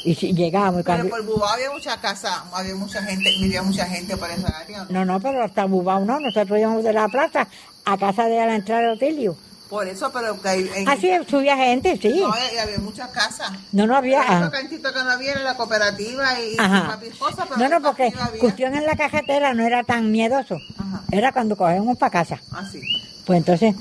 Y 0.03 0.15
si 0.15 0.33
llegábamos. 0.33 0.83
Pero 0.83 1.09
por 1.09 1.23
Bubao 1.23 1.49
había 1.49 1.71
mucha 1.71 1.99
casa, 1.99 2.45
había 2.51 2.75
mucha 2.75 3.03
gente, 3.03 3.29
vivía 3.39 3.61
mucha 3.61 3.85
gente 3.85 4.17
por 4.17 4.29
esa 4.29 4.57
área. 4.57 4.87
No, 4.89 5.05
no, 5.05 5.19
pero 5.19 5.43
hasta 5.43 5.65
Bubao 5.65 6.03
no, 6.03 6.19
nosotros 6.19 6.57
íbamos 6.57 6.83
de 6.83 6.93
la 6.93 7.07
plaza 7.09 7.47
a 7.85 7.97
casa 7.97 8.25
de 8.25 8.37
la 8.37 8.55
entrada 8.55 8.81
de 8.81 8.89
Otilio. 8.93 9.35
Por 9.69 9.87
eso, 9.87 10.11
pero 10.13 10.41
que 10.41 10.47
hay, 10.47 10.71
en, 10.75 10.87
Así 10.87 11.11
subía 11.29 11.57
gente, 11.57 11.97
sí. 12.01 12.21
No, 12.21 12.33
y 12.53 12.57
había 12.57 12.77
muchas 12.79 13.09
casas. 13.09 13.51
No, 13.71 13.85
no 13.85 13.95
había. 13.95 14.23
Pero 14.27 14.51
cantito 14.51 14.93
que 14.93 14.99
no 15.03 15.11
había 15.11 15.31
era 15.33 15.43
la 15.43 15.55
cooperativa 15.55 16.39
y, 16.39 16.57
Ajá. 16.57 16.97
pero 16.99 17.57
No, 17.57 17.69
no, 17.69 17.81
porque 17.81 18.13
cuestión 18.39 18.75
en 18.75 18.85
la 18.85 18.95
cajetera 18.95 19.53
no 19.53 19.65
era 19.65 19.83
tan 19.83 20.09
miedoso. 20.11 20.57
Ajá. 20.77 21.01
Era 21.11 21.31
cuando 21.31 21.57
cogíamos 21.57 21.97
para 21.97 22.11
casa. 22.11 22.41
Ah, 22.51 22.63
sí. 22.71 22.81
Pues 23.25 23.37
entonces, 23.37 23.75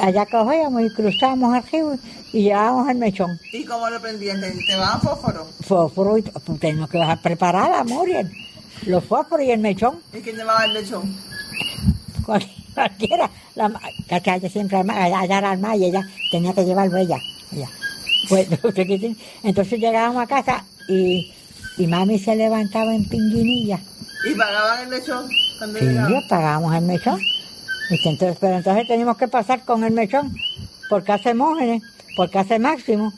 allá 0.00 0.26
cogíamos 0.26 0.82
y 0.82 0.94
cruzábamos 0.94 1.56
el 1.56 1.62
río 1.70 1.98
y 2.32 2.42
llevábamos 2.44 2.88
el 2.88 2.96
mechón. 2.96 3.38
¿Y 3.52 3.64
cómo 3.64 3.90
lo 3.90 4.00
prendían? 4.00 4.40
¿Te, 4.40 4.50
te 4.50 4.76
fósforo? 5.02 5.46
Fósforo, 5.60 6.18
y 6.18 6.22
pues, 6.22 6.60
tenemos 6.60 6.88
que 6.88 6.98
bajar 6.98 7.20
preparada, 7.20 7.84
Muriel. 7.84 8.30
Los 8.86 9.04
fósforos 9.04 9.46
y 9.46 9.50
el 9.50 9.60
mechón. 9.60 10.00
¿Y 10.12 10.20
quién 10.20 10.36
llevaba 10.36 10.64
el 10.64 10.72
mechón? 10.72 11.14
Cualquiera, 12.74 13.30
la, 13.54 13.70
que 14.40 14.48
siempre 14.48 14.78
allá 14.78 15.38
era 15.38 15.50
alma 15.50 15.76
y 15.76 15.86
ella 15.86 16.02
tenía 16.30 16.52
que 16.52 16.64
llevarlo 16.64 16.96
ella. 16.98 17.18
ella. 17.52 17.68
Pues, 18.28 18.48
entonces 19.42 19.80
llegábamos 19.80 20.22
a 20.22 20.26
casa 20.26 20.64
y, 20.88 21.32
y 21.76 21.86
mami 21.86 22.18
se 22.18 22.36
levantaba 22.36 22.94
en 22.94 23.08
pinguinilla. 23.08 23.78
¿Y 24.24 24.34
pagaban 24.34 24.82
el 24.82 24.88
mechón? 24.88 25.28
Cuando 25.58 25.78
sí, 25.78 26.26
pagábamos 26.28 26.74
el 26.74 26.82
mechón. 26.82 27.20
Entonces, 27.90 28.36
pero 28.40 28.56
entonces 28.56 28.88
teníamos 28.88 29.16
que 29.16 29.28
pasar 29.28 29.64
con 29.64 29.84
el 29.84 29.92
mechón 29.92 30.34
por 30.88 31.04
casa 31.04 31.34
Mógenes, 31.34 31.82
por 32.16 32.30
casa 32.30 32.58
Máximo, 32.58 33.12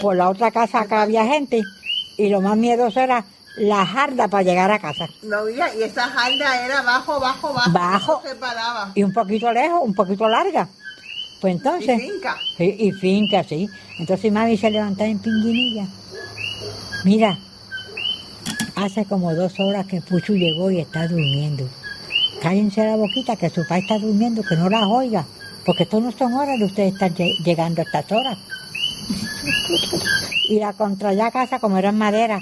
por 0.00 0.16
la 0.16 0.28
otra 0.28 0.50
casa 0.50 0.80
acá 0.80 1.02
había 1.02 1.26
gente 1.26 1.62
y 2.16 2.28
lo 2.28 2.40
más 2.40 2.56
miedoso 2.56 3.00
era 3.00 3.24
la 3.56 3.84
jarda 3.84 4.28
para 4.28 4.42
llegar 4.42 4.70
a 4.70 4.78
casa. 4.78 5.08
No 5.22 5.38
había, 5.38 5.74
y 5.74 5.82
esa 5.82 6.08
jarda 6.08 6.64
era 6.64 6.82
bajo, 6.82 7.20
bajo, 7.20 7.52
bajo. 7.52 7.70
Bajo. 7.70 8.22
Y 8.94 9.02
un 9.02 9.12
poquito 9.12 9.52
lejos, 9.52 9.80
un 9.82 9.94
poquito 9.94 10.28
larga. 10.28 10.68
Pues 11.40 11.56
entonces. 11.56 12.00
Y 12.00 12.10
finca. 12.10 12.36
y 12.58 12.92
finca, 12.92 13.44
sí. 13.44 13.68
Entonces 13.98 14.32
mami 14.32 14.56
se 14.56 14.70
levantó 14.70 15.04
en 15.04 15.18
pinguinilla. 15.18 15.86
Mira, 17.04 17.38
hace 18.76 19.04
como 19.04 19.34
dos 19.34 19.58
horas 19.58 19.86
que 19.86 20.00
Puchu 20.00 20.34
llegó 20.34 20.70
y 20.70 20.80
está 20.80 21.08
durmiendo. 21.08 21.68
Cállense 22.40 22.84
la 22.84 22.96
boquita 22.96 23.36
que 23.36 23.50
su 23.50 23.66
padre 23.66 23.82
está 23.82 23.98
durmiendo, 23.98 24.42
que 24.42 24.56
no 24.56 24.70
la 24.70 24.88
oiga. 24.88 25.26
Porque 25.66 25.84
esto 25.84 26.00
no 26.00 26.10
son 26.10 26.32
horas 26.34 26.58
de 26.58 26.64
ustedes 26.64 26.94
estar 26.94 27.12
llegando 27.12 27.82
a 27.82 27.84
estas 27.84 28.10
horas. 28.10 28.38
y 30.48 30.58
la 30.58 30.72
contra 30.72 31.12
ya 31.12 31.30
casa, 31.30 31.58
como 31.58 31.78
era 31.78 31.90
en 31.90 31.98
madera, 31.98 32.40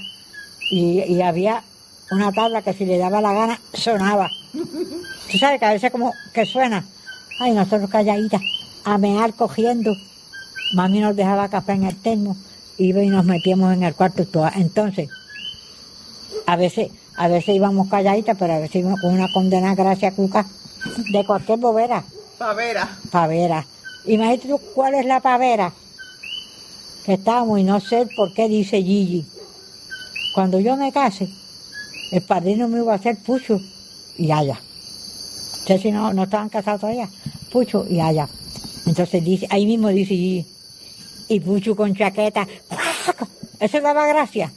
y, 0.71 1.21
había 1.21 1.63
una 2.11 2.33
tabla 2.33 2.63
que 2.63 2.73
si 2.73 2.85
le 2.87 2.99
daba 2.99 3.21
la 3.21 3.33
gana 3.33 3.61
sonaba. 3.75 4.31
Tú 4.53 5.39
sabes 5.39 5.61
que 5.61 5.67
a 5.67 5.73
veces 5.73 5.91
como 5.91 6.13
que 6.33 6.47
suena. 6.47 6.85
Ay, 7.41 7.53
nosotros 7.53 7.91
calladitas, 7.91 8.41
a 8.85 8.99
mear 8.99 9.35
cogiendo. 9.35 9.95
Mami 10.75 11.01
nos 11.01 11.17
dejaba 11.17 11.49
café 11.49 11.73
en 11.73 11.85
el 11.85 11.97
termo, 11.97 12.37
iba 12.79 13.03
y 13.03 13.09
nos 13.09 13.25
metíamos 13.25 13.73
en 13.75 13.83
el 13.83 13.95
cuarto. 13.95 14.25
Entonces, 14.55 15.09
a 16.47 16.57
veces, 16.57 16.91
a 17.17 17.29
veces 17.29 17.57
íbamos 17.57 17.89
calladitas, 17.89 18.37
pero 18.39 18.55
a 18.55 18.59
veces 18.59 18.77
íbamos 18.77 19.01
con 19.01 19.13
una 19.13 19.33
condena 19.33 19.75
gracia 19.75 20.13
cuca 20.13 20.47
de 21.13 21.25
cualquier 21.25 21.59
bobera. 21.59 22.05
Pavera. 22.39 22.89
Pavera. 23.11 23.67
Imagínate 24.07 24.49
tú 24.49 24.61
cuál 24.75 24.95
es 24.95 25.07
la 25.07 25.21
pavera. 25.21 25.73
Que 27.05 27.15
estábamos 27.15 27.59
y 27.59 27.65
no 27.65 27.81
sé 27.81 28.07
por 28.17 28.33
qué 28.33 28.49
dice 28.49 28.83
Gigi. 28.83 29.27
Cuando 30.35 30.61
yo 30.61 30.77
me 30.77 30.93
case, 30.93 31.29
el 32.13 32.23
padrino 32.23 32.69
me 32.69 32.79
iba 32.79 32.93
a 32.93 32.97
hacer 32.97 33.19
Pucho 33.19 33.61
y 34.17 34.31
Aya. 34.31 34.61
Ustedes 35.61 35.83
si 35.83 35.93
no, 35.93 36.13
no 36.13 36.25
estaban 36.25 36.49
casados 36.49 36.81
todavía, 36.81 37.09
Pucho 37.53 37.87
y 37.89 38.01
Aya. 38.01 38.29
Entonces 38.87 39.25
dice, 39.25 39.47
ahí 39.51 39.67
mismo 39.67 39.89
dice, 39.89 40.15
y, 40.15 40.47
y 41.29 41.41
Pucho 41.41 41.77
con 41.77 41.95
chaqueta, 41.95 42.47
eso 43.61 43.81
daba 43.81 44.07
gracia. 44.07 44.53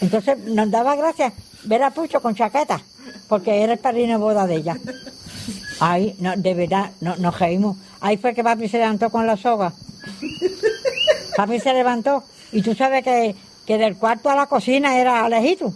Entonces 0.00 0.38
nos 0.46 0.70
daba 0.70 0.94
gracia 0.96 1.32
ver 1.64 1.82
a 1.82 1.90
Pucho 1.90 2.20
con 2.20 2.34
chaqueta, 2.34 2.80
porque 3.28 3.62
era 3.62 3.72
el 3.72 3.78
padrino 3.78 4.12
de 4.12 4.18
boda 4.18 4.46
de 4.46 4.56
ella. 4.56 4.76
Ahí, 5.80 6.16
no, 6.20 6.36
de 6.36 6.54
verdad, 6.54 6.90
no, 7.00 7.16
nos 7.16 7.38
reímos. 7.38 7.76
Ahí 8.00 8.16
fue 8.16 8.34
que 8.34 8.42
papi 8.42 8.68
se 8.68 8.78
levantó 8.78 9.10
con 9.10 9.26
la 9.26 9.36
soga. 9.36 9.72
Papi 11.36 11.60
se 11.60 11.74
levantó 11.74 12.24
y 12.52 12.62
tú 12.62 12.74
sabes 12.74 13.02
que 13.04 13.34
que 13.66 13.78
del 13.78 13.96
cuarto 13.96 14.30
a 14.30 14.36
la 14.36 14.46
cocina 14.46 14.98
era 14.98 15.28
lejito. 15.28 15.72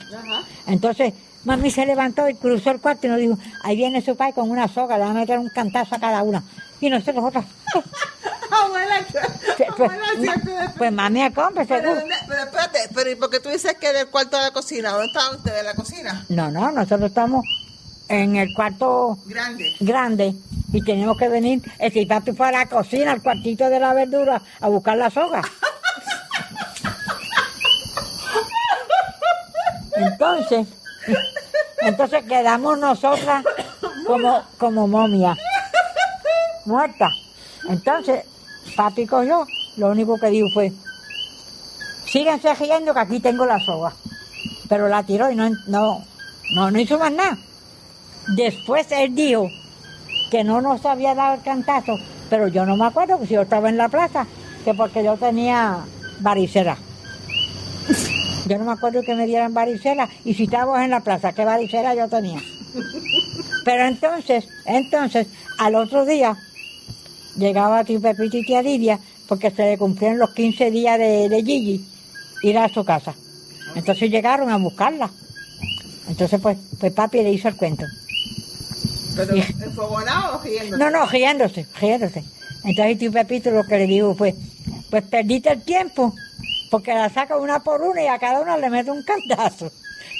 Entonces, 0.67 1.13
mami 1.45 1.71
se 1.71 1.87
levantó 1.87 2.29
y 2.29 2.35
cruzó 2.35 2.71
el 2.71 2.81
cuarto 2.81 3.07
y 3.07 3.11
nos 3.11 3.19
dijo, 3.19 3.39
ahí 3.65 3.77
viene 3.77 4.01
su 4.01 4.17
padre 4.17 4.35
con 4.35 4.51
una 4.51 4.69
soga, 4.69 4.97
le 4.97 5.05
va 5.05 5.11
a 5.11 5.15
meter 5.15 5.39
un 5.39 5.49
cantazo 5.49 5.95
a 5.97 5.99
cada 5.99 6.23
una. 6.23 6.43
Y 6.81 6.89
nosotros 6.89 7.25
otras... 7.25 7.45
Abuela, 8.65 9.07
pues, 9.77 9.91
pues 10.77 10.93
mami 10.93 11.23
a 11.23 11.31
compra, 11.31 11.65
pero, 11.65 11.95
pero 12.29 12.43
espérate, 12.43 12.79
pero 12.95 13.11
¿y 13.11 13.15
por 13.15 13.31
qué 13.31 13.41
tú 13.41 13.49
dices 13.49 13.75
que 13.81 13.93
del 13.93 14.09
cuarto 14.09 14.37
a 14.37 14.43
la 14.43 14.51
cocina? 14.51 14.91
¿Dónde 14.91 15.07
estaban 15.07 15.37
ustedes 15.37 15.61
en 15.61 15.67
la 15.67 15.75
cocina? 15.75 16.27
No, 16.29 16.51
no, 16.51 16.73
nosotros 16.73 17.11
estamos 17.11 17.45
en 18.09 18.37
el 18.37 18.53
cuarto 18.55 19.19
grande. 19.27 19.77
grande 19.79 20.35
y 20.73 20.83
tenemos 20.83 21.17
que 21.17 21.29
venir, 21.29 21.63
si 21.93 22.07
papi 22.07 22.33
fue 22.33 22.49
a 22.49 22.53
la 22.53 22.67
cocina, 22.67 23.13
al 23.13 23.23
cuartito 23.23 23.69
de 23.69 23.81
la 23.81 23.93
verdura, 23.95 24.43
a 24.61 24.69
buscar 24.69 24.97
la 24.97 25.11
soga. 25.11 25.43
Entonces, 30.01 30.67
entonces 31.83 32.25
quedamos 32.25 32.79
nosotras 32.79 33.45
como, 34.07 34.43
como 34.59 34.87
momia, 34.87 35.37
muerta. 36.65 37.09
Entonces, 37.69 38.25
papi 38.77 39.07
cogió, 39.07 39.47
lo 39.77 39.89
único 39.89 40.19
que 40.19 40.31
dijo 40.31 40.49
fue, 40.53 40.73
síganse 42.07 42.55
riendo 42.55 42.95
que 42.95 43.01
aquí 43.01 43.21
tengo 43.21 43.47
la 43.47 43.59
soga. 43.61 43.93
Pero 44.69 44.89
la 44.89 45.03
tiró 45.03 45.31
y 45.31 45.35
no, 45.35 45.51
no, 45.67 46.05
no, 46.55 46.71
no 46.71 46.81
hizo 46.81 46.99
más 46.99 47.13
nada. 47.13 47.37
Después 48.37 48.87
él 48.93 49.15
dijo 49.15 49.49
que 50.31 50.45
no 50.45 50.61
nos 50.61 50.85
había 50.87 51.15
dado 51.15 51.35
el 51.35 51.43
cantazo 51.43 51.97
Pero 52.29 52.47
yo 52.47 52.65
no 52.65 52.77
me 52.77 52.87
acuerdo 52.87 53.19
si 53.27 53.35
yo 53.35 53.43
estaba 53.43 53.69
en 53.69 53.77
la 53.77 53.89
plaza, 53.89 54.27
que 54.65 54.75
porque 54.75 55.03
yo 55.03 55.17
tenía 55.17 55.79
varicela. 56.21 56.77
Yo 58.47 58.59
no 58.59 58.65
me 58.65 58.73
acuerdo 58.73 59.03
que 59.03 59.15
me 59.15 59.27
dieran 59.27 59.55
varicela 59.55 60.09
y 60.25 60.35
si 60.35 60.45
estábamos 60.45 60.81
en 60.81 60.91
la 60.91 61.01
plaza, 61.01 61.33
¿qué 61.33 61.45
varicela 61.45 61.95
yo 61.95 62.09
tenía? 62.09 62.41
Pero 63.65 63.87
entonces, 63.87 64.49
entonces, 64.67 65.27
al 65.59 65.75
otro 65.75 66.05
día, 66.05 66.37
llegaba 67.37 67.85
tío 67.85 68.01
Pepito 68.01 68.39
y 68.39 68.45
tía 68.45 68.63
Lidia, 68.63 68.99
porque 69.29 69.51
se 69.51 69.63
le 69.63 69.79
cumplieron 69.79 70.19
los 70.19 70.31
15 70.31 70.71
días 70.71 70.99
de, 70.99 71.29
de 71.29 71.43
Gigi, 71.45 71.85
ir 72.43 72.59
a 72.59 72.69
su 72.69 72.85
casa. 72.85 73.15
Entonces 73.75 74.11
llegaron 74.11 74.51
a 74.51 74.57
buscarla. 74.57 75.11
Entonces, 76.09 76.41
pues, 76.41 76.59
pues 76.81 76.93
papi 76.93 77.23
le 77.23 77.33
hizo 77.33 77.49
el 77.49 77.57
cuento. 77.57 77.85
¿Pero 79.17 79.35
enfogonado 79.35 80.39
o 80.39 80.43
riéndose? 80.43 80.79
No, 80.79 80.91
no, 80.91 81.07
riéndose, 81.07 81.67
riéndose. 81.81 82.25
Entonces 82.65 82.99
tío 82.99 83.13
Pepito 83.13 83.51
lo 83.51 83.65
que 83.65 83.79
le 83.79 83.87
dijo 83.87 84.15
fue, 84.15 84.35
pues 84.91 85.05
perdiste 85.05 85.51
el 85.51 85.63
tiempo, 85.63 86.15
porque 86.71 86.95
la 86.95 87.11
saca 87.11 87.37
una 87.37 87.63
por 87.63 87.83
una 87.83 88.03
y 88.03 88.07
a 88.07 88.19
cada 88.19 88.41
una 88.41 88.57
le 88.57 88.71
mete 88.71 88.91
un 88.91 89.03
cantazo. 89.03 89.71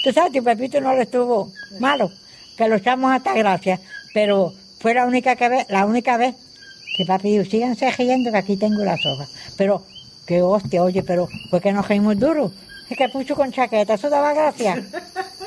Tú 0.03 0.11
sabes, 0.11 0.31
tío 0.31 0.43
Pepito 0.43 0.81
no 0.81 0.93
le 0.93 1.03
estuvo 1.03 1.51
malo, 1.79 2.11
que 2.57 2.67
lo 2.67 2.75
echamos 2.75 3.11
hasta 3.11 3.33
gracia, 3.33 3.79
pero 4.13 4.53
fue 4.79 4.93
la 4.93 5.05
única, 5.05 5.35
que 5.35 5.47
ve, 5.47 5.65
la 5.69 5.85
única 5.85 6.17
vez 6.17 6.35
que 6.97 7.05
papi 7.05 7.37
dijo, 7.37 7.49
síganse 7.49 7.89
riendo 7.91 8.31
que 8.31 8.37
aquí 8.37 8.57
tengo 8.57 8.83
las 8.83 8.99
hojas. 9.05 9.29
Pero, 9.57 9.83
qué 10.27 10.41
hostia, 10.41 10.83
oye, 10.83 11.03
pero 11.03 11.27
fue 11.49 11.61
que 11.61 11.71
nos 11.71 11.87
reímos 11.87 12.19
duro. 12.19 12.51
Es 12.89 12.97
que 12.97 13.07
pucho 13.09 13.35
con 13.35 13.51
chaqueta, 13.51 13.93
eso 13.93 14.09
daba 14.09 14.33
gracia. 14.33 14.83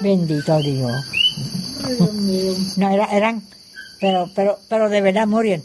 Bendito 0.01 0.59
Dios. 0.61 1.05
No, 2.79 2.91
era, 2.91 3.05
eran, 3.15 3.43
pero, 4.01 4.31
pero, 4.35 4.59
pero 4.69 4.89
de 4.89 5.01
verdad 5.03 5.27
morían. 5.27 5.63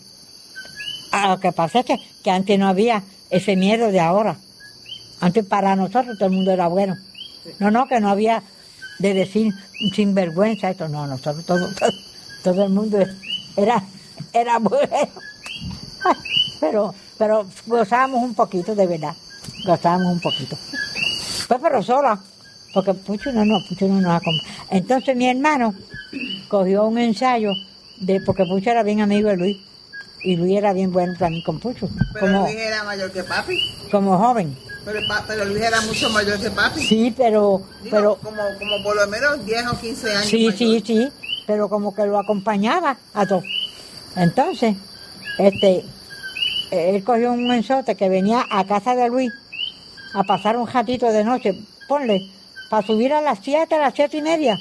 Ah, 1.12 1.30
lo 1.30 1.40
que 1.40 1.52
pasa 1.54 1.80
es 1.80 1.86
que, 1.86 1.98
que 2.24 2.32
antes 2.32 2.60
no 2.60 2.68
había 2.68 3.04
ese 3.30 3.56
miedo 3.56 3.92
de 3.92 4.00
ahora. 4.00 4.38
Antes 5.22 5.45
para 5.45 5.76
nosotros 5.76 6.17
todo 6.17 6.30
el 6.30 6.36
mundo 6.36 6.51
era 6.51 6.67
bueno. 6.67 6.97
No, 7.59 7.72
no, 7.72 7.88
que 7.88 7.99
no 7.99 8.09
había 8.09 8.43
de 8.99 9.13
decir 9.13 9.53
sinvergüenza, 9.95 10.70
esto 10.70 10.88
no, 10.88 11.07
nosotros 11.07 11.45
todo, 11.45 11.67
todo, 11.80 11.91
todo 12.43 12.63
el 12.65 12.70
mundo 12.70 12.99
era, 13.55 13.84
era 14.34 14.59
bueno. 14.59 14.88
Pero, 16.59 16.93
pero 17.17 17.45
gozábamos 17.65 18.22
un 18.22 18.34
poquito, 18.34 18.76
de 18.76 18.86
verdad. 18.86 19.15
Gozábamos 19.65 20.13
un 20.13 20.20
poquito. 20.20 20.57
Pues 21.47 21.59
pero 21.61 21.82
sola, 21.82 22.20
porque 22.74 22.93
Pucho 22.93 23.32
no, 23.32 23.45
no, 23.45 23.59
Pucho 23.67 23.88
no 23.88 24.01
nos 24.01 24.22
acompaña. 24.22 24.43
Entonces 24.70 25.15
mi 25.15 25.30
hermano 25.30 25.74
cogió 26.47 26.86
un 26.86 26.97
ensayo 26.97 27.51
de, 27.97 28.22
porque 28.22 28.45
Pucho 28.45 28.70
era 28.70 28.84
bien 28.84 29.01
amigo 29.01 29.30
de 29.30 29.38
Luis, 29.38 29.57
y 30.22 30.36
Luis 30.36 30.57
era 30.57 30.74
bien 30.74 30.91
bueno 30.91 31.13
también 31.17 31.43
con 31.43 31.59
Pucho. 31.59 31.89
Pero 32.13 32.26
como, 32.26 32.43
Luis 32.43 32.55
era 32.57 32.84
mayor 32.84 33.11
que 33.11 33.24
papi. 33.24 33.57
Como 33.89 34.17
joven. 34.17 34.55
Pero, 34.86 34.99
pero, 35.27 35.45
Luis 35.45 35.61
era 35.61 35.82
mucho 35.82 36.09
mayor 36.09 36.39
que 36.39 36.49
papi. 36.51 36.82
Sí, 36.82 37.13
pero... 37.15 37.61
Digo, 37.84 37.95
pero 37.95 38.15
como, 38.15 38.41
como 38.57 38.84
por 38.84 38.95
lo 38.95 39.07
menos 39.07 39.45
10 39.45 39.67
o 39.67 39.80
15 39.80 40.11
años 40.11 40.25
Sí, 40.25 40.45
mayor. 40.45 40.57
sí, 40.57 40.84
sí, 40.86 41.09
pero 41.45 41.69
como 41.69 41.93
que 41.93 42.05
lo 42.05 42.17
acompañaba 42.17 42.97
a 43.13 43.25
todos. 43.25 43.43
Entonces, 44.15 44.75
este, 45.38 45.86
él 46.71 47.03
cogió 47.03 47.32
un 47.32 47.47
mensote 47.47 47.95
que 47.95 48.09
venía 48.09 48.45
a 48.49 48.65
casa 48.65 48.95
de 48.95 49.09
Luis 49.09 49.32
a 50.13 50.23
pasar 50.23 50.57
un 50.57 50.67
ratito 50.67 51.11
de 51.11 51.23
noche, 51.23 51.55
ponle, 51.88 52.21
para 52.69 52.86
subir 52.86 53.13
a 53.13 53.21
las 53.21 53.39
7, 53.41 53.75
a 53.75 53.80
las 53.80 53.93
7 53.93 54.17
y 54.17 54.21
media. 54.21 54.57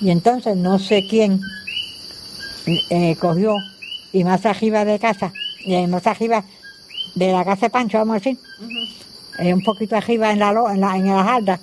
Y 0.00 0.10
entonces 0.10 0.56
no 0.56 0.78
sé 0.78 1.06
quién 1.08 1.40
eh, 2.90 3.16
cogió 3.20 3.54
y 4.12 4.24
más 4.24 4.44
arriba 4.46 4.84
de 4.84 4.98
casa, 4.98 5.32
y 5.60 5.86
más 5.86 6.06
arriba 6.06 6.44
de 7.14 7.32
la 7.32 7.44
casa 7.44 7.66
de 7.66 7.70
Pancho, 7.70 7.98
vamos 7.98 8.16
a 8.16 8.18
decir. 8.18 8.38
Eh, 9.38 9.54
un 9.54 9.62
poquito 9.62 9.96
arriba 9.96 10.32
en 10.32 10.38
la, 10.38 10.50
en 10.50 10.80
la, 10.80 10.96
en 10.96 11.06
la 11.06 11.24
jarda, 11.24 11.60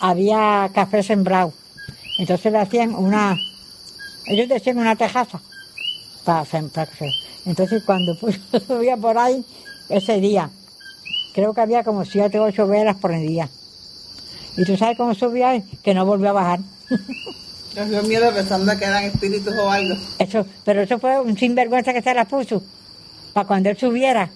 había 0.00 0.70
café 0.74 1.02
sembrado. 1.02 1.52
Entonces 2.18 2.52
le 2.52 2.58
hacían 2.58 2.94
una, 2.94 3.36
ellos 4.26 4.48
decían 4.48 4.78
una 4.78 4.96
tejaza 4.96 5.40
para 6.24 6.44
sembrar 6.44 6.88
café. 6.88 7.10
Entonces 7.46 7.82
cuando 7.84 8.16
pues, 8.20 8.40
subía 8.66 8.96
por 8.96 9.18
ahí 9.18 9.44
ese 9.88 10.20
día, 10.20 10.50
creo 11.34 11.54
que 11.54 11.60
había 11.60 11.84
como 11.84 12.04
siete 12.04 12.38
o 12.38 12.44
ocho 12.44 12.66
velas 12.66 12.96
por 12.96 13.12
el 13.12 13.26
día. 13.26 13.48
Y 14.56 14.64
tú 14.64 14.76
sabes 14.76 14.96
cómo 14.96 15.14
subía 15.14 15.50
ahí, 15.50 15.64
que 15.82 15.94
no 15.94 16.04
volvió 16.04 16.30
a 16.30 16.32
bajar. 16.32 16.60
Nos 17.76 17.88
dio 17.88 18.02
miedo 18.02 18.30
pensando 18.34 18.76
que 18.76 18.84
eran 18.84 19.04
espíritus 19.04 19.54
o 19.56 19.70
algo. 19.70 19.94
Eso, 20.18 20.46
pero 20.64 20.82
eso 20.82 20.98
fue 20.98 21.18
un 21.20 21.38
sinvergüenza 21.38 21.94
que 21.94 22.02
se 22.02 22.12
la 22.12 22.26
puso, 22.26 22.62
para 23.32 23.46
cuando 23.46 23.70
él 23.70 23.78
subiera, 23.78 24.30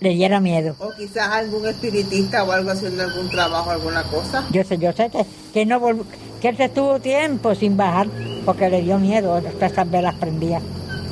le 0.00 0.10
diera 0.10 0.40
miedo. 0.40 0.74
O 0.78 0.90
quizás 0.96 1.28
algún 1.28 1.66
espiritista 1.66 2.44
o 2.44 2.52
algo 2.52 2.70
haciendo 2.70 3.02
algún 3.02 3.28
trabajo, 3.30 3.70
alguna 3.70 4.02
cosa. 4.04 4.44
Yo 4.50 4.64
sé, 4.64 4.78
yo 4.78 4.92
sé 4.92 5.10
que, 5.10 5.24
que 5.52 5.66
no 5.66 5.80
volv- 5.80 6.04
que 6.40 6.48
él 6.48 6.56
se 6.56 6.64
estuvo 6.64 6.98
tiempo 7.00 7.54
sin 7.54 7.76
bajar 7.76 8.08
porque 8.46 8.70
le 8.70 8.80
dio 8.82 8.98
miedo 8.98 9.34
hasta 9.34 9.66
esas 9.66 9.90
velas 9.90 10.14
prendidas. 10.14 10.62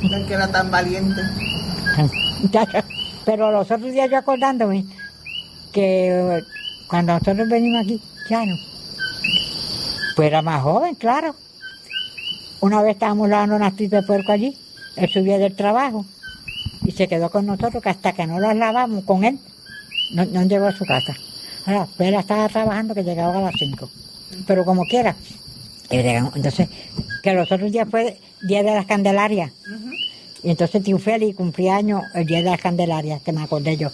No 0.01 0.27
que 0.27 0.33
era 0.33 0.47
tan 0.47 0.71
valiente. 0.71 1.21
Pero 3.25 3.51
los 3.51 3.69
otros 3.69 3.91
días 3.91 4.09
yo 4.09 4.17
acordándome 4.17 4.85
que 5.71 6.41
cuando 6.87 7.13
nosotros 7.13 7.47
venimos 7.47 7.83
aquí, 7.83 8.01
ya 8.29 8.45
no. 8.45 8.55
Pues 10.15 10.27
era 10.27 10.41
más 10.41 10.63
joven, 10.63 10.95
claro. 10.95 11.35
Una 12.61 12.81
vez 12.81 12.93
estábamos 12.95 13.29
lavando 13.29 13.55
unas 13.55 13.75
tripas 13.75 14.01
de 14.01 14.07
puerco 14.07 14.31
allí, 14.31 14.57
él 14.95 15.09
subía 15.09 15.37
del 15.37 15.55
trabajo 15.55 16.05
y 16.89 16.91
se 16.91 17.07
quedó 17.07 17.29
con 17.29 17.45
nosotros 17.45 17.83
que 17.83 17.89
hasta 17.89 18.13
que 18.13 18.25
no 18.25 18.39
las 18.39 18.55
lavamos 18.55 19.03
con 19.03 19.23
él, 19.23 19.37
no, 20.11 20.25
no 20.25 20.43
llegó 20.45 20.65
a 20.65 20.71
su 20.71 20.85
casa. 20.85 21.15
Ahora, 21.67 21.87
él 21.99 22.15
estaba 22.15 22.49
trabajando 22.49 22.95
que 22.95 23.03
llegaba 23.03 23.37
a 23.37 23.41
las 23.41 23.53
5. 23.59 23.87
Pero 24.47 24.65
como 24.65 24.85
quiera. 24.85 25.15
Entonces, 25.91 26.67
que 27.21 27.33
los 27.33 27.51
otros 27.51 27.71
días 27.71 27.87
fue 27.91 28.17
Día 28.41 28.63
de 28.63 28.73
las 28.73 28.87
Candelarias. 28.87 29.51
Y 30.41 30.49
entonces 30.49 30.81
tío 30.81 30.97
Félix 30.97 31.37
cumplía 31.37 31.75
años 31.75 32.01
el 32.15 32.25
día 32.25 32.37
de 32.37 32.45
las 32.45 32.59
Candelarias, 32.59 33.21
que 33.21 33.33
me 33.33 33.43
acordé 33.43 33.77
yo. 33.77 33.91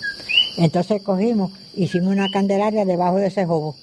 Entonces 0.58 1.02
cogimos, 1.02 1.52
hicimos 1.76 2.14
una 2.14 2.30
candelaria 2.30 2.86
debajo 2.86 3.18
de 3.18 3.28
ese 3.28 3.46
jobo. 3.46 3.76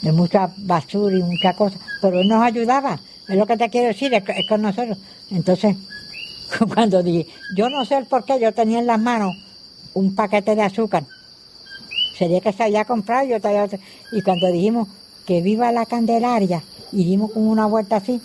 De 0.00 0.10
mucha 0.10 0.50
basura 0.56 1.16
y 1.16 1.22
muchas 1.22 1.54
cosas. 1.54 1.78
Pero 2.00 2.18
él 2.18 2.26
nos 2.26 2.42
ayudaba. 2.42 2.98
Es 3.28 3.36
lo 3.36 3.46
que 3.46 3.56
te 3.56 3.70
quiero 3.70 3.86
decir, 3.86 4.12
es, 4.12 4.24
es 4.26 4.48
con 4.48 4.62
nosotros. 4.62 4.98
Entonces, 5.30 5.76
cuando 6.74 7.02
dije, 7.02 7.26
yo 7.54 7.68
no 7.70 7.84
sé 7.84 7.96
el 7.96 8.06
por 8.06 8.24
qué, 8.24 8.38
yo 8.40 8.52
tenía 8.52 8.78
en 8.78 8.86
las 8.86 9.00
manos 9.00 9.34
un 9.94 10.14
paquete 10.14 10.54
de 10.54 10.62
azúcar. 10.62 11.04
Sería 12.16 12.40
que 12.40 12.52
se 12.52 12.62
había 12.62 12.84
comprado, 12.84 13.26
yo 13.26 13.40
traía 13.40 13.64
otro. 13.64 13.78
Y 14.12 14.22
cuando 14.22 14.50
dijimos 14.50 14.88
que 15.26 15.40
viva 15.40 15.72
la 15.72 15.86
Candelaria 15.86 16.62
y 16.92 17.04
dimos 17.04 17.32
como 17.32 17.50
una 17.50 17.66
vuelta 17.66 17.96
así, 17.96 18.20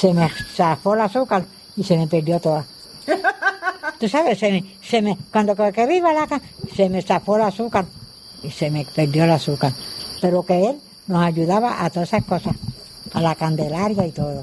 se 0.00 0.12
me 0.14 0.28
zafó 0.54 0.94
el 0.94 1.00
azúcar 1.00 1.44
y 1.76 1.84
se 1.84 1.96
me 1.96 2.06
perdió 2.06 2.40
toda. 2.40 2.64
Tú 3.98 4.08
sabes, 4.08 4.38
se 4.38 4.50
me, 4.50 4.64
se 4.82 5.02
me, 5.02 5.16
cuando 5.32 5.54
que 5.72 5.86
viva 5.86 6.12
la 6.12 6.26
ca- 6.26 6.40
se 6.74 6.88
me 6.88 7.02
zafó 7.02 7.36
el 7.36 7.42
azúcar 7.42 7.84
y 8.42 8.50
se 8.50 8.70
me 8.70 8.84
perdió 8.84 9.24
el 9.24 9.30
azúcar. 9.30 9.72
Pero 10.20 10.44
que 10.44 10.70
él 10.70 10.76
nos 11.06 11.22
ayudaba 11.24 11.84
a 11.84 11.90
todas 11.90 12.08
esas 12.08 12.24
cosas, 12.24 12.54
a 13.12 13.20
la 13.20 13.34
Candelaria 13.34 14.06
y 14.06 14.12
todo. 14.12 14.40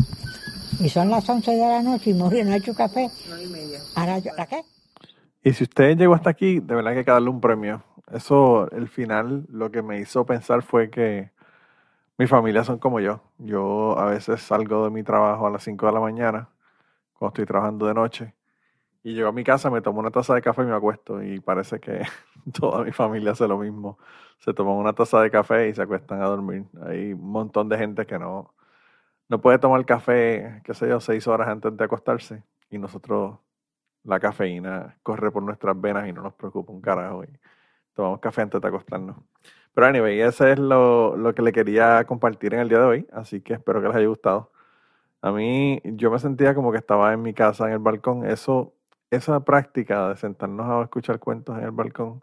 Y 0.81 0.89
son 0.89 1.11
las 1.11 1.29
11 1.29 1.51
de 1.51 1.59
la 1.59 1.83
noche 1.83 2.09
y 2.09 2.13
morí, 2.15 2.43
no 2.43 2.53
he 2.53 2.57
hecho 2.57 2.73
café. 2.73 3.07
No 3.29 3.39
y 3.39 3.45
media. 3.47 3.79
Ahora 3.95 4.17
yo, 4.17 4.31
¿la 4.35 4.47
qué? 4.47 4.63
Y 5.43 5.53
si 5.53 5.65
usted 5.65 5.95
llegó 5.95 6.15
hasta 6.15 6.31
aquí, 6.31 6.59
de 6.59 6.73
verdad 6.73 6.93
que 6.93 6.99
hay 6.99 7.05
que 7.05 7.11
darle 7.11 7.29
un 7.29 7.39
premio. 7.39 7.83
Eso, 8.11 8.69
el 8.71 8.87
final, 8.87 9.45
lo 9.49 9.69
que 9.69 9.83
me 9.83 9.99
hizo 9.99 10.25
pensar 10.25 10.63
fue 10.63 10.89
que 10.89 11.29
mi 12.17 12.25
familia 12.25 12.63
son 12.63 12.79
como 12.79 12.99
yo. 12.99 13.21
Yo 13.37 13.95
a 13.99 14.05
veces 14.05 14.41
salgo 14.41 14.85
de 14.85 14.89
mi 14.89 15.03
trabajo 15.03 15.45
a 15.45 15.51
las 15.51 15.63
5 15.63 15.85
de 15.85 15.91
la 15.91 15.99
mañana, 15.99 16.49
cuando 17.13 17.33
estoy 17.33 17.45
trabajando 17.45 17.85
de 17.85 17.93
noche, 17.93 18.33
y 19.03 19.13
llego 19.13 19.29
a 19.29 19.31
mi 19.31 19.43
casa, 19.43 19.69
me 19.69 19.81
tomo 19.81 19.99
una 19.99 20.11
taza 20.11 20.33
de 20.33 20.41
café 20.41 20.63
y 20.63 20.65
me 20.65 20.75
acuesto. 20.75 21.21
Y 21.21 21.39
parece 21.41 21.79
que 21.79 22.01
toda 22.59 22.83
mi 22.83 22.91
familia 22.91 23.33
hace 23.33 23.47
lo 23.47 23.59
mismo. 23.59 23.99
Se 24.39 24.51
toman 24.53 24.75
una 24.75 24.93
taza 24.93 25.21
de 25.21 25.29
café 25.29 25.69
y 25.69 25.75
se 25.75 25.83
acuestan 25.83 26.23
a 26.23 26.25
dormir. 26.25 26.65
Hay 26.87 27.13
un 27.13 27.31
montón 27.31 27.69
de 27.69 27.77
gente 27.77 28.07
que 28.07 28.17
no, 28.17 28.53
no 29.31 29.39
puede 29.39 29.59
tomar 29.59 29.85
café, 29.85 30.61
qué 30.65 30.73
sé 30.73 30.89
yo, 30.89 30.99
seis 30.99 31.25
horas 31.25 31.47
antes 31.47 31.75
de 31.77 31.83
acostarse. 31.85 32.43
Y 32.69 32.77
nosotros 32.77 33.39
la 34.03 34.19
cafeína 34.19 34.97
corre 35.03 35.31
por 35.31 35.41
nuestras 35.41 35.79
venas 35.79 36.09
y 36.09 36.11
no 36.11 36.21
nos 36.21 36.33
preocupa 36.33 36.73
un 36.73 36.81
carajo. 36.81 37.23
Y 37.23 37.29
tomamos 37.93 38.19
café 38.19 38.41
antes 38.41 38.59
de 38.59 38.67
acostarnos. 38.67 39.15
Pero 39.73 39.87
anyway, 39.87 40.19
ese 40.19 40.51
es 40.51 40.59
lo, 40.59 41.15
lo 41.15 41.33
que 41.33 41.41
le 41.43 41.53
quería 41.53 42.03
compartir 42.03 42.55
en 42.55 42.59
el 42.59 42.67
día 42.67 42.79
de 42.79 42.85
hoy. 42.85 43.07
Así 43.13 43.39
que 43.39 43.53
espero 43.53 43.81
que 43.81 43.87
les 43.87 43.95
haya 43.95 44.07
gustado. 44.07 44.51
A 45.21 45.31
mí, 45.31 45.79
yo 45.85 46.11
me 46.11 46.19
sentía 46.19 46.53
como 46.53 46.73
que 46.73 46.79
estaba 46.79 47.13
en 47.13 47.21
mi 47.21 47.33
casa, 47.33 47.67
en 47.67 47.73
el 47.73 47.79
balcón. 47.79 48.25
Eso, 48.25 48.73
esa 49.11 49.45
práctica 49.45 50.09
de 50.09 50.17
sentarnos 50.17 50.67
a 50.67 50.83
escuchar 50.83 51.19
cuentos 51.19 51.57
en 51.57 51.63
el 51.63 51.71
balcón, 51.71 52.21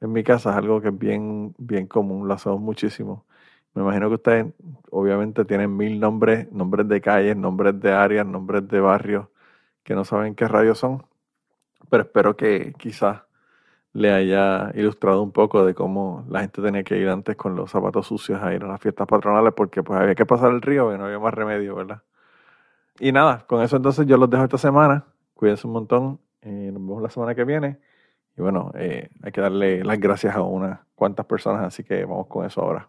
en 0.00 0.12
mi 0.12 0.24
casa, 0.24 0.50
es 0.52 0.56
algo 0.56 0.80
que 0.80 0.88
es 0.88 0.98
bien, 0.98 1.54
bien 1.58 1.86
común. 1.86 2.26
Lo 2.26 2.32
hacemos 2.34 2.60
muchísimo. 2.60 3.26
Me 3.74 3.82
imagino 3.82 4.08
que 4.08 4.16
ustedes, 4.16 4.46
obviamente, 4.90 5.44
tienen 5.44 5.76
mil 5.76 5.98
nombres, 6.00 6.50
nombres 6.52 6.88
de 6.88 7.00
calles, 7.00 7.36
nombres 7.36 7.80
de 7.80 7.92
áreas, 7.92 8.26
nombres 8.26 8.68
de 8.68 8.80
barrios 8.80 9.28
que 9.82 9.94
no 9.94 10.04
saben 10.04 10.34
qué 10.34 10.48
rayos 10.48 10.78
son. 10.78 11.04
pero 11.90 12.04
espero 12.04 12.36
que 12.36 12.74
quizás 12.78 13.22
le 13.92 14.12
haya 14.12 14.72
ilustrado 14.74 15.22
un 15.22 15.32
poco 15.32 15.64
de 15.66 15.74
cómo 15.74 16.24
la 16.28 16.40
gente 16.40 16.62
tenía 16.62 16.82
que 16.84 16.98
ir 16.98 17.08
antes 17.08 17.36
con 17.36 17.56
los 17.56 17.70
zapatos 17.70 18.06
sucios 18.06 18.42
a 18.42 18.54
ir 18.54 18.64
a 18.64 18.68
las 18.68 18.80
fiestas 18.80 19.06
patronales 19.06 19.52
porque 19.54 19.82
pues 19.82 20.00
había 20.00 20.14
que 20.14 20.26
pasar 20.26 20.52
el 20.52 20.62
río 20.62 20.94
y 20.94 20.98
no 20.98 21.06
había 21.06 21.18
más 21.18 21.34
remedio, 21.34 21.74
¿verdad? 21.76 22.02
Y 23.00 23.12
nada, 23.12 23.46
con 23.46 23.62
eso 23.62 23.76
entonces 23.76 24.06
yo 24.06 24.16
los 24.16 24.30
dejo 24.30 24.44
esta 24.44 24.58
semana. 24.58 25.06
Cuídense 25.34 25.66
un 25.66 25.72
montón. 25.74 26.20
Eh, 26.42 26.70
nos 26.72 26.82
vemos 26.82 27.02
la 27.02 27.10
semana 27.10 27.34
que 27.34 27.44
viene. 27.44 27.78
Y 28.36 28.42
bueno, 28.42 28.72
eh, 28.74 29.10
hay 29.22 29.32
que 29.32 29.40
darle 29.40 29.84
las 29.84 29.98
gracias 30.00 30.36
a 30.36 30.42
unas 30.42 30.80
cuantas 30.94 31.26
personas, 31.26 31.64
así 31.64 31.84
que 31.84 32.04
vamos 32.04 32.26
con 32.28 32.46
eso 32.46 32.62
ahora. 32.62 32.88